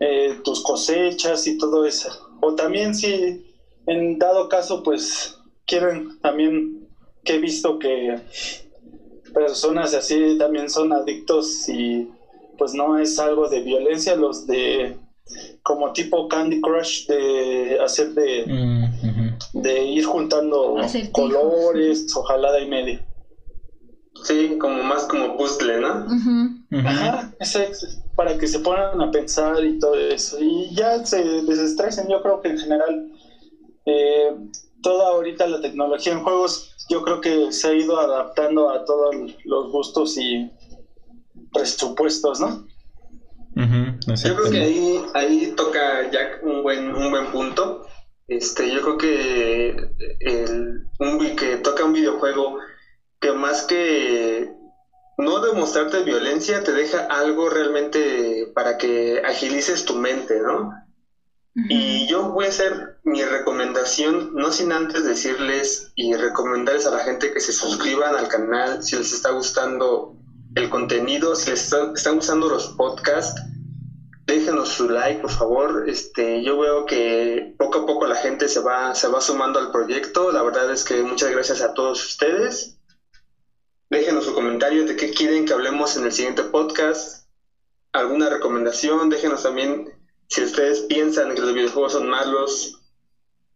eh, 0.00 0.38
tus 0.44 0.62
cosechas 0.62 1.46
y 1.46 1.56
todo 1.56 1.84
eso. 1.84 2.10
O 2.42 2.54
también 2.54 2.94
si 2.94 3.42
en 3.86 4.18
dado 4.18 4.48
caso, 4.48 4.82
pues 4.82 5.35
quieren 5.66 6.18
también 6.20 6.86
que 7.24 7.34
he 7.34 7.38
visto 7.38 7.78
que 7.78 8.18
personas 9.34 9.92
así 9.94 10.36
también 10.38 10.70
son 10.70 10.92
adictos 10.92 11.68
y 11.68 12.08
pues 12.56 12.72
no 12.72 12.98
es 12.98 13.18
algo 13.18 13.48
de 13.48 13.60
violencia, 13.60 14.16
los 14.16 14.46
de 14.46 14.96
como 15.62 15.92
tipo 15.92 16.28
Candy 16.28 16.60
Crush 16.60 17.06
de 17.06 17.78
hacer 17.82 18.14
de, 18.14 18.44
Mm, 18.46 19.60
de 19.60 19.84
ir 19.84 20.04
juntando 20.04 20.78
Acertijos. 20.78 21.12
colores, 21.12 22.16
ojalá 22.16 22.58
y 22.60 22.68
medio. 22.68 23.00
Sí, 24.22 24.56
como 24.58 24.82
más 24.82 25.04
como 25.04 25.36
puzzle, 25.36 25.80
¿no? 25.80 26.06
Ajá, 26.84 27.32
para 28.14 28.38
que 28.38 28.46
se 28.46 28.60
pongan 28.60 29.00
a 29.00 29.10
pensar 29.10 29.64
y 29.64 29.78
todo 29.78 29.96
eso. 29.96 30.38
Y 30.40 30.74
ya 30.74 31.04
se 31.04 31.22
desestresen, 31.42 32.08
yo 32.08 32.22
creo 32.22 32.40
que 32.40 32.48
en 32.48 32.58
general, 32.58 33.12
eh, 33.84 34.32
toda 34.86 35.08
ahorita 35.08 35.48
la 35.48 35.60
tecnología 35.60 36.12
en 36.12 36.22
juegos, 36.22 36.76
yo 36.88 37.02
creo 37.02 37.20
que 37.20 37.50
se 37.50 37.66
ha 37.66 37.74
ido 37.74 37.98
adaptando 37.98 38.70
a 38.70 38.84
todos 38.84 39.16
los 39.44 39.72
gustos 39.72 40.16
y 40.16 40.48
presupuestos, 41.52 42.38
¿no? 42.38 42.68
Yo 44.06 44.36
creo 44.36 44.48
que 44.48 44.60
ahí, 44.60 45.02
ahí 45.14 45.52
toca 45.56 46.08
Jack 46.12 46.38
un 46.44 46.62
buen, 46.62 46.94
un 46.94 47.10
buen 47.10 47.32
punto. 47.32 47.84
Este, 48.28 48.72
yo 48.72 48.80
creo 48.82 48.96
que 48.96 49.70
el, 50.20 50.84
un, 51.00 51.18
que 51.34 51.56
toca 51.56 51.84
un 51.84 51.92
videojuego 51.92 52.60
que 53.18 53.32
más 53.32 53.62
que 53.62 54.48
no 55.18 55.40
demostrarte 55.40 56.04
violencia, 56.04 56.62
te 56.62 56.70
deja 56.70 57.06
algo 57.06 57.48
realmente 57.48 58.52
para 58.54 58.78
que 58.78 59.20
agilices 59.24 59.84
tu 59.84 59.96
mente, 59.96 60.38
¿no? 60.40 60.70
Y 61.58 62.06
yo 62.06 62.32
voy 62.32 62.44
a 62.44 62.48
hacer 62.48 62.98
mi 63.02 63.22
recomendación, 63.24 64.34
no 64.34 64.52
sin 64.52 64.72
antes 64.72 65.04
decirles 65.04 65.90
y 65.94 66.12
recomendarles 66.14 66.84
a 66.86 66.90
la 66.90 66.98
gente 66.98 67.32
que 67.32 67.40
se 67.40 67.52
suscriban 67.52 68.14
al 68.14 68.28
canal 68.28 68.82
si 68.82 68.94
les 68.96 69.10
está 69.14 69.30
gustando 69.30 70.16
el 70.54 70.68
contenido, 70.68 71.34
si 71.34 71.48
les 71.50 71.64
está- 71.64 71.92
están 71.94 72.16
gustando 72.16 72.50
los 72.50 72.68
podcasts, 72.76 73.40
déjenos 74.26 74.68
su 74.68 74.90
like, 74.90 75.22
por 75.22 75.30
favor. 75.30 75.84
Este, 75.88 76.42
yo 76.44 76.58
veo 76.58 76.84
que 76.84 77.54
poco 77.58 77.78
a 77.80 77.86
poco 77.86 78.06
la 78.06 78.16
gente 78.16 78.48
se 78.48 78.60
va, 78.60 78.94
se 78.94 79.08
va 79.08 79.22
sumando 79.22 79.58
al 79.58 79.70
proyecto. 79.70 80.30
La 80.32 80.42
verdad 80.42 80.70
es 80.70 80.84
que 80.84 81.02
muchas 81.02 81.30
gracias 81.30 81.62
a 81.62 81.72
todos 81.72 82.04
ustedes. 82.04 82.76
Déjenos 83.88 84.24
su 84.24 84.34
comentario 84.34 84.84
de 84.84 84.94
qué 84.94 85.10
quieren 85.10 85.46
que 85.46 85.54
hablemos 85.54 85.96
en 85.96 86.04
el 86.04 86.12
siguiente 86.12 86.42
podcast. 86.42 87.24
Alguna 87.92 88.28
recomendación, 88.28 89.08
déjenos 89.08 89.42
también 89.44 89.95
si 90.28 90.42
ustedes 90.42 90.80
piensan 90.82 91.34
que 91.34 91.40
los 91.40 91.52
videojuegos 91.54 91.92
son 91.92 92.08
malos. 92.08 92.72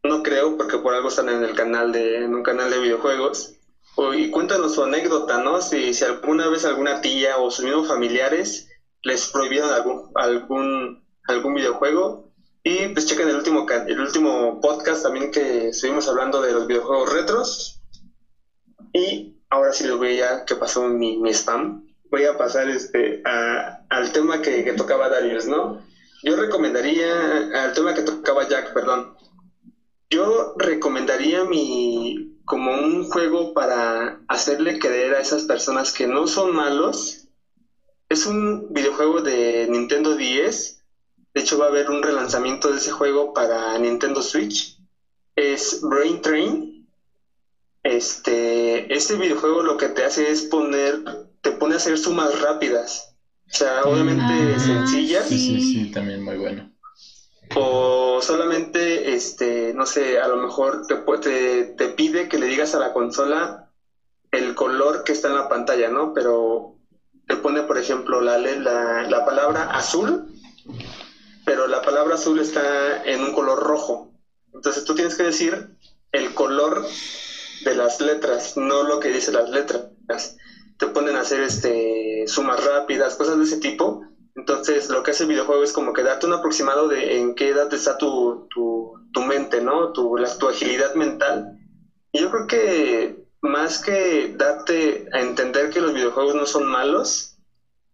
No 0.02 0.22
creo, 0.22 0.56
porque 0.56 0.78
por 0.78 0.94
algo 0.94 1.08
están 1.08 1.28
en 1.28 1.42
el 1.44 1.54
canal 1.54 1.92
de, 1.92 2.24
en 2.24 2.34
un 2.34 2.42
canal 2.42 2.70
de 2.70 2.78
videojuegos. 2.78 3.52
O- 3.96 4.14
y 4.14 4.30
cuéntanos 4.30 4.74
su 4.74 4.82
anécdota, 4.82 5.38
¿no? 5.38 5.60
Si, 5.60 5.92
si 5.92 6.04
alguna 6.04 6.48
vez 6.48 6.64
alguna 6.64 7.00
tía 7.02 7.36
o 7.36 7.50
sus 7.50 7.64
mismos 7.66 7.86
familiares 7.86 8.66
les 9.02 9.26
prohibieron 9.28 9.70
algún, 9.70 10.10
algún, 10.14 11.02
algún 11.26 11.54
videojuego. 11.54 12.30
Y 12.62 12.88
pues 12.88 13.06
chequen 13.06 13.28
el 13.28 13.36
último, 13.36 13.66
el 13.68 14.00
último 14.00 14.60
podcast 14.60 15.02
también 15.02 15.30
que 15.30 15.68
estuvimos 15.68 16.08
hablando 16.08 16.40
de 16.40 16.52
los 16.52 16.66
videojuegos 16.66 17.12
retros. 17.12 17.78
Y 18.92 19.36
ahora 19.50 19.72
sí 19.72 19.84
les 19.84 19.96
voy 19.96 20.20
a, 20.20 20.44
que 20.44 20.54
pasó 20.56 20.82
mi, 20.84 21.16
mi 21.18 21.30
spam, 21.30 21.86
voy 22.10 22.24
a 22.24 22.36
pasar 22.38 22.68
este, 22.68 23.22
a- 23.24 23.80
al 23.88 24.12
tema 24.12 24.40
que, 24.40 24.64
que 24.64 24.72
tocaba 24.72 25.08
Darius, 25.08 25.46
¿no? 25.46 25.82
Yo 26.22 26.36
recomendaría, 26.36 27.64
al 27.64 27.72
tema 27.72 27.94
que 27.94 28.02
tocaba 28.02 28.46
Jack, 28.46 28.74
perdón. 28.74 29.16
Yo 30.10 30.54
recomendaría 30.58 31.44
mi, 31.44 32.36
como 32.44 32.72
un 32.72 33.04
juego 33.04 33.54
para 33.54 34.20
hacerle 34.28 34.78
creer 34.78 35.14
a 35.14 35.20
esas 35.20 35.44
personas 35.44 35.92
que 35.92 36.06
no 36.06 36.26
son 36.26 36.54
malos. 36.54 37.28
Es 38.08 38.26
un 38.26 38.72
videojuego 38.72 39.22
de 39.22 39.66
Nintendo 39.70 40.16
10. 40.16 40.82
De 41.32 41.40
hecho, 41.40 41.58
va 41.58 41.66
a 41.66 41.68
haber 41.68 41.88
un 41.90 42.02
relanzamiento 42.02 42.70
de 42.70 42.78
ese 42.78 42.90
juego 42.90 43.32
para 43.32 43.78
Nintendo 43.78 44.20
Switch. 44.20 44.76
Es 45.36 45.80
Brain 45.80 46.20
Train. 46.20 46.88
Este, 47.82 48.92
este 48.92 49.14
videojuego 49.14 49.62
lo 49.62 49.78
que 49.78 49.88
te 49.88 50.04
hace 50.04 50.30
es 50.30 50.42
poner, 50.42 51.02
te 51.40 51.52
pone 51.52 51.74
a 51.74 51.76
hacer 51.78 51.96
sumas 51.96 52.40
rápidas. 52.40 53.09
O 53.52 53.56
sea, 53.56 53.82
obviamente 53.84 54.54
Ah, 54.54 54.58
sencillas 54.58 55.26
Sí, 55.26 55.38
sí, 55.38 55.60
Sí. 55.60 55.90
también 55.90 56.22
muy 56.22 56.36
bueno. 56.36 56.70
o 57.56 58.20
solamente, 58.22 59.12
este, 59.12 59.72
no 59.74 59.84
sé, 59.86 60.18
a 60.20 60.28
lo 60.28 60.36
mejor 60.36 60.86
te, 60.86 60.96
te, 61.20 61.64
te 61.64 61.88
pide 61.88 62.28
que 62.28 62.38
le 62.38 62.46
digas 62.46 62.74
a 62.74 62.78
la 62.78 62.92
consola 62.92 63.66
el 64.30 64.54
color 64.54 65.02
que 65.02 65.10
está 65.12 65.28
en 65.28 65.34
la 65.34 65.48
pantalla, 65.48 65.88
¿no? 65.88 66.12
Pero 66.14 66.76
te 67.26 67.36
pone, 67.36 67.62
por 67.62 67.76
ejemplo, 67.76 68.20
la, 68.20 68.38
la, 68.38 69.02
la 69.08 69.24
palabra 69.24 69.62
azul, 69.72 70.26
pero 71.44 71.66
la 71.66 71.82
palabra 71.82 72.14
azul 72.14 72.38
está 72.38 73.02
en 73.04 73.24
un 73.24 73.32
color 73.32 73.58
rojo. 73.58 74.12
Entonces 74.54 74.84
tú 74.84 74.94
tienes 74.94 75.16
que 75.16 75.24
decir 75.24 75.70
el 76.12 76.32
color 76.34 76.86
de 77.64 77.74
las 77.74 78.00
letras, 78.00 78.56
no 78.56 78.84
lo 78.84 79.00
que 79.00 79.08
dice 79.08 79.32
las 79.32 79.48
letras. 79.50 79.82
Te 80.80 80.88
ponen 80.88 81.16
a 81.16 81.20
hacer 81.20 81.42
este 81.42 82.24
sumas 82.26 82.64
rápidas, 82.64 83.16
cosas 83.16 83.38
de 83.38 83.44
ese 83.44 83.58
tipo. 83.58 84.02
Entonces, 84.36 84.90
lo 84.90 85.02
que 85.04 85.12
hace 85.12 85.24
el 85.24 85.30
videojuego 85.30 85.62
es 85.64 85.72
como 85.72 85.92
que 85.92 86.02
darte 86.02 86.26
un 86.26 86.32
aproximado 86.34 86.88
de 86.88 87.18
en 87.18 87.34
qué 87.36 87.50
edad 87.50 87.72
está 87.74 87.98
tu, 87.98 88.46
tu, 88.50 88.94
tu 89.12 89.22
mente, 89.22 89.60
¿no? 89.62 89.92
Tu, 89.92 90.16
la, 90.16 90.36
tu 90.38 90.48
agilidad 90.48 90.94
mental. 90.94 91.44
Y 92.12 92.20
yo 92.20 92.30
creo 92.30 92.46
que 92.46 93.16
más 93.42 93.78
que 93.80 94.28
darte 94.36 95.06
a 95.12 95.20
entender 95.20 95.70
que 95.70 95.80
los 95.80 95.92
videojuegos 95.94 96.34
no 96.34 96.46
son 96.46 96.66
malos, 96.66 97.36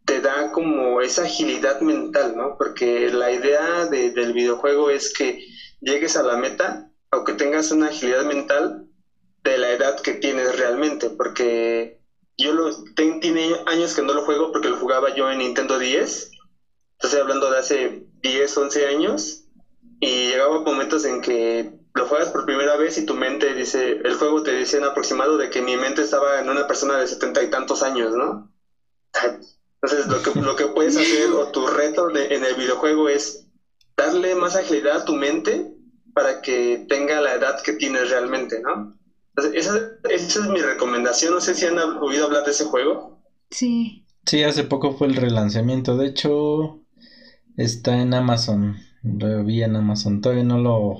te 0.07 0.20
da 0.20 0.53
como 0.53 1.01
esa 1.01 1.22
agilidad 1.24 1.80
mental, 1.80 2.37
¿no? 2.37 2.57
Porque 2.59 3.11
la 3.11 3.30
idea 3.32 3.87
de- 3.87 4.11
del 4.11 4.32
videojuego 4.32 4.91
es 4.91 5.12
que 5.12 5.39
llegues 5.80 6.16
a 6.16 6.22
la 6.22 6.37
meta 6.37 6.87
o 7.12 7.24
que 7.24 7.32
tengas 7.34 7.70
una 7.72 7.89
agilidad 7.89 8.24
mental 8.24 8.84
de 9.45 9.59
la 9.59 9.70
edad 9.72 9.97
que 10.01 10.14
tienes 10.14 10.57
realmente, 10.59 11.11
porque 11.11 11.97
yo 12.39 12.53
lo 12.53 12.70
ten- 12.95 13.20
tiene 13.20 13.62
años 13.66 13.95
que 13.95 14.03
no 14.03 14.12
lo 14.14 14.22
juego 14.22 14.53
porque 14.53 14.68
lo 14.68 14.76
jugaba 14.76 15.14
yo 15.14 15.30
en 15.30 15.39
Nintendo 15.39 15.78
10. 15.78 16.30
Estoy 17.01 17.20
hablando 17.20 17.51
de 17.51 17.59
hace 17.59 18.03
10, 18.22 18.57
11 18.57 18.87
años 18.87 19.43
y 20.01 20.28
llegaba 20.28 20.61
momentos 20.61 21.05
en 21.05 21.20
que 21.20 21.70
lo 21.95 22.07
juegas 22.07 22.30
por 22.30 22.45
primera 22.45 22.76
vez 22.76 22.99
y 22.99 23.07
tu 23.07 23.14
mente 23.14 23.55
dice, 23.55 23.99
el 24.05 24.14
juego 24.14 24.43
te 24.43 24.55
dice 24.55 24.76
en 24.76 24.84
aproximado 24.84 25.37
de 25.39 25.49
que 25.49 25.62
mi 25.62 25.76
mente 25.76 26.03
estaba 26.03 26.39
en 26.39 26.49
una 26.51 26.66
persona 26.66 26.97
de 26.99 27.07
setenta 27.07 27.43
y 27.43 27.49
tantos 27.51 27.82
años, 27.82 28.14
¿no? 28.14 28.47
Entonces 29.82 30.07
lo 30.09 30.20
que, 30.22 30.41
lo 30.41 30.57
que 30.57 30.66
puedes 30.66 30.97
hacer 30.97 31.28
o 31.30 31.51
tu 31.51 31.66
reto 31.66 32.09
de- 32.09 32.34
en 32.34 32.45
el 32.45 32.55
videojuego 32.55 33.09
es 33.09 33.45
darle 33.97 34.34
más 34.34 34.57
agilidad 34.57 34.97
a 34.97 35.05
tu 35.05 35.14
mente 35.14 35.64
para 36.12 36.41
que 36.43 36.84
tenga 36.89 37.20
la 37.20 37.34
edad 37.34 37.61
que 37.62 37.72
tienes 37.72 38.11
realmente, 38.11 38.61
¿no? 38.61 38.93
Entonces, 39.37 39.66
esa, 39.66 39.78
esa 40.11 40.41
es 40.41 40.49
mi 40.49 40.61
recomendación. 40.61 41.34
No 41.34 41.41
sé 41.41 41.55
si 41.55 41.66
han 41.66 41.78
oído 41.78 42.26
hablar 42.26 42.45
de 42.45 42.53
ese 42.53 42.64
juego. 42.64 43.20
Sí. 43.51 44.07
Sí, 44.24 44.43
hace 44.43 44.64
poco 44.64 44.93
fue 44.93 45.09
el 45.09 45.16
relanzamiento. 45.16 45.97
De 45.97 46.07
hecho, 46.07 46.82
está 47.57 48.01
en 48.01 48.14
Amazon. 48.14 48.76
Lo 49.03 49.45
vi 49.45 49.62
en 49.62 49.76
Amazon. 49.76 50.20
Todavía 50.20 50.45
no 50.45 50.59
lo 50.59 50.97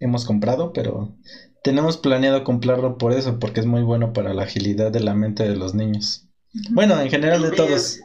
hemos 0.00 0.24
comprado, 0.24 0.72
pero 0.72 1.14
tenemos 1.62 1.96
planeado 1.96 2.42
comprarlo 2.42 2.98
por 2.98 3.12
eso, 3.12 3.38
porque 3.38 3.60
es 3.60 3.66
muy 3.66 3.82
bueno 3.82 4.12
para 4.12 4.34
la 4.34 4.42
agilidad 4.42 4.90
de 4.90 5.00
la 5.00 5.14
mente 5.14 5.48
de 5.48 5.56
los 5.56 5.74
niños. 5.74 6.26
Bueno, 6.70 7.00
en 7.00 7.10
general 7.10 7.42
de 7.42 7.50
todos. 7.52 8.00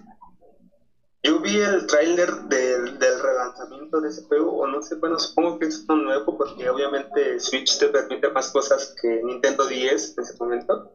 Yo 1.21 1.39
vi 1.39 1.57
el 1.57 1.85
tráiler 1.85 2.31
del, 2.43 2.97
del 2.97 3.19
relanzamiento 3.19 3.99
de 3.99 4.07
ese 4.09 4.21
juego, 4.23 4.57
o 4.57 4.65
no 4.65 4.81
sé, 4.81 4.95
bueno, 4.95 5.19
supongo 5.19 5.59
que 5.59 5.65
es 5.65 5.83
uno 5.87 6.03
nuevo 6.03 6.37
porque 6.37 6.69
obviamente 6.69 7.39
Switch 7.39 7.77
te 7.77 7.89
permite 7.89 8.29
más 8.29 8.49
cosas 8.51 8.93
que 9.01 9.21
Nintendo 9.23 9.65
10 9.65 10.13
en 10.17 10.23
ese 10.23 10.33
momento. 10.39 10.93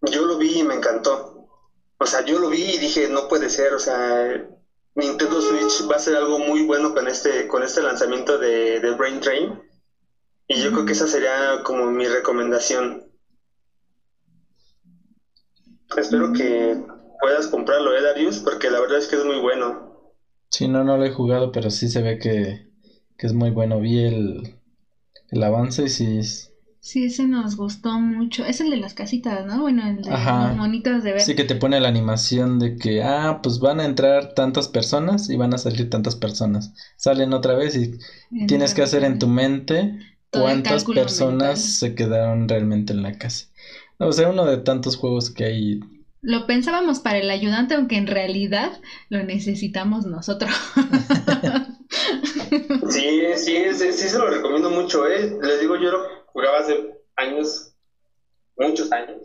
Yo 0.00 0.24
lo 0.24 0.36
vi 0.36 0.58
y 0.58 0.64
me 0.64 0.74
encantó. 0.74 1.46
O 1.98 2.06
sea, 2.06 2.24
yo 2.24 2.40
lo 2.40 2.48
vi 2.48 2.62
y 2.62 2.78
dije, 2.78 3.06
no 3.06 3.28
puede 3.28 3.48
ser, 3.48 3.74
o 3.74 3.78
sea, 3.78 4.44
Nintendo 4.96 5.40
Switch 5.40 5.88
va 5.88 5.96
a 5.96 6.00
ser 6.00 6.16
algo 6.16 6.38
muy 6.38 6.62
bueno 6.62 6.92
con 6.92 7.06
este, 7.06 7.46
con 7.46 7.62
este 7.62 7.80
lanzamiento 7.80 8.38
de, 8.38 8.80
de 8.80 8.90
Brain 8.90 9.20
Train. 9.20 9.62
Y 10.48 10.60
yo 10.60 10.72
creo 10.72 10.84
que 10.84 10.92
esa 10.92 11.06
sería 11.06 11.62
como 11.62 11.86
mi 11.86 12.08
recomendación. 12.08 13.08
Espero 15.96 16.32
que 16.32 16.76
puedas 17.22 17.48
comprarlo, 17.48 17.96
¿eh, 17.96 18.02
Darius? 18.02 18.40
Porque 18.40 18.70
la 18.70 18.80
verdad 18.80 18.98
es 18.98 19.08
que 19.08 19.16
es 19.16 19.24
muy 19.24 19.38
bueno. 19.38 20.12
Sí, 20.50 20.68
no, 20.68 20.84
no 20.84 20.96
lo 20.98 21.04
he 21.04 21.10
jugado, 21.10 21.50
pero 21.52 21.70
sí 21.70 21.88
se 21.88 22.02
ve 22.02 22.18
que, 22.18 22.66
que 23.16 23.26
es 23.26 23.32
muy 23.32 23.50
bueno. 23.50 23.80
Vi 23.80 23.98
el, 24.04 24.56
el 25.30 25.42
avance 25.44 25.84
y 25.84 25.88
sí, 25.88 26.18
es- 26.18 26.48
Sí, 26.80 27.04
ese 27.04 27.26
nos 27.28 27.56
gustó 27.56 28.00
mucho. 28.00 28.44
Es 28.44 28.60
el 28.60 28.68
de 28.70 28.76
las 28.76 28.92
casitas, 28.92 29.44
¿no? 29.46 29.60
Bueno, 29.60 29.86
el 29.86 30.02
de 30.02 30.10
Ajá. 30.10 30.48
los 30.48 30.56
monitos 30.56 31.04
de 31.04 31.12
ver. 31.12 31.22
sí 31.22 31.36
que 31.36 31.44
te 31.44 31.54
pone 31.54 31.80
la 31.80 31.88
animación 31.88 32.58
de 32.58 32.76
que, 32.76 33.02
ah, 33.04 33.38
pues 33.40 33.60
van 33.60 33.78
a 33.78 33.84
entrar 33.84 34.34
tantas 34.34 34.66
personas 34.68 35.30
y 35.30 35.36
van 35.36 35.54
a 35.54 35.58
salir 35.58 35.88
tantas 35.88 36.16
personas. 36.16 36.72
Salen 36.96 37.32
otra 37.34 37.54
vez 37.54 37.76
y 37.76 37.92
tienes 38.48 38.74
que 38.74 38.82
hacer 38.82 39.04
en 39.04 39.20
tu 39.20 39.28
mente 39.28 39.96
cuántas 40.30 40.84
personas 40.84 41.38
mental. 41.38 41.56
se 41.58 41.94
quedaron 41.94 42.48
realmente 42.48 42.92
en 42.92 43.02
la 43.02 43.12
casa. 43.16 43.46
O 43.98 44.12
sea, 44.12 44.28
uno 44.28 44.44
de 44.44 44.58
tantos 44.58 44.96
juegos 44.96 45.30
que 45.30 45.44
hay. 45.44 45.80
Lo 46.22 46.46
pensábamos 46.46 47.00
para 47.00 47.18
el 47.18 47.28
ayudante, 47.30 47.74
aunque 47.74 47.96
en 47.96 48.06
realidad 48.06 48.72
lo 49.08 49.22
necesitamos 49.22 50.06
nosotros. 50.06 50.52
Sí, 52.88 53.20
sí, 53.36 53.74
sí, 53.74 53.92
sí 53.92 54.08
se 54.08 54.18
lo 54.18 54.28
recomiendo 54.28 54.70
mucho, 54.70 55.06
¿eh? 55.06 55.36
Les 55.40 55.60
digo, 55.60 55.76
yo 55.76 55.90
lo 55.90 56.24
jugaba 56.26 56.58
hace 56.58 56.94
años, 57.16 57.72
muchos 58.56 58.90
años. 58.92 59.18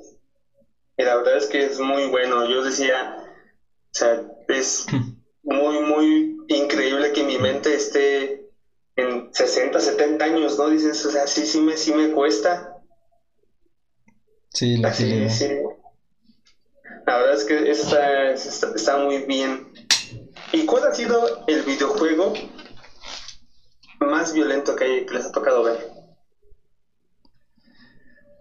Y 0.97 1.03
la 1.03 1.15
verdad 1.15 1.37
es 1.37 1.47
que 1.47 1.65
es 1.65 1.79
muy 1.79 2.07
bueno. 2.07 2.49
Yo 2.49 2.63
decía, 2.63 3.15
o 3.17 3.93
sea, 3.93 4.21
es 4.47 4.85
muy, 5.43 5.79
muy 5.79 6.37
increíble 6.47 7.11
que 7.13 7.23
mi 7.23 7.37
mente 7.37 7.73
esté 7.73 8.47
en 8.95 9.29
60, 9.33 9.79
70 9.79 10.25
años, 10.25 10.57
¿no? 10.57 10.69
Dices, 10.69 11.05
o 11.05 11.11
sea, 11.11 11.27
sí, 11.27 11.45
sí 11.45 11.59
me, 11.59 11.77
sí 11.77 11.93
me 11.93 12.11
cuesta. 12.11 12.73
Sí, 14.49 14.77
la 14.77 14.89
Así, 14.89 15.29
sí. 15.29 15.47
La 17.07 17.17
verdad 17.17 17.33
es 17.35 17.45
que 17.45 17.71
está, 17.71 18.29
está, 18.31 18.67
está 18.75 18.97
muy 18.97 19.19
bien. 19.25 19.71
¿Y 20.51 20.65
cuál 20.65 20.83
ha 20.85 20.93
sido 20.93 21.45
el 21.47 21.63
videojuego 21.63 22.33
más 23.99 24.33
violento 24.33 24.75
que, 24.75 24.83
hay- 24.83 25.05
que 25.05 25.13
les 25.15 25.25
ha 25.25 25.31
tocado 25.31 25.63
ver? 25.63 25.77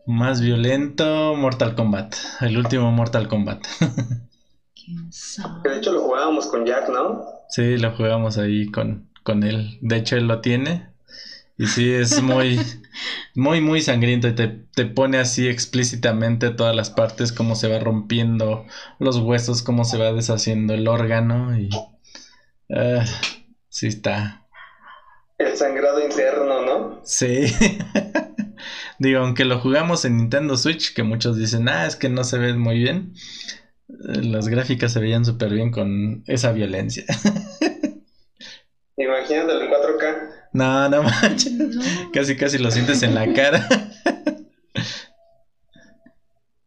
Más 0.07 0.41
violento, 0.41 1.35
Mortal 1.37 1.75
Kombat. 1.75 2.15
El 2.41 2.59
último 2.59 2.91
Mortal 2.93 3.27
Kombat. 3.29 3.65
¿Quién 4.75 5.13
sabe? 5.13 5.63
Que 5.63 5.69
de 5.71 5.77
hecho 5.79 5.93
lo 5.93 6.01
jugábamos 6.03 6.47
con 6.47 6.65
Jack, 6.67 6.89
¿no? 6.89 7.25
Sí, 7.49 7.77
lo 7.79 7.93
jugamos 7.95 8.39
ahí 8.39 8.67
con, 8.67 9.09
con 9.23 9.45
él. 9.45 9.79
De 9.81 9.97
hecho, 9.97 10.17
él 10.17 10.27
lo 10.27 10.41
tiene. 10.41 10.89
Y 11.59 11.67
sí, 11.69 11.91
es 11.93 12.21
muy, 12.23 12.61
muy, 13.35 13.61
muy 13.61 13.81
sangriento. 13.81 14.29
Y 14.29 14.35
te, 14.35 14.49
te 14.49 14.87
pone 14.87 15.19
así 15.19 15.49
explícitamente 15.49 16.51
todas 16.51 16.75
las 16.77 16.91
partes, 16.91 17.33
cómo 17.33 17.55
se 17.57 17.69
va 17.69 17.79
rompiendo 17.79 18.67
los 18.99 19.19
huesos, 19.19 19.63
cómo 19.63 19.85
se 19.85 19.99
va 19.99 20.13
deshaciendo 20.13 20.75
el 20.75 20.89
órgano. 20.89 21.59
Y. 21.59 21.69
ah, 22.75 23.05
sí, 23.69 23.87
está. 23.89 24.47
El 25.39 25.57
sangrado 25.57 26.05
interno, 26.05 26.61
¿no? 26.61 27.01
Sí. 27.03 27.47
Digo, 28.99 29.21
aunque 29.21 29.45
lo 29.45 29.59
jugamos 29.61 30.05
en 30.05 30.17
Nintendo 30.17 30.57
Switch, 30.57 30.95
que 30.95 31.03
muchos 31.03 31.37
dicen, 31.37 31.69
ah, 31.69 31.87
es 31.87 31.97
que 31.97 32.09
no 32.09 32.25
se 32.25 32.39
ve 32.39 32.55
muy 32.55 32.79
bien. 32.79 33.15
eh, 33.89 34.23
Las 34.25 34.49
gráficas 34.49 34.93
se 34.93 35.01
veían 35.01 35.25
súper 35.25 35.53
bien 35.53 35.71
con 35.73 36.25
esa 36.27 36.53
violencia. 36.53 37.05
Imagínatelo 38.99 39.63
en 39.63 39.71
4K. 39.71 40.36
No, 40.57 40.89
no 40.89 41.03
manches. 41.03 41.53
No. 41.53 41.83
Casi, 42.13 42.37
casi 42.37 42.59
lo 42.59 42.71
sientes 42.71 43.03
en 43.03 43.15
la 43.15 43.33
cara. 43.35 43.67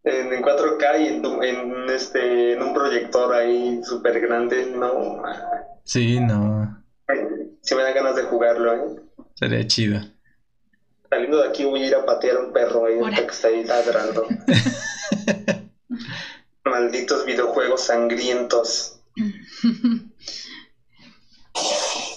En, 0.04 0.34
en 0.34 0.42
4K 0.44 1.02
y 1.04 1.08
en, 1.08 1.22
tu- 1.22 1.42
en, 1.44 1.90
este, 1.90 2.54
en 2.54 2.62
un 2.62 2.74
proyector 2.74 3.34
ahí 3.34 3.82
súper 3.84 4.20
grande. 4.22 4.66
No, 4.76 5.22
Sí, 5.84 6.20
no. 6.20 6.84
si 7.62 7.76
me 7.76 7.84
dan 7.84 7.94
ganas 7.96 8.16
de 8.16 8.24
jugarlo, 8.24 8.74
¿eh? 8.74 9.02
Sería 9.36 9.66
chido. 9.68 10.02
Saliendo 11.10 11.42
de 11.42 11.50
aquí 11.50 11.66
voy 11.66 11.84
a 11.84 11.88
ir 11.88 11.96
a 11.96 12.06
patear 12.06 12.38
a 12.38 12.40
un 12.42 12.54
perro 12.54 12.86
ahí 12.86 13.00
ahorita 13.00 13.18
Ora. 13.22 13.28
que 13.28 13.34
está 13.34 13.48
ahí 13.48 13.64
ladrando. 13.64 14.28
Malditos 16.66 17.26
videojuegos 17.26 17.82
sangrientos. 17.82 19.00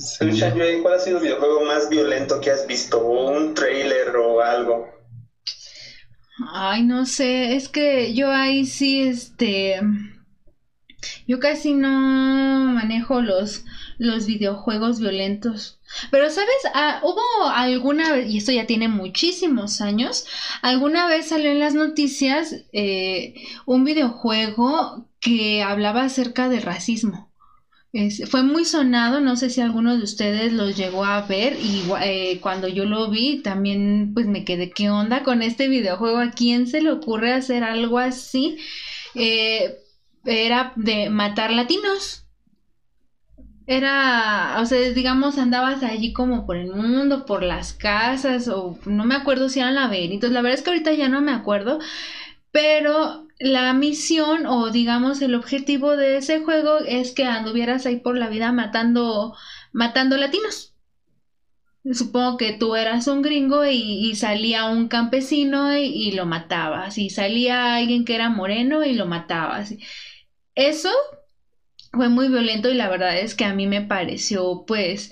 Sí. 0.00 0.24
Lucha, 0.24 0.54
¿cuál 0.82 0.94
ha 0.94 0.98
sido 0.98 1.18
el 1.18 1.24
videojuego 1.24 1.64
más 1.64 1.88
violento 1.88 2.40
que 2.40 2.50
has 2.50 2.66
visto? 2.66 2.98
¿O 2.98 3.30
un 3.30 3.54
trailer 3.54 4.16
o 4.16 4.40
algo? 4.40 4.88
Ay, 6.52 6.82
no 6.84 7.04
sé, 7.04 7.54
es 7.54 7.68
que 7.68 8.14
yo 8.14 8.32
ahí 8.32 8.64
sí, 8.64 9.02
este, 9.02 9.78
yo 11.26 11.38
casi 11.38 11.74
no 11.74 11.88
manejo 11.90 13.20
los, 13.20 13.64
los 13.98 14.26
videojuegos 14.26 15.00
violentos. 15.00 15.80
Pero, 16.10 16.30
¿sabes? 16.30 16.56
Ah, 16.74 17.00
hubo 17.02 17.48
alguna 17.48 18.12
vez, 18.12 18.30
y 18.30 18.38
esto 18.38 18.52
ya 18.52 18.66
tiene 18.66 18.88
muchísimos 18.88 19.80
años, 19.80 20.26
alguna 20.62 21.08
vez 21.08 21.28
salió 21.28 21.50
en 21.50 21.58
las 21.58 21.74
noticias 21.74 22.64
eh, 22.72 23.34
un 23.66 23.84
videojuego 23.84 25.08
que 25.20 25.62
hablaba 25.62 26.04
acerca 26.04 26.48
del 26.48 26.62
racismo. 26.62 27.29
Es- 27.92 28.28
fue 28.30 28.42
muy 28.44 28.64
sonado, 28.64 29.20
no 29.20 29.34
sé 29.36 29.50
si 29.50 29.60
alguno 29.60 29.96
de 29.96 30.04
ustedes 30.04 30.52
lo 30.52 30.70
llegó 30.70 31.04
a 31.04 31.22
ver 31.22 31.54
y 31.60 31.82
eh, 32.02 32.38
cuando 32.40 32.68
yo 32.68 32.84
lo 32.84 33.10
vi 33.10 33.42
también 33.42 34.12
pues 34.14 34.26
me 34.26 34.44
quedé, 34.44 34.70
¿qué 34.70 34.90
onda 34.90 35.24
con 35.24 35.42
este 35.42 35.66
videojuego? 35.68 36.18
¿A 36.18 36.30
quién 36.30 36.68
se 36.68 36.82
le 36.82 36.92
ocurre 36.92 37.32
hacer 37.32 37.64
algo 37.64 37.98
así? 37.98 38.58
Eh, 39.16 39.76
era 40.24 40.72
de 40.76 41.10
matar 41.10 41.52
latinos. 41.52 42.26
Era, 43.66 44.56
o 44.60 44.66
sea, 44.66 44.78
digamos, 44.92 45.38
andabas 45.38 45.82
allí 45.84 46.12
como 46.12 46.44
por 46.44 46.56
el 46.56 46.72
mundo, 46.74 47.24
por 47.24 47.42
las 47.44 47.72
casas, 47.72 48.48
o 48.48 48.76
no 48.86 49.04
me 49.04 49.14
acuerdo 49.14 49.48
si 49.48 49.60
eran 49.60 49.76
laberintos, 49.76 50.30
la 50.32 50.42
verdad 50.42 50.58
es 50.58 50.64
que 50.64 50.70
ahorita 50.70 50.92
ya 50.92 51.08
no 51.08 51.20
me 51.20 51.30
acuerdo, 51.32 51.78
pero 52.52 53.28
la 53.40 53.72
misión 53.72 54.46
o 54.46 54.70
digamos 54.70 55.22
el 55.22 55.34
objetivo 55.34 55.96
de 55.96 56.18
ese 56.18 56.40
juego 56.40 56.78
es 56.78 57.12
que 57.12 57.24
anduvieras 57.24 57.86
ahí 57.86 57.96
por 57.96 58.16
la 58.16 58.28
vida 58.28 58.52
matando, 58.52 59.34
matando 59.72 60.18
latinos. 60.18 60.74
Supongo 61.90 62.36
que 62.36 62.52
tú 62.52 62.76
eras 62.76 63.06
un 63.08 63.22
gringo 63.22 63.64
y, 63.64 64.14
salía 64.14 64.66
un 64.66 64.88
campesino 64.88 65.74
y 65.74 66.12
lo 66.12 66.26
matabas, 66.26 66.98
y 66.98 67.08
salía 67.08 67.76
alguien 67.76 68.04
que 68.04 68.14
era 68.14 68.28
moreno 68.28 68.84
y 68.84 68.92
lo 68.92 69.06
matabas. 69.06 69.74
Eso 70.54 70.90
fue 71.92 72.10
muy 72.10 72.28
violento 72.28 72.70
y 72.70 72.74
la 72.74 72.90
verdad 72.90 73.18
es 73.18 73.34
que 73.34 73.46
a 73.46 73.54
mí 73.54 73.66
me 73.66 73.80
pareció 73.80 74.64
pues 74.66 75.10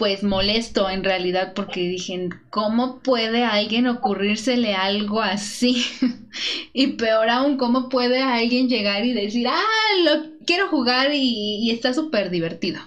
pues 0.00 0.22
molesto 0.22 0.88
en 0.88 1.04
realidad 1.04 1.52
porque 1.54 1.80
dije, 1.80 2.30
¿cómo 2.48 3.00
puede 3.00 3.44
a 3.44 3.52
alguien 3.52 3.86
ocurrírsele 3.86 4.72
algo 4.74 5.20
así? 5.20 5.84
y 6.72 6.94
peor 6.94 7.28
aún, 7.28 7.58
¿cómo 7.58 7.90
puede 7.90 8.22
a 8.22 8.36
alguien 8.36 8.70
llegar 8.70 9.04
y 9.04 9.12
decir, 9.12 9.46
ah, 9.46 9.60
lo 10.02 10.38
quiero 10.46 10.68
jugar 10.68 11.10
y, 11.12 11.70
está 11.70 11.92
súper 11.92 12.30
divertido? 12.30 12.80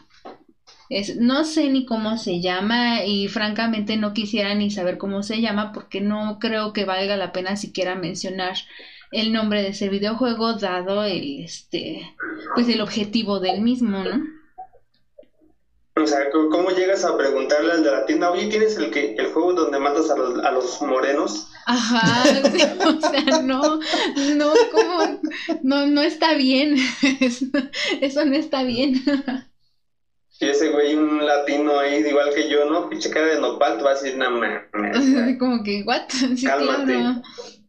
Es, 0.89 1.17
no 1.17 1.45
sé 1.45 1.69
ni 1.69 1.85
cómo 1.85 2.17
se 2.17 2.41
llama 2.41 3.05
y 3.05 3.27
francamente 3.27 3.95
no 3.95 4.13
quisiera 4.13 4.55
ni 4.55 4.71
saber 4.71 4.97
cómo 4.97 5.21
se 5.21 5.39
llama 5.39 5.71
porque 5.71 6.01
no 6.01 6.39
creo 6.39 6.73
que 6.73 6.83
valga 6.83 7.15
la 7.15 7.31
pena 7.31 7.57
siquiera 7.57 7.93
mencionar 7.93 8.55
el 9.11 9.31
nombre 9.31 9.61
de 9.61 9.67
ese 9.67 9.87
videojuego 9.87 10.53
dado 10.53 11.03
el 11.03 11.41
este 11.41 12.01
pues 12.55 12.67
el 12.69 12.81
objetivo 12.81 13.39
del 13.39 13.61
mismo, 13.61 14.03
¿no? 14.03 14.42
O 15.95 16.07
sea, 16.07 16.31
¿cómo 16.31 16.49
cómo 16.49 16.71
llegas 16.71 17.05
a 17.05 17.15
preguntarle 17.15 17.71
al 17.71 17.83
de 17.83 17.91
la 17.91 18.05
tienda, 18.05 18.31
oye, 18.31 18.47
¿tienes 18.47 18.75
el, 18.77 18.89
que, 18.89 19.13
el 19.15 19.27
juego 19.27 19.53
donde 19.53 19.77
matas 19.77 20.09
a 20.09 20.15
los, 20.15 20.43
a 20.43 20.51
los 20.51 20.81
morenos? 20.81 21.51
Ajá, 21.65 22.23
o 22.87 22.99
sea, 22.99 23.41
no, 23.43 23.79
no, 24.35 24.53
como, 24.71 25.19
no, 25.61 25.85
no 25.85 26.01
está 26.01 26.33
bien, 26.33 26.77
eso, 28.01 28.25
no 28.25 28.35
está 28.35 28.63
bien. 28.63 29.03
Y 30.39 30.49
ese 30.49 30.71
güey, 30.71 30.95
un 30.95 31.25
latino 31.25 31.79
ahí, 31.79 32.05
igual 32.05 32.33
que 32.33 32.49
yo, 32.49 32.65
¿no? 32.65 32.89
Pinche 32.89 33.09
cara 33.09 33.27
de 33.27 33.39
nopal, 33.39 33.77
te 33.77 33.83
va 33.83 33.91
a 33.91 33.93
decir, 33.93 34.17
no 34.17 34.31
mames. 34.31 35.37
Como 35.37 35.63
que, 35.63 35.83
¿what? 35.85 36.09
Sí, 36.35 36.45
Cálmate. 36.45 36.85
claro. 36.85 37.21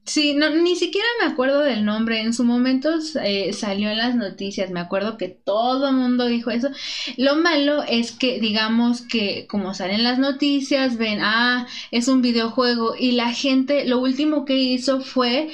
Sí, 0.07 0.35
no, 0.35 0.51
ni 0.51 0.77
siquiera 0.77 1.07
me 1.21 1.27
acuerdo 1.33 1.61
del 1.61 1.85
nombre. 1.85 2.21
En 2.21 2.35
su 2.35 2.45
momento 2.45 2.91
eh, 3.23 3.53
salió 3.55 3.91
en 3.91 3.97
las 3.97 4.15
noticias. 4.15 4.71
Me 4.71 4.81
acuerdo 4.81 5.17
que 5.17 5.29
todo 5.29 5.89
el 5.89 5.97
mundo 5.97 6.27
dijo 6.27 6.51
eso. 6.51 6.69
Lo 7.17 7.37
malo 7.37 7.83
es 7.85 8.13
que, 8.13 8.39
digamos 8.39 9.01
que 9.01 9.47
como 9.49 9.73
salen 9.73 10.05
las 10.05 10.19
noticias, 10.19 10.99
ven, 10.99 11.21
ah, 11.23 11.67
es 11.91 12.09
un 12.09 12.21
videojuego. 12.21 12.95
Y 12.99 13.13
la 13.13 13.33
gente, 13.33 13.87
lo 13.87 13.99
último 13.99 14.45
que 14.45 14.59
hizo 14.59 15.01
fue 15.01 15.51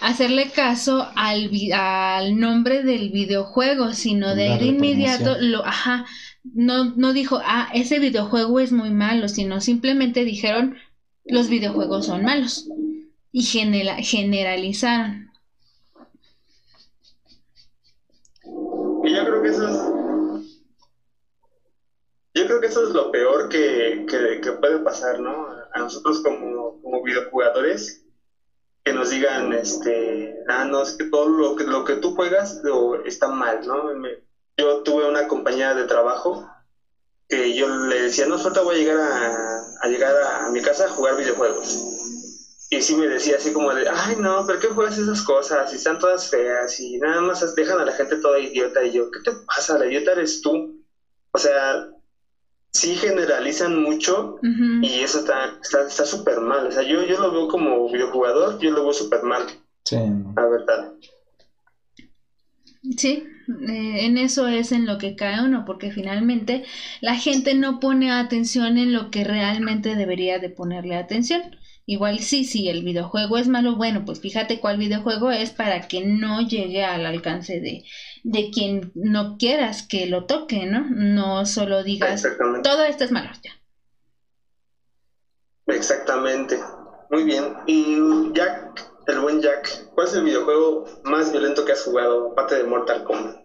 hacerle 0.00 0.50
caso 0.50 1.08
al, 1.14 1.48
al 1.72 2.38
nombre 2.38 2.82
del 2.82 3.10
videojuego, 3.10 3.92
sino 3.92 4.34
de 4.34 4.48
ir 4.48 4.60
de 4.60 4.66
inmediato 4.66 5.36
lo, 5.38 5.64
ajá, 5.64 6.06
no, 6.42 6.92
no 6.96 7.12
dijo, 7.12 7.40
ah, 7.44 7.70
ese 7.72 8.00
videojuego 8.00 8.58
es 8.58 8.72
muy 8.72 8.90
malo, 8.90 9.28
sino 9.28 9.60
simplemente 9.60 10.24
dijeron, 10.24 10.76
los 11.24 11.48
videojuegos 11.48 12.06
son 12.06 12.24
malos. 12.24 12.66
Y 13.32 13.42
generalizaron. 13.42 15.32
Y 19.04 19.14
yo 19.14 19.24
creo 19.24 19.42
que 19.42 19.48
eso 19.48 19.68
es. 19.68 20.02
Yo 22.34 22.46
creo 22.46 22.60
que 22.60 22.66
eso 22.66 22.86
es 22.86 22.94
lo 22.94 23.10
peor 23.10 23.48
que, 23.48 24.06
que, 24.08 24.52
puede 24.52 24.78
pasar, 24.78 25.18
¿no? 25.20 25.48
A 25.74 25.78
nosotros 25.78 26.22
como, 26.22 26.80
como 26.80 27.02
videojugadores, 27.02 28.04
que 28.84 28.92
nos 28.92 29.10
digan, 29.10 29.52
este, 29.52 30.34
ah, 30.48 30.64
no, 30.64 30.82
es 30.82 30.92
que 30.92 31.04
todo 31.04 31.28
lo 31.28 31.56
que, 31.56 31.64
lo 31.64 31.84
que 31.84 31.96
tú 31.96 32.14
juegas 32.14 32.60
está 33.04 33.28
mal, 33.28 33.66
¿no? 33.66 33.90
yo 34.56 34.82
tuve 34.82 35.08
una 35.08 35.28
compañía 35.28 35.74
de 35.74 35.84
trabajo 35.84 36.46
que 37.28 37.54
yo 37.54 37.68
le 37.68 38.02
decía, 38.02 38.26
no, 38.26 38.38
falta 38.38 38.60
voy 38.60 38.76
a 38.76 38.78
llegar 38.78 38.98
a, 38.98 39.60
a 39.82 39.88
llegar 39.88 40.14
a, 40.22 40.50
mi 40.50 40.60
casa 40.60 40.84
a 40.84 40.90
jugar 40.90 41.16
videojuegos. 41.16 41.78
Y 42.72 42.80
sí 42.80 42.96
me 42.96 43.06
decía 43.06 43.36
así 43.36 43.52
como 43.52 43.74
de, 43.74 43.86
ay 43.86 44.16
no, 44.18 44.46
pero 44.46 44.58
¿qué 44.58 44.68
juegas 44.68 44.96
esas 44.96 45.20
cosas? 45.20 45.70
Y 45.74 45.76
están 45.76 45.98
todas 45.98 46.30
feas 46.30 46.80
y 46.80 46.96
nada 46.96 47.20
más 47.20 47.54
dejan 47.54 47.78
a 47.78 47.84
la 47.84 47.92
gente 47.92 48.16
toda 48.16 48.40
idiota. 48.40 48.82
Y 48.82 48.92
yo, 48.92 49.10
¿qué 49.10 49.20
te 49.30 49.36
pasa? 49.46 49.78
La 49.78 49.86
idiota 49.86 50.12
eres 50.12 50.40
tú. 50.40 50.82
O 51.32 51.38
sea, 51.38 51.90
sí 52.70 52.94
generalizan 52.94 53.82
mucho 53.82 54.38
y 54.80 55.00
eso 55.00 55.18
está 55.18 55.58
está 55.62 56.06
súper 56.06 56.40
mal. 56.40 56.66
O 56.66 56.72
sea, 56.72 56.82
yo, 56.82 57.04
yo 57.04 57.20
lo 57.20 57.30
veo 57.30 57.48
como 57.48 57.92
videojugador, 57.92 58.58
yo 58.58 58.70
lo 58.70 58.84
veo 58.84 58.94
súper 58.94 59.22
mal. 59.22 59.42
Sí. 59.84 59.96
La 60.34 60.46
verdad. 60.46 60.92
Sí, 62.96 63.26
eh, 63.68 64.06
en 64.06 64.16
eso 64.16 64.48
es 64.48 64.72
en 64.72 64.86
lo 64.86 64.96
que 64.96 65.14
cae 65.14 65.44
uno, 65.44 65.64
porque 65.66 65.90
finalmente 65.90 66.64
la 67.02 67.16
gente 67.16 67.54
no 67.54 67.80
pone 67.80 68.10
atención 68.10 68.78
en 68.78 68.94
lo 68.94 69.10
que 69.10 69.24
realmente 69.24 69.94
debería 69.94 70.38
de 70.38 70.48
ponerle 70.48 70.96
atención. 70.96 71.42
Igual 71.84 72.20
sí, 72.20 72.44
si 72.44 72.68
el 72.68 72.84
videojuego 72.84 73.38
es 73.38 73.48
malo, 73.48 73.76
bueno, 73.76 74.04
pues 74.04 74.20
fíjate 74.20 74.60
cuál 74.60 74.78
videojuego 74.78 75.30
es 75.32 75.50
para 75.50 75.88
que 75.88 76.00
no 76.00 76.40
llegue 76.40 76.84
al 76.84 77.04
alcance 77.06 77.60
de, 77.60 77.84
de 78.22 78.50
quien 78.50 78.92
no 78.94 79.36
quieras 79.36 79.86
que 79.86 80.06
lo 80.06 80.26
toque, 80.26 80.64
¿no? 80.66 80.86
No 80.90 81.44
solo 81.44 81.82
digas, 81.82 82.22
todo 82.62 82.84
esto 82.84 83.04
es 83.04 83.10
malo, 83.10 83.30
ya. 83.42 83.50
Exactamente. 85.66 86.58
Muy 87.10 87.24
bien. 87.24 87.54
Y 87.66 88.32
Jack, 88.32 88.88
el 89.06 89.20
buen 89.20 89.40
Jack, 89.40 89.90
¿cuál 89.94 90.06
es 90.06 90.14
el 90.14 90.24
videojuego 90.24 90.84
más 91.04 91.32
violento 91.32 91.64
que 91.64 91.72
has 91.72 91.82
jugado, 91.82 92.32
aparte 92.32 92.56
de 92.56 92.64
Mortal 92.64 93.04
Kombat? 93.04 93.44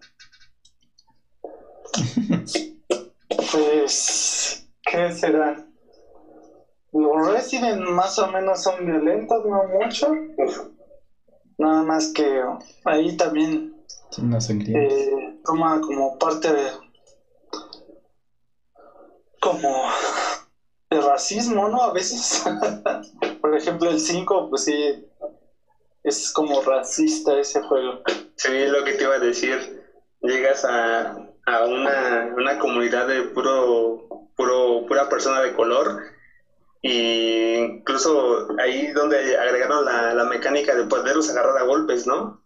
pues, 3.52 4.68
¿qué 4.82 5.12
será? 5.12 5.67
Los 6.92 7.32
Resident 7.32 7.80
más 7.80 8.18
o 8.18 8.26
menos 8.28 8.62
son 8.62 8.84
violentos, 8.86 9.44
no 9.44 9.64
mucho. 9.64 10.08
Nada 11.58 11.82
más 11.82 12.12
que 12.12 12.40
ahí 12.84 13.16
también 13.16 13.74
eh, 14.74 15.38
toma 15.44 15.80
como 15.80 16.16
parte 16.18 16.52
de 16.52 16.70
como 19.40 19.86
de 20.90 21.00
racismo, 21.00 21.68
¿no? 21.68 21.82
A 21.82 21.92
veces. 21.92 22.42
Por 23.40 23.56
ejemplo, 23.56 23.90
el 23.90 24.00
5, 24.00 24.48
pues 24.48 24.64
sí, 24.64 25.06
es 26.02 26.32
como 26.32 26.60
racista 26.62 27.38
ese 27.38 27.60
juego. 27.60 28.02
Sí, 28.36 28.66
lo 28.66 28.84
que 28.84 28.94
te 28.94 29.04
iba 29.04 29.16
a 29.16 29.20
decir. 29.20 29.84
Llegas 30.20 30.64
a, 30.64 31.16
a 31.46 31.64
una, 31.64 32.34
una 32.36 32.58
comunidad 32.58 33.06
de 33.06 33.22
puro, 33.22 34.26
puro, 34.36 34.84
pura 34.86 35.08
persona 35.08 35.40
de 35.40 35.54
color 35.54 36.17
y 36.82 37.54
incluso 37.54 38.48
ahí 38.60 38.92
donde 38.92 39.36
agregaron 39.36 39.84
la, 39.84 40.14
la 40.14 40.24
mecánica 40.24 40.74
de 40.74 40.84
poderlos 40.84 41.28
agarrar 41.30 41.58
a 41.58 41.64
golpes, 41.64 42.06
¿no? 42.06 42.40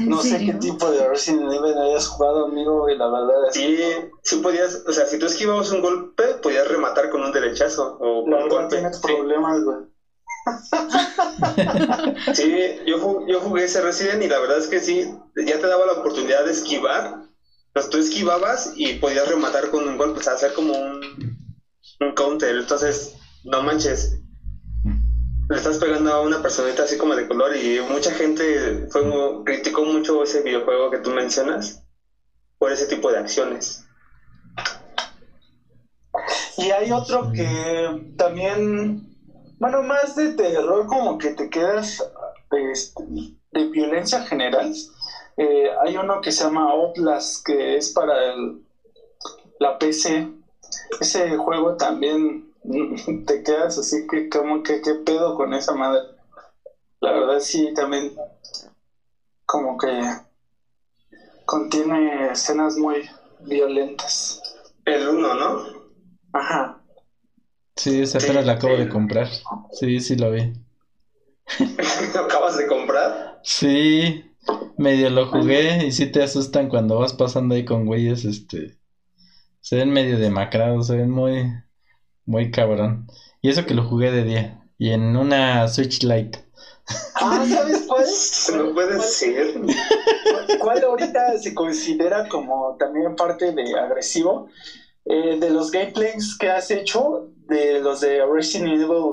no 0.00 0.22
sé 0.22 0.38
qué 0.38 0.54
tipo 0.54 0.90
de 0.90 1.08
Resident 1.08 1.52
Evil 1.52 1.76
hayas 1.78 2.06
jugado, 2.06 2.46
amigo, 2.46 2.88
y 2.88 2.96
la 2.96 3.08
verdad 3.08 3.48
es 3.48 3.54
Sí, 3.54 3.78
sí 4.22 4.36
podías, 4.36 4.82
o 4.86 4.92
sea, 4.92 5.06
si 5.06 5.18
tú 5.18 5.26
esquivabas 5.26 5.70
un 5.70 5.80
golpe, 5.80 6.24
podías 6.42 6.68
rematar 6.68 7.10
con 7.10 7.22
un 7.22 7.32
derechazo 7.32 7.96
o 8.00 8.24
con 8.24 8.34
un 8.34 8.48
golpe. 8.48 8.76
tienes 8.76 8.98
problemas, 8.98 9.62
güey. 9.62 9.78
sí, 12.34 12.78
yo, 12.86 13.26
yo 13.26 13.40
jugué 13.40 13.64
ese 13.64 13.80
Resident 13.80 14.22
y 14.22 14.28
la 14.28 14.38
verdad 14.38 14.58
es 14.58 14.68
que 14.68 14.80
sí, 14.80 15.10
ya 15.34 15.58
te 15.58 15.66
daba 15.66 15.86
la 15.86 15.92
oportunidad 15.94 16.44
de 16.44 16.52
esquivar. 16.52 17.26
Entonces 17.68 17.90
tú 17.90 17.98
esquivabas 17.98 18.72
y 18.76 18.94
podías 18.94 19.28
rematar 19.28 19.70
con 19.70 19.86
un 19.86 19.98
golpe, 19.98 20.20
o 20.20 20.22
sea, 20.22 20.34
hacer 20.34 20.54
como 20.54 20.72
un 20.72 21.35
un 22.00 22.12
counter. 22.12 22.56
Entonces, 22.56 23.16
no 23.44 23.62
manches, 23.62 24.20
le 25.48 25.56
estás 25.56 25.78
pegando 25.78 26.12
a 26.12 26.22
una 26.22 26.42
personita 26.42 26.82
así 26.82 26.98
como 26.98 27.14
de 27.14 27.28
color 27.28 27.56
y 27.56 27.80
mucha 27.88 28.10
gente 28.10 28.88
fue 28.90 29.02
criticó 29.44 29.84
mucho 29.84 30.22
ese 30.22 30.42
videojuego 30.42 30.90
que 30.90 30.98
tú 30.98 31.10
mencionas 31.10 31.84
por 32.58 32.72
ese 32.72 32.86
tipo 32.86 33.10
de 33.12 33.18
acciones. 33.18 33.84
Y 36.56 36.70
hay 36.70 36.90
otro 36.90 37.30
que 37.32 38.14
también, 38.16 39.14
bueno, 39.58 39.82
más 39.82 40.16
de 40.16 40.32
terror, 40.32 40.86
como 40.86 41.18
que 41.18 41.30
te 41.30 41.50
quedas 41.50 42.02
este, 42.50 43.04
de, 43.52 43.66
violencia 43.66 44.22
general. 44.22 44.72
Eh, 45.36 45.68
hay 45.84 45.96
uno 45.96 46.20
que 46.22 46.32
se 46.32 46.44
llama 46.44 46.72
Outlast, 46.72 47.44
que 47.44 47.76
es 47.76 47.90
para 47.90 48.32
el, 48.32 48.64
la 49.60 49.78
PC 49.78 50.28
ese 51.00 51.36
juego 51.36 51.76
también 51.76 52.52
te 53.26 53.42
quedas 53.42 53.78
así 53.78 54.06
que 54.06 54.28
como 54.28 54.62
que 54.62 54.80
qué 54.80 54.94
pedo 54.94 55.34
con 55.34 55.54
esa 55.54 55.74
madre. 55.74 56.02
La 57.00 57.12
verdad 57.12 57.40
sí 57.40 57.72
también 57.74 58.14
como 59.44 59.78
que 59.78 59.88
contiene 61.44 62.32
escenas 62.32 62.76
muy 62.76 63.08
violentas. 63.40 64.40
El 64.84 65.08
uno, 65.08 65.34
¿no? 65.34 65.62
Ajá. 66.32 66.82
Sí, 67.76 68.00
esa 68.00 68.20
sí, 68.20 68.32
la 68.32 68.52
acabo 68.52 68.76
de 68.76 68.88
comprar. 68.88 69.28
Sí, 69.72 70.00
sí 70.00 70.16
lo 70.16 70.30
vi. 70.30 70.52
¿Lo 72.14 72.20
acabas 72.20 72.56
de 72.56 72.66
comprar? 72.66 73.38
Sí, 73.42 74.24
medio 74.76 75.10
lo 75.10 75.26
jugué 75.26 75.86
y 75.86 75.92
sí 75.92 76.06
te 76.10 76.22
asustan 76.22 76.68
cuando 76.68 76.98
vas 76.98 77.12
pasando 77.12 77.54
ahí 77.54 77.64
con 77.64 77.84
güeyes, 77.84 78.24
este, 78.24 78.76
se 79.66 79.74
ven 79.74 79.90
medio 79.90 80.16
demacrados, 80.16 80.86
se 80.86 80.96
ven 80.96 81.10
muy, 81.10 81.52
muy 82.24 82.52
cabrón. 82.52 83.08
Y 83.42 83.50
eso 83.50 83.66
que 83.66 83.74
lo 83.74 83.82
jugué 83.82 84.12
de 84.12 84.22
día. 84.22 84.62
Y 84.78 84.90
en 84.90 85.16
una 85.16 85.66
Switch 85.66 86.04
Lite. 86.04 86.38
Ah, 87.16 87.44
¿sabes 87.48 87.84
cuál? 87.88 88.04
No 88.64 88.74
puede 88.74 89.00
ser. 89.00 89.54
¿Cuál 90.60 90.84
ahorita 90.84 91.36
se 91.38 91.52
considera 91.52 92.28
como 92.28 92.76
también 92.78 93.16
parte 93.16 93.50
de 93.50 93.76
agresivo? 93.76 94.46
Eh, 95.04 95.36
de 95.40 95.50
los 95.50 95.72
gameplays 95.72 96.38
que 96.38 96.48
has 96.48 96.70
hecho, 96.70 97.32
de 97.48 97.80
los 97.80 98.02
de 98.02 98.24
Resident 98.24 98.80
Evil 98.80 99.10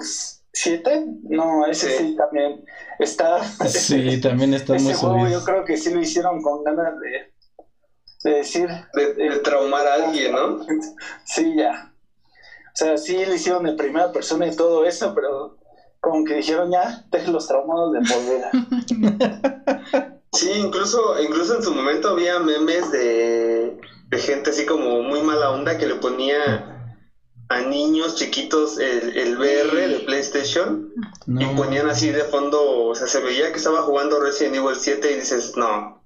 7, 0.51 1.03
no, 1.29 1.65
ese 1.65 1.97
sí, 1.97 2.15
también 2.15 2.63
está. 2.99 3.43
Sí, 3.43 4.21
también 4.21 4.53
está 4.53 4.73
muy 4.79 4.93
juego 4.93 5.27
Yo 5.29 5.43
creo 5.43 5.65
que 5.65 5.77
sí 5.77 5.91
lo 5.91 5.99
hicieron 5.99 6.43
con 6.43 6.63
ganas 6.63 6.93
de 6.99 7.33
de 8.23 8.31
decir. 8.31 8.69
De, 8.93 9.39
traumar 9.39 9.85
a 9.87 9.93
alguien, 9.95 10.31
¿no? 10.31 10.65
Sí, 11.25 11.55
ya. 11.57 11.93
O 12.67 12.75
sea, 12.75 12.97
sí 12.97 13.13
le 13.13 13.35
hicieron 13.35 13.63
de 13.63 13.73
primera 13.73 14.11
persona 14.11 14.47
y 14.47 14.55
todo 14.55 14.85
eso, 14.85 15.13
pero 15.13 15.57
como 15.99 16.25
que 16.25 16.35
dijeron 16.35 16.71
ya, 16.71 17.05
dejen 17.11 17.33
los 17.33 17.47
traumados 17.47 17.93
de 17.93 17.99
volver. 17.99 18.45
sí, 20.33 20.51
incluso, 20.53 21.21
incluso 21.21 21.55
en 21.55 21.63
su 21.63 21.73
momento 21.73 22.09
había 22.09 22.39
memes 22.39 22.91
de, 22.91 23.79
de 24.09 24.17
gente 24.17 24.49
así 24.49 24.65
como 24.65 25.01
muy 25.01 25.21
mala 25.21 25.51
onda 25.51 25.77
que 25.77 25.85
le 25.85 25.95
ponía 25.95 26.73
a 27.49 27.61
niños 27.61 28.15
chiquitos 28.15 28.79
el, 28.79 29.15
el 29.15 29.37
VR 29.37 29.87
de 29.87 29.99
PlayStation 29.99 30.91
y 31.27 31.45
ponían 31.55 31.89
así 31.89 32.09
de 32.09 32.23
fondo, 32.23 32.87
o 32.87 32.95
sea, 32.95 33.07
se 33.07 33.19
veía 33.21 33.51
que 33.51 33.57
estaba 33.57 33.83
jugando 33.83 34.19
Resident 34.19 34.55
Evil 34.55 34.75
7 34.75 35.11
y 35.11 35.15
dices, 35.19 35.55
no, 35.55 36.02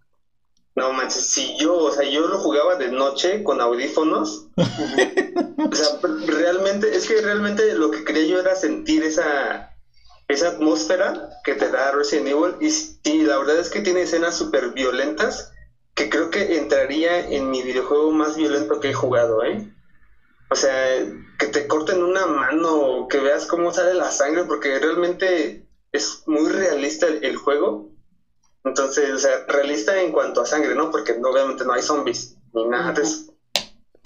no 0.78 0.94
manches, 0.94 1.32
si 1.32 1.58
yo, 1.58 1.76
o 1.76 1.92
sea, 1.92 2.08
yo 2.08 2.28
lo 2.28 2.38
jugaba 2.38 2.76
de 2.76 2.90
noche 2.90 3.44
con 3.44 3.60
audífonos. 3.60 4.46
o 4.58 5.76
sea, 5.76 6.00
realmente, 6.28 6.96
es 6.96 7.08
que 7.08 7.20
realmente 7.20 7.74
lo 7.74 7.90
que 7.90 8.04
quería 8.04 8.26
yo 8.26 8.40
era 8.40 8.56
sentir 8.56 9.04
esa, 9.04 9.76
esa 10.28 10.50
atmósfera 10.50 11.30
que 11.44 11.56
te 11.56 11.70
da 11.70 11.92
Resident 11.92 12.28
Evil. 12.28 12.56
Y 12.62 12.70
sí, 12.70 13.24
la 13.24 13.40
verdad 13.40 13.58
es 13.58 13.70
que 13.70 13.82
tiene 13.82 14.04
escenas 14.04 14.38
súper 14.38 14.70
violentas 14.70 15.52
que 15.96 16.10
creo 16.10 16.30
que 16.30 16.58
entraría 16.58 17.28
en 17.28 17.50
mi 17.50 17.64
videojuego 17.64 18.12
más 18.12 18.38
violento 18.38 18.80
que 18.80 18.92
he 18.92 18.94
jugado, 18.94 19.44
¿eh? 19.44 19.68
O 20.52 20.56
sea, 20.56 21.04
que 21.40 21.48
te 21.48 21.66
corten 21.66 22.04
una 22.04 22.28
mano, 22.28 23.08
que 23.10 23.18
veas 23.18 23.48
cómo 23.48 23.74
sale 23.74 23.96
la 23.96 24.12
sangre, 24.12 24.44
porque 24.44 24.78
realmente 24.78 25.68
es 25.92 26.22
muy 26.28 26.50
realista 26.50 27.08
el, 27.08 27.36
juego. 27.36 27.90
Entonces, 28.68 29.12
o 29.12 29.20
sea, 29.20 29.46
realista 29.48 30.00
en 30.02 30.12
cuanto 30.12 30.42
a 30.42 30.46
sangre, 30.46 30.76
¿no? 30.76 30.92
Porque 30.92 31.14
obviamente 31.14 31.66
no 31.66 31.74
hay 31.74 31.82
zombies 31.82 32.36
ni 32.54 32.66
nada 32.66 32.94
de 32.94 33.04
eso. 33.04 33.34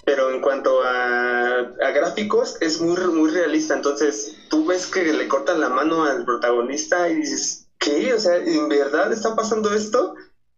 Pero 0.03 0.31
en 0.31 0.41
cuanto 0.41 0.81
a, 0.83 1.59
a, 1.59 1.91
gráficos, 1.91 2.57
es 2.61 2.81
muy, 2.81 2.97
muy 3.07 3.31
realista. 3.31 3.75
Entonces, 3.75 4.35
tú 4.49 4.65
ves 4.65 4.87
que 4.87 5.03
le 5.13 5.27
cortan 5.27 5.61
la 5.61 5.69
mano 5.69 6.05
al 6.05 6.25
protagonista 6.25 7.09
y 7.09 7.15
dices, 7.15 7.67
¿qué? 7.77 8.13
O 8.13 8.19
sea, 8.19 8.37
¿en 8.37 8.67
verdad 8.67 9.11
está 9.11 9.35
pasando 9.35 9.73
esto? 9.73 10.15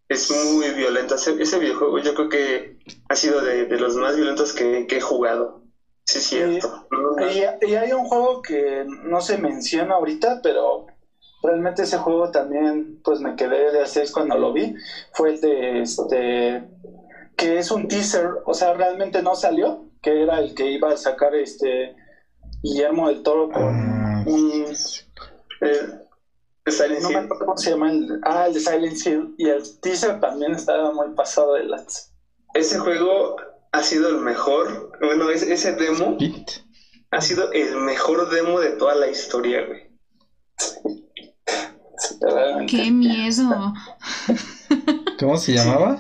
Es 0.08 0.32
muy 0.32 0.70
violento. 0.72 1.16
Ese, 1.16 1.60
videojuego 1.60 2.00
yo 2.00 2.14
creo 2.14 2.30
que 2.30 2.78
ha 3.10 3.16
sido 3.16 3.42
de, 3.42 3.66
los 3.78 3.96
más 3.96 4.16
violentos 4.16 4.54
que, 4.54 4.88
he 4.90 5.02
jugado. 5.02 5.64
Sí, 6.06 6.20
cierto. 6.20 6.88
Y, 7.62 7.70
y, 7.70 7.76
hay 7.76 7.94
un 7.94 8.06
juego 8.06 8.42
que 8.42 8.86
no 8.86 9.22
se 9.22 9.38
menciona 9.38 9.96
ahorita, 9.96 10.42
pero 10.44 10.88
realmente 11.44 11.84
ese 11.84 11.98
juego 11.98 12.32
también, 12.32 13.02
pues 13.04 13.20
me 13.20 13.36
quedé 13.36 13.72
de 13.72 13.82
hacer 13.82 14.10
cuando 14.12 14.38
lo 14.38 14.54
vi. 14.54 14.74
Fue 15.12 15.34
el 15.34 15.42
de 15.42 15.82
este 15.82 16.64
que 17.36 17.58
es 17.58 17.72
un 17.72 17.88
teaser, 17.88 18.30
o 18.46 18.54
sea, 18.54 18.74
realmente 18.74 19.22
no 19.22 19.36
salió, 19.36 19.90
que 20.02 20.22
era 20.24 20.40
el 20.40 20.54
que 20.54 20.72
iba 20.72 20.92
a 20.92 20.98
sacar 20.98 21.36
este 21.36 21.96
Guillermo 22.62 23.08
del 23.10 23.24
Toro 23.24 23.50
con 23.50 23.64
ah, 23.64 24.24
un... 24.26 24.66
Eh, 25.62 26.04
no 27.02 27.10
me 27.10 27.18
acuerdo 27.18 27.46
cómo 27.46 27.58
se 27.58 27.72
llama 27.72 27.92
el, 27.92 28.20
ah, 28.24 28.46
el 28.48 28.54
de 28.54 28.60
Silent 28.60 29.06
Hill 29.06 29.36
y 29.38 29.50
el 29.50 29.80
teaser 29.82 30.20
también 30.22 30.54
estaba 30.54 30.94
muy 30.94 31.14
pasado 31.14 31.56
de 31.56 31.66
las 31.66 32.14
ese 32.54 32.80
juego 32.80 33.36
ha 33.74 33.84
sido 33.84 34.08
el 34.08 34.20
mejor 34.20 34.98
bueno 35.02 35.30
ese, 35.30 35.52
ese 35.54 35.74
demo 35.74 36.18
ha 37.12 37.22
sido 37.22 37.52
el 37.52 37.76
mejor 37.78 38.30
demo 38.30 38.62
de 38.62 38.70
toda 38.70 38.96
la 38.96 39.08
historia 39.08 39.66
güey 39.66 39.92
qué 42.68 42.92
miedo 42.92 43.74
¿cómo 45.20 45.38
se 45.38 45.54
llamaba? 45.54 46.00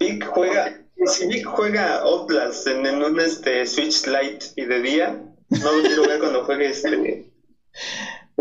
Vic 0.00 0.24
juega, 0.26 0.80
si 1.06 1.26
Vic 1.26 1.44
juega 1.44 2.00
Outlast 2.00 2.66
en, 2.66 2.86
un 3.02 3.20
este, 3.20 3.66
Switch 3.66 4.06
Lite 4.06 4.46
y 4.56 4.64
de 4.64 4.80
día, 4.80 5.22
no 5.50 5.72
lo 5.72 5.82
quiero 5.82 6.02
ver 6.02 6.20
cuando 6.20 6.44
juegue 6.44 6.68
este. 6.68 6.88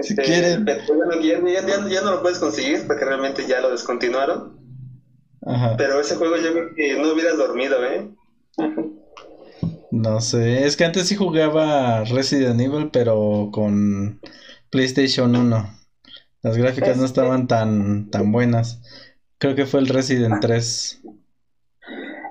si 0.02 0.14
este, 0.14 0.24
quieren. 0.24 0.66
ya, 0.66 2.02
no 2.02 2.12
lo 2.12 2.22
puedes 2.22 2.40
conseguir 2.40 2.86
porque 2.86 3.06
realmente 3.06 3.46
ya 3.48 3.62
lo 3.62 3.72
descontinuaron. 3.72 4.58
Ajá. 5.46 5.76
Pero 5.78 6.00
ese 6.00 6.16
juego 6.16 6.36
yo 6.38 6.52
creo 6.52 6.76
que 6.76 6.98
no 7.00 7.14
hubieras 7.14 7.38
dormido, 7.38 7.84
¿eh? 7.84 8.10
No 9.92 10.20
sé, 10.20 10.66
es 10.66 10.76
que 10.76 10.86
antes 10.86 11.08
sí 11.08 11.16
jugaba 11.16 12.04
Resident 12.04 12.60
Evil, 12.60 12.90
pero 12.92 13.50
con 13.52 14.20
PlayStation 14.70 15.36
1. 15.36 15.77
Las 16.48 16.58
gráficas 16.58 16.98
no 16.98 17.06
estaban 17.06 17.48
tan, 17.48 18.10
tan 18.10 18.32
buenas. 18.32 18.82
Creo 19.38 19.56
que 19.56 19.66
fue 19.66 19.82
el 19.82 19.88
Resident 19.88 20.40
3 20.42 21.02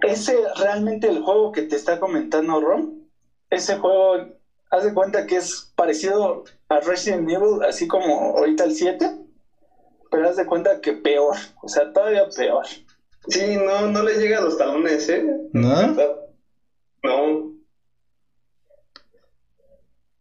ese 0.06 0.36
realmente 0.56 1.08
el 1.08 1.20
juego 1.20 1.52
que 1.52 1.62
te 1.62 1.76
está 1.76 1.98
comentando 1.98 2.60
Ron, 2.60 3.08
ese 3.50 3.76
juego, 3.76 4.38
haz 4.70 4.84
de 4.84 4.94
cuenta 4.94 5.26
que 5.26 5.36
es 5.36 5.72
parecido 5.76 6.44
a 6.68 6.80
Resident 6.80 7.28
Evil, 7.28 7.62
así 7.66 7.86
como 7.86 8.36
ahorita 8.36 8.64
el 8.64 8.72
7, 8.72 9.10
pero 10.10 10.28
haz 10.28 10.36
de 10.36 10.46
cuenta 10.46 10.80
que 10.80 10.92
peor, 10.92 11.36
o 11.62 11.68
sea, 11.68 11.92
todavía 11.92 12.28
peor. 12.34 12.66
Sí, 13.28 13.56
no, 13.56 13.88
no 13.88 14.02
le 14.02 14.18
llega 14.18 14.38
a 14.38 14.42
los 14.42 14.56
talones, 14.56 15.08
¿eh? 15.08 15.26
¿No? 15.52 15.96
No. 17.02 17.56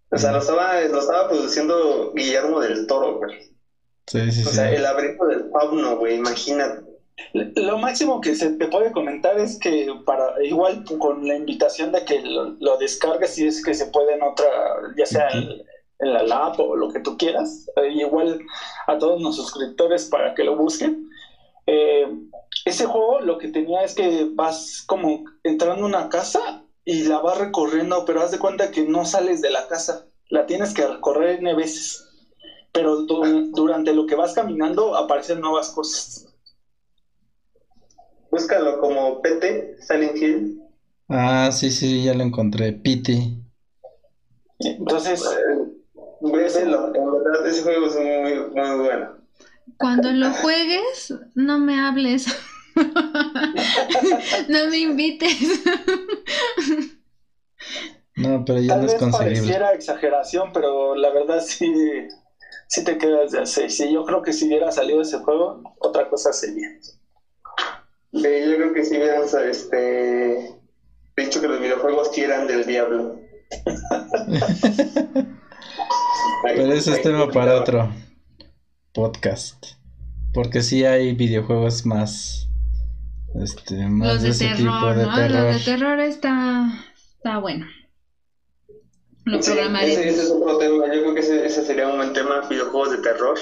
O 0.10 0.18
sea, 0.18 0.32
lo 0.32 0.40
estaba, 0.40 0.82
lo 0.82 1.00
estaba 1.00 1.28
produciendo 1.28 2.14
Guillermo 2.14 2.62
del 2.62 2.88
Toro, 2.88 3.18
güey. 3.18 3.55
Sí, 4.08 4.32
sí, 4.32 4.44
o 4.46 4.50
sea, 4.50 4.72
el 4.72 4.84
laberinto 4.84 5.26
del 5.26 5.50
fauno, 5.52 5.98
güey, 5.98 6.16
imagínate. 6.16 6.84
Lo 7.34 7.78
máximo 7.78 8.22
que 8.22 8.36
se 8.36 8.52
te 8.52 8.68
puede 8.68 8.92
comentar 8.92 9.40
es 9.40 9.58
que 9.58 9.88
para 10.06 10.44
igual 10.44 10.84
con 11.00 11.28
la 11.28 11.36
invitación 11.36 11.92
de 11.92 12.04
que 12.04 12.22
lo, 12.22 12.78
descargues 12.78 13.38
y 13.38 13.48
es 13.48 13.64
que 13.64 13.74
se 13.74 13.88
puede 13.88 14.14
en 14.14 14.24
otra, 14.24 14.46
ya 14.98 15.06
sea 15.06 15.30
en, 15.30 15.64
la 16.00 16.24
lab 16.24 16.60
o 16.60 16.76
lo 16.76 16.90
que 16.90 17.00
tú 17.00 17.18
quieras, 17.18 17.70
eh, 17.78 17.88
igual 17.90 18.42
a 18.88 18.98
todos 18.98 19.22
los 19.22 19.36
suscriptores 19.38 20.06
para 20.06 20.34
que 20.34 20.44
lo 20.44 20.58
busquen. 20.58 21.10
Eh, 21.68 22.06
ese 22.66 22.86
juego 22.86 23.22
lo 23.22 23.38
que 23.38 23.48
tenía 23.48 23.84
es 23.84 23.96
que 23.96 24.28
vas 24.32 24.84
como 24.86 25.24
entrando 25.44 25.84
a 25.84 25.88
una 25.88 26.10
casa 26.10 26.64
y 26.84 27.04
la 27.04 27.20
vas 27.20 27.38
recorriendo, 27.38 28.06
pero 28.06 28.22
haz 28.22 28.32
de 28.32 28.40
cuenta 28.40 28.72
que 28.72 28.84
no 28.84 29.06
sales 29.06 29.42
de 29.42 29.52
la 29.52 29.68
casa, 29.68 30.06
la 30.30 30.46
tienes 30.46 30.74
que 30.74 30.86
recorrer 30.86 31.40
N 31.40 31.54
veces, 31.56 32.05
pero 32.76 33.04
durante 33.04 33.94
lo 33.94 34.06
que 34.06 34.16
vas 34.16 34.34
caminando 34.34 34.98
aparecen 34.98 35.40
nuevas 35.40 35.70
cosas. 35.70 36.28
Búscalo 38.30 38.82
como 38.82 39.22
PT, 39.22 39.78
Silent 39.80 40.18
Hill. 40.18 40.62
Ah, 41.08 41.50
sí, 41.54 41.72
sí, 41.72 42.04
ya 42.04 42.14
lo 42.14 42.24
encontré. 42.24 42.74
PT. 42.74 43.32
Entonces, 44.60 45.24
Véselo, 46.20 46.94
en 46.94 47.24
verdad 47.24 47.48
ese 47.48 47.64
juego 47.64 47.88
es 47.88 47.96
muy, 47.96 48.34
muy 48.54 48.86
bueno. 48.86 49.12
Cuando 49.78 50.12
lo 50.12 50.32
juegues, 50.32 51.14
no 51.34 51.60
me 51.60 51.80
hables. 51.80 52.28
no 52.76 54.68
me 54.70 54.78
invites. 54.80 55.64
no, 58.18 58.44
pero 58.44 58.60
ya 58.60 58.68
Tal 58.68 58.82
no 58.82 58.88
es 58.92 59.00
vez 59.00 59.12
pareciera 59.14 59.74
exageración, 59.74 60.52
pero 60.52 60.96
la 60.96 61.10
verdad 61.12 61.42
sí, 61.42 61.72
sí 62.68 62.84
te 62.84 62.98
quedas 62.98 63.32
de 63.32 63.42
hacer. 63.42 63.72
Sí, 63.72 63.92
yo 63.92 64.06
creo 64.06 64.22
que 64.22 64.34
si 64.34 64.48
hubiera 64.48 64.72
salido 64.72 65.02
ese 65.02 65.20
juego, 65.20 65.76
otra 65.80 66.10
cosa 66.10 66.34
sería. 66.34 66.68
Sí, 66.82 66.92
yo 68.14 68.56
creo 68.56 68.74
que 68.74 68.86
sí 68.86 68.98
hubiéramos 68.98 69.34
este, 69.34 70.60
dicho 71.18 71.42
que 71.42 71.48
los 71.48 71.60
videojuegos 71.60 72.10
quieran 72.10 72.48
del 72.48 72.66
diablo. 72.66 73.20
Pero 76.44 76.74
ese 76.74 76.94
es 76.94 77.02
tema 77.02 77.30
para 77.32 77.60
otro 77.60 77.92
podcast. 78.94 79.66
Porque 80.34 80.62
sí 80.62 80.86
hay 80.86 81.14
videojuegos 81.14 81.86
más. 81.86 82.50
Este, 83.42 83.88
más 83.88 84.22
de, 84.22 84.30
ese 84.30 84.50
tipo 84.56 84.94
de 84.94 85.06
terror. 85.06 85.30
Los 85.30 85.66
de 85.66 85.72
terror 85.72 86.00
está, 86.00 86.70
está 87.18 87.40
bueno. 87.40 87.66
Lo 89.26 89.42
sí, 89.42 89.52
ese, 89.52 90.08
ese, 90.08 90.22
es 90.22 90.30
otro 90.30 90.58
tema. 90.60 90.86
Yo 90.94 91.02
creo 91.02 91.14
que 91.16 91.20
ese, 91.20 91.46
ese 91.46 91.66
sería 91.66 91.88
un 91.88 91.98
buen 91.98 92.14
tema: 92.14 92.42
videojuegos 92.48 92.92
de 92.92 92.98
terror 93.00 93.38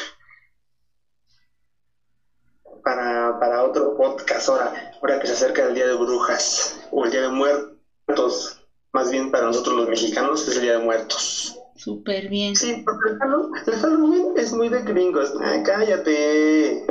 para, 2.83 3.39
para 3.39 3.63
otro 3.63 3.95
podcast 3.95 4.49
ahora, 4.49 4.91
ahora 5.01 5.19
que 5.19 5.27
se 5.27 5.33
acerca 5.33 5.63
el 5.63 5.75
Día 5.75 5.87
de 5.87 5.95
Brujas 5.95 6.87
o 6.91 7.05
el 7.05 7.11
Día 7.11 7.21
de 7.21 7.29
Muertos, 7.29 8.61
más 8.91 9.09
bien 9.11 9.31
para 9.31 9.47
nosotros 9.47 9.75
los 9.75 9.89
mexicanos 9.89 10.47
es 10.47 10.55
el 10.55 10.63
Día 10.63 10.77
de 10.77 10.83
Muertos. 10.83 11.59
Súper 11.75 12.29
bien. 12.29 12.55
Sí, 12.55 12.83
porque 12.85 13.09
el 13.09 13.17
Halloween, 13.77 14.33
es 14.37 14.53
muy 14.53 14.69
de 14.69 14.81
gringos. 14.83 15.33
cállate. 15.65 16.85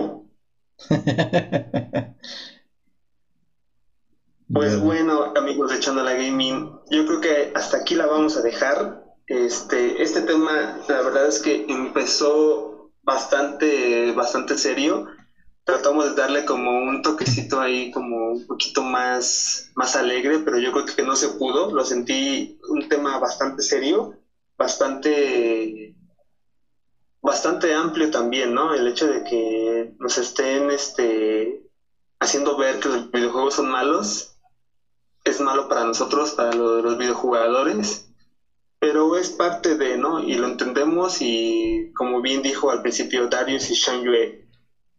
pues 4.50 4.78
bueno, 4.80 5.32
amigos 5.36 5.70
de 5.70 5.80
Channel 5.80 6.04
Gaming, 6.04 6.70
yo 6.90 7.06
creo 7.06 7.20
que 7.20 7.52
hasta 7.54 7.78
aquí 7.78 7.94
la 7.94 8.06
vamos 8.06 8.36
a 8.36 8.42
dejar. 8.42 9.02
Este, 9.26 10.02
este 10.02 10.22
tema, 10.22 10.78
la 10.88 11.00
verdad 11.02 11.26
es 11.26 11.40
que 11.40 11.64
empezó 11.68 12.90
bastante, 13.02 14.12
bastante 14.12 14.56
serio 14.56 15.06
tratamos 15.64 16.04
de 16.04 16.14
darle 16.14 16.44
como 16.44 16.70
un 16.82 17.02
toquecito 17.02 17.60
ahí 17.60 17.90
como 17.90 18.32
un 18.32 18.46
poquito 18.46 18.82
más, 18.82 19.70
más 19.74 19.94
alegre, 19.96 20.40
pero 20.40 20.58
yo 20.58 20.72
creo 20.72 20.84
que 20.84 21.02
no 21.02 21.16
se 21.16 21.28
pudo. 21.28 21.70
Lo 21.70 21.84
sentí 21.84 22.58
un 22.68 22.88
tema 22.88 23.18
bastante 23.18 23.62
serio, 23.62 24.18
bastante 24.56 25.94
bastante 27.20 27.72
amplio 27.72 28.10
también, 28.10 28.52
¿no? 28.52 28.74
El 28.74 28.88
hecho 28.88 29.06
de 29.06 29.22
que 29.22 29.94
nos 29.98 30.18
estén 30.18 30.70
este 30.70 31.62
haciendo 32.18 32.56
ver 32.56 32.80
que 32.80 32.88
los 32.88 33.10
videojuegos 33.12 33.54
son 33.54 33.70
malos 33.70 34.31
es 35.24 35.40
malo 35.40 35.68
para 35.68 35.84
nosotros, 35.84 36.32
para 36.32 36.52
los 36.52 36.98
videojugadores, 36.98 38.06
pero 38.78 39.16
es 39.16 39.30
parte 39.30 39.76
de, 39.76 39.96
¿no? 39.96 40.20
Y 40.20 40.34
lo 40.34 40.46
entendemos 40.46 41.18
y 41.20 41.92
como 41.94 42.20
bien 42.20 42.42
dijo 42.42 42.70
al 42.70 42.82
principio 42.82 43.28
Darius 43.28 43.70
y 43.70 43.76
Sean 43.76 44.02
Yue, 44.02 44.48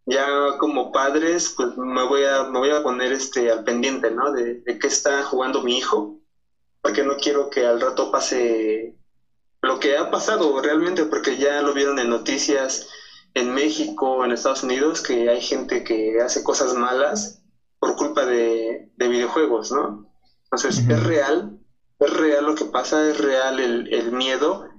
ya 0.06 0.58
como 0.58 0.92
padres, 0.92 1.54
pues 1.56 1.76
me 1.78 2.04
voy 2.04 2.24
a, 2.24 2.44
me 2.44 2.60
voy 2.60 2.72
a 2.72 2.84
poner 2.84 3.12
este 3.12 3.52
al 3.52 3.64
pendiente, 3.64 4.12
¿no? 4.12 4.32
De, 4.32 4.56
de 4.56 4.80
qué 4.80 4.88
está 4.88 5.24
jugando 5.24 5.62
mi 5.64 5.78
hijo, 5.78 6.20
porque 6.82 7.04
no 7.04 7.18
quiero 7.18 7.50
que 7.50 7.66
al 7.66 7.80
rato 7.80 8.12
pase 8.12 8.96
lo 9.62 9.80
que 9.80 9.98
ha 9.98 10.12
pasado 10.12 10.62
realmente, 10.62 11.06
porque 11.06 11.38
ya 11.38 11.62
lo 11.62 11.74
vieron 11.74 12.00
en 12.00 12.10
noticias 12.10 12.88
en 13.34 13.54
México, 13.54 14.24
en 14.24 14.32
Estados 14.32 14.64
Unidos, 14.64 15.02
que 15.02 15.30
hay 15.30 15.42
gente 15.42 15.84
que 15.84 16.20
hace 16.22 16.44
cosas 16.44 16.74
malas 16.74 17.42
por 17.80 17.96
culpa 17.96 18.26
de, 18.26 18.90
videojuegos, 18.98 19.72
¿no? 19.72 20.13
Entonces, 20.54 20.86
es 20.88 21.04
real, 21.04 21.58
es 22.00 22.10
real 22.14 22.46
lo 22.46 22.56
que 22.56 22.66
pasa, 22.66 23.10
es 23.10 23.18
real 23.18 23.60
el, 23.60 23.92
el 23.94 24.12
miedo 24.12 24.70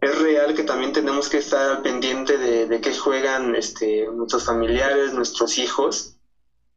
es 0.00 0.18
real 0.18 0.54
que 0.54 0.62
también 0.62 0.92
tenemos 0.92 1.28
que 1.28 1.36
estar 1.36 1.70
al 1.70 1.82
pendiente 1.82 2.38
de, 2.38 2.66
de 2.66 2.80
qué 2.80 2.94
juegan 2.94 3.54
este, 3.54 4.06
nuestros 4.06 4.44
familiares, 4.44 5.12
nuestros 5.12 5.58
hijos. 5.58 6.16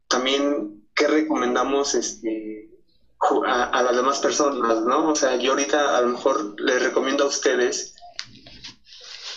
También 0.08 0.86
qué 0.94 1.06
recomendamos 1.06 1.94
este, 1.94 2.70
a, 3.46 3.82
las 3.82 3.96
demás 3.96 4.18
personas, 4.18 4.82
¿no? 4.82 5.08
O 5.08 5.14
sea, 5.14 5.36
yo 5.36 5.52
ahorita 5.52 5.96
a 5.96 6.02
lo 6.02 6.08
mejor 6.08 6.60
les 6.60 6.82
recomiendo 6.82 7.24
a 7.24 7.28
ustedes 7.28 7.94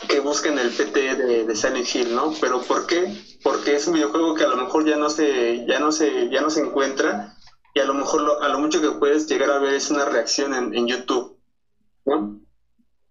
que 0.09 0.19
busquen 0.19 0.59
el 0.59 0.69
PT 0.71 1.15
de, 1.15 1.45
de 1.45 1.55
Silent 1.55 1.95
Hill, 1.95 2.13
¿no? 2.13 2.33
Pero 2.41 2.61
¿por 2.61 2.87
qué? 2.87 3.15
Porque 3.41 3.75
es 3.75 3.87
un 3.87 3.93
videojuego 3.93 4.35
que 4.35 4.43
a 4.43 4.49
lo 4.49 4.57
mejor 4.57 4.85
ya 4.85 4.97
no 4.97 5.09
se, 5.09 5.65
ya 5.65 5.79
no 5.79 5.93
se, 5.93 6.29
ya 6.29 6.41
no 6.41 6.49
se 6.49 6.59
encuentra 6.59 7.36
y 7.77 7.79
a 7.79 7.85
lo 7.85 7.93
mejor 7.93 8.39
a 8.41 8.49
lo 8.49 8.57
mucho 8.57 8.81
que 8.81 8.89
puedes 8.89 9.27
llegar 9.27 9.51
a 9.51 9.59
ver 9.59 9.75
es 9.75 9.91
una 9.91 10.03
reacción 10.03 10.51
en, 10.55 10.87
YouTube. 10.87 11.37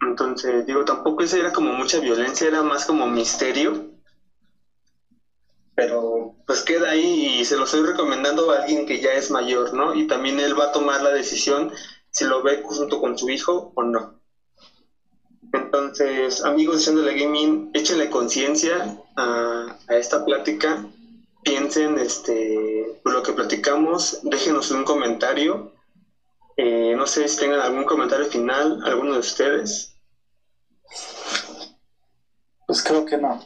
Entonces, 0.00 0.66
digo, 0.66 0.84
tampoco 0.84 1.22
eso 1.22 1.36
era 1.36 1.52
como 1.52 1.72
mucha 1.72 2.00
violencia, 2.00 2.48
era 2.48 2.64
más 2.64 2.84
como 2.84 3.06
misterio. 3.06 3.92
Pero 5.76 6.34
pues 6.48 6.62
queda 6.62 6.90
ahí 6.90 7.38
y 7.38 7.44
se 7.44 7.56
lo 7.56 7.62
estoy 7.62 7.84
recomendando 7.84 8.50
a 8.50 8.62
alguien 8.62 8.86
que 8.86 9.00
ya 9.00 9.12
es 9.12 9.30
mayor, 9.30 9.72
¿no? 9.72 9.94
Y 9.94 10.08
también 10.08 10.40
él 10.40 10.58
va 10.58 10.64
a 10.64 10.72
tomar 10.72 11.00
la 11.00 11.10
decisión 11.10 11.70
si 12.10 12.24
lo 12.24 12.42
ve 12.42 12.60
junto 12.64 13.00
con 13.00 13.16
su 13.16 13.30
hijo 13.30 13.70
o 13.76 13.84
no. 13.84 14.18
Entonces, 15.52 16.42
amigos 16.42 16.84
de 16.86 17.02
la 17.02 17.12
Gaming, 17.12 17.70
échenle 17.72 18.10
conciencia 18.10 18.98
a, 19.16 19.78
esta 19.90 20.24
plática, 20.24 20.84
piensen 21.46 21.98
este, 21.98 23.00
lo 23.04 23.22
que 23.22 23.32
platicamos, 23.32 24.20
déjenos 24.24 24.70
un 24.70 24.84
comentario 24.84 25.72
eh, 26.56 26.94
no 26.96 27.06
sé 27.06 27.28
si 27.28 27.38
tengan 27.38 27.60
algún 27.60 27.84
comentario 27.84 28.26
final, 28.26 28.80
alguno 28.84 29.12
de 29.12 29.18
ustedes. 29.18 29.94
Pues 32.66 32.82
creo 32.82 33.04
que 33.04 33.18
no. 33.18 33.44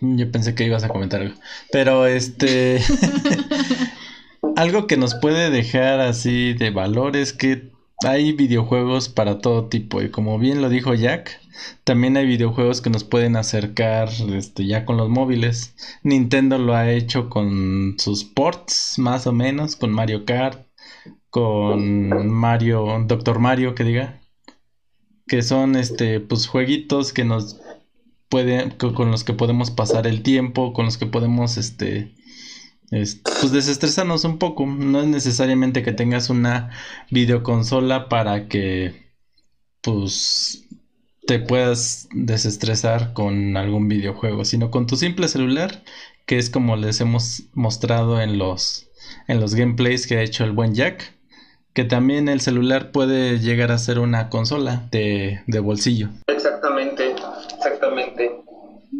Yo 0.00 0.32
pensé 0.32 0.54
que 0.54 0.64
ibas 0.64 0.84
a 0.84 0.88
comentar 0.88 1.20
algo. 1.20 1.34
Pero 1.70 2.06
este. 2.06 2.82
algo 4.56 4.86
que 4.86 4.96
nos 4.96 5.14
puede 5.14 5.50
dejar 5.50 6.00
así 6.00 6.54
de 6.54 6.70
valor 6.70 7.16
es 7.16 7.34
que 7.34 7.69
hay 8.06 8.32
videojuegos 8.32 9.08
para 9.08 9.38
todo 9.38 9.68
tipo. 9.68 10.02
Y 10.02 10.10
como 10.10 10.38
bien 10.38 10.62
lo 10.62 10.68
dijo 10.68 10.94
Jack, 10.94 11.40
también 11.84 12.16
hay 12.16 12.26
videojuegos 12.26 12.80
que 12.80 12.90
nos 12.90 13.04
pueden 13.04 13.36
acercar 13.36 14.08
este, 14.32 14.66
ya 14.66 14.84
con 14.84 14.96
los 14.96 15.08
móviles. 15.08 15.74
Nintendo 16.02 16.58
lo 16.58 16.74
ha 16.74 16.90
hecho 16.90 17.28
con 17.28 17.96
sus 17.98 18.24
ports, 18.24 18.94
más 18.98 19.26
o 19.26 19.32
menos, 19.32 19.76
con 19.76 19.90
Mario 19.90 20.24
Kart 20.24 20.70
con 21.30 22.28
Mario, 22.28 23.04
Doctor 23.06 23.38
Mario, 23.38 23.74
que 23.74 23.84
diga, 23.84 24.20
que 25.26 25.42
son 25.42 25.76
este, 25.76 26.20
pues 26.20 26.48
jueguitos 26.48 27.12
que 27.12 27.24
nos 27.24 27.60
pueden, 28.28 28.70
con 28.70 29.10
los 29.10 29.24
que 29.24 29.32
podemos 29.32 29.70
pasar 29.70 30.06
el 30.06 30.22
tiempo, 30.22 30.72
con 30.72 30.84
los 30.84 30.98
que 30.98 31.06
podemos, 31.06 31.56
este, 31.56 32.14
pues 32.90 33.52
desestresarnos 33.52 34.24
un 34.24 34.38
poco. 34.38 34.66
No 34.66 35.00
es 35.00 35.06
necesariamente 35.06 35.82
que 35.82 35.92
tengas 35.92 36.30
una 36.30 36.70
videoconsola 37.10 38.08
para 38.08 38.48
que, 38.48 39.10
pues, 39.80 40.66
te 41.26 41.38
puedas 41.38 42.08
desestresar 42.12 43.12
con 43.12 43.56
algún 43.56 43.88
videojuego, 43.88 44.44
sino 44.44 44.70
con 44.70 44.86
tu 44.86 44.96
simple 44.96 45.28
celular, 45.28 45.82
que 46.26 46.38
es 46.38 46.50
como 46.50 46.76
les 46.76 47.00
hemos 47.00 47.44
mostrado 47.54 48.20
en 48.20 48.38
los 48.38 48.88
en 49.28 49.40
los 49.40 49.54
gameplays 49.54 50.06
que 50.06 50.18
ha 50.18 50.22
hecho 50.22 50.44
el 50.44 50.52
buen 50.52 50.74
Jack 50.74 51.20
que 51.72 51.84
también 51.84 52.28
el 52.28 52.40
celular 52.40 52.90
puede 52.92 53.38
llegar 53.38 53.70
a 53.70 53.78
ser 53.78 53.98
una 53.98 54.28
consola 54.28 54.88
de, 54.90 55.40
bolsillo. 55.62 56.08
Exactamente, 56.26 57.14
exactamente. 57.56 58.42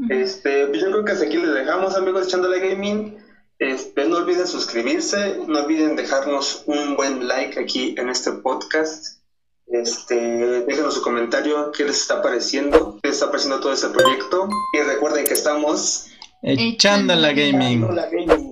Este, 0.09 0.67
pues 0.67 0.81
yo 0.81 0.91
creo 0.91 1.05
que 1.05 1.13
hasta 1.13 1.27
aquí 1.27 1.37
les 1.37 1.53
dejamos, 1.53 1.97
amigos 1.97 2.23
de 2.23 2.27
Echándole 2.29 2.61
Gaming. 2.61 3.17
Este, 3.61 4.07
no 4.07 4.17
olviden 4.17 4.47
suscribirse, 4.47 5.37
no 5.47 5.61
olviden 5.61 5.95
dejarnos 5.95 6.63
un 6.65 6.97
buen 6.97 7.29
like 7.29 7.61
aquí 7.61 7.95
en 7.99 8.09
este 8.09 8.33
podcast. 8.33 9.19
Este, 9.67 10.17
déjenos 10.63 10.95
su 10.95 11.03
comentario, 11.03 11.71
qué 11.71 11.85
les 11.85 12.01
está 12.01 12.23
pareciendo, 12.23 12.99
qué 13.03 13.09
les 13.09 13.17
está 13.19 13.27
pareciendo 13.27 13.61
todo 13.61 13.75
este 13.75 13.89
proyecto. 13.89 14.49
Y 14.73 14.81
recuerden 14.81 15.27
que 15.27 15.35
estamos 15.35 16.07
echando 16.43 17.15
la 17.15 17.35
gaming. 17.35 18.50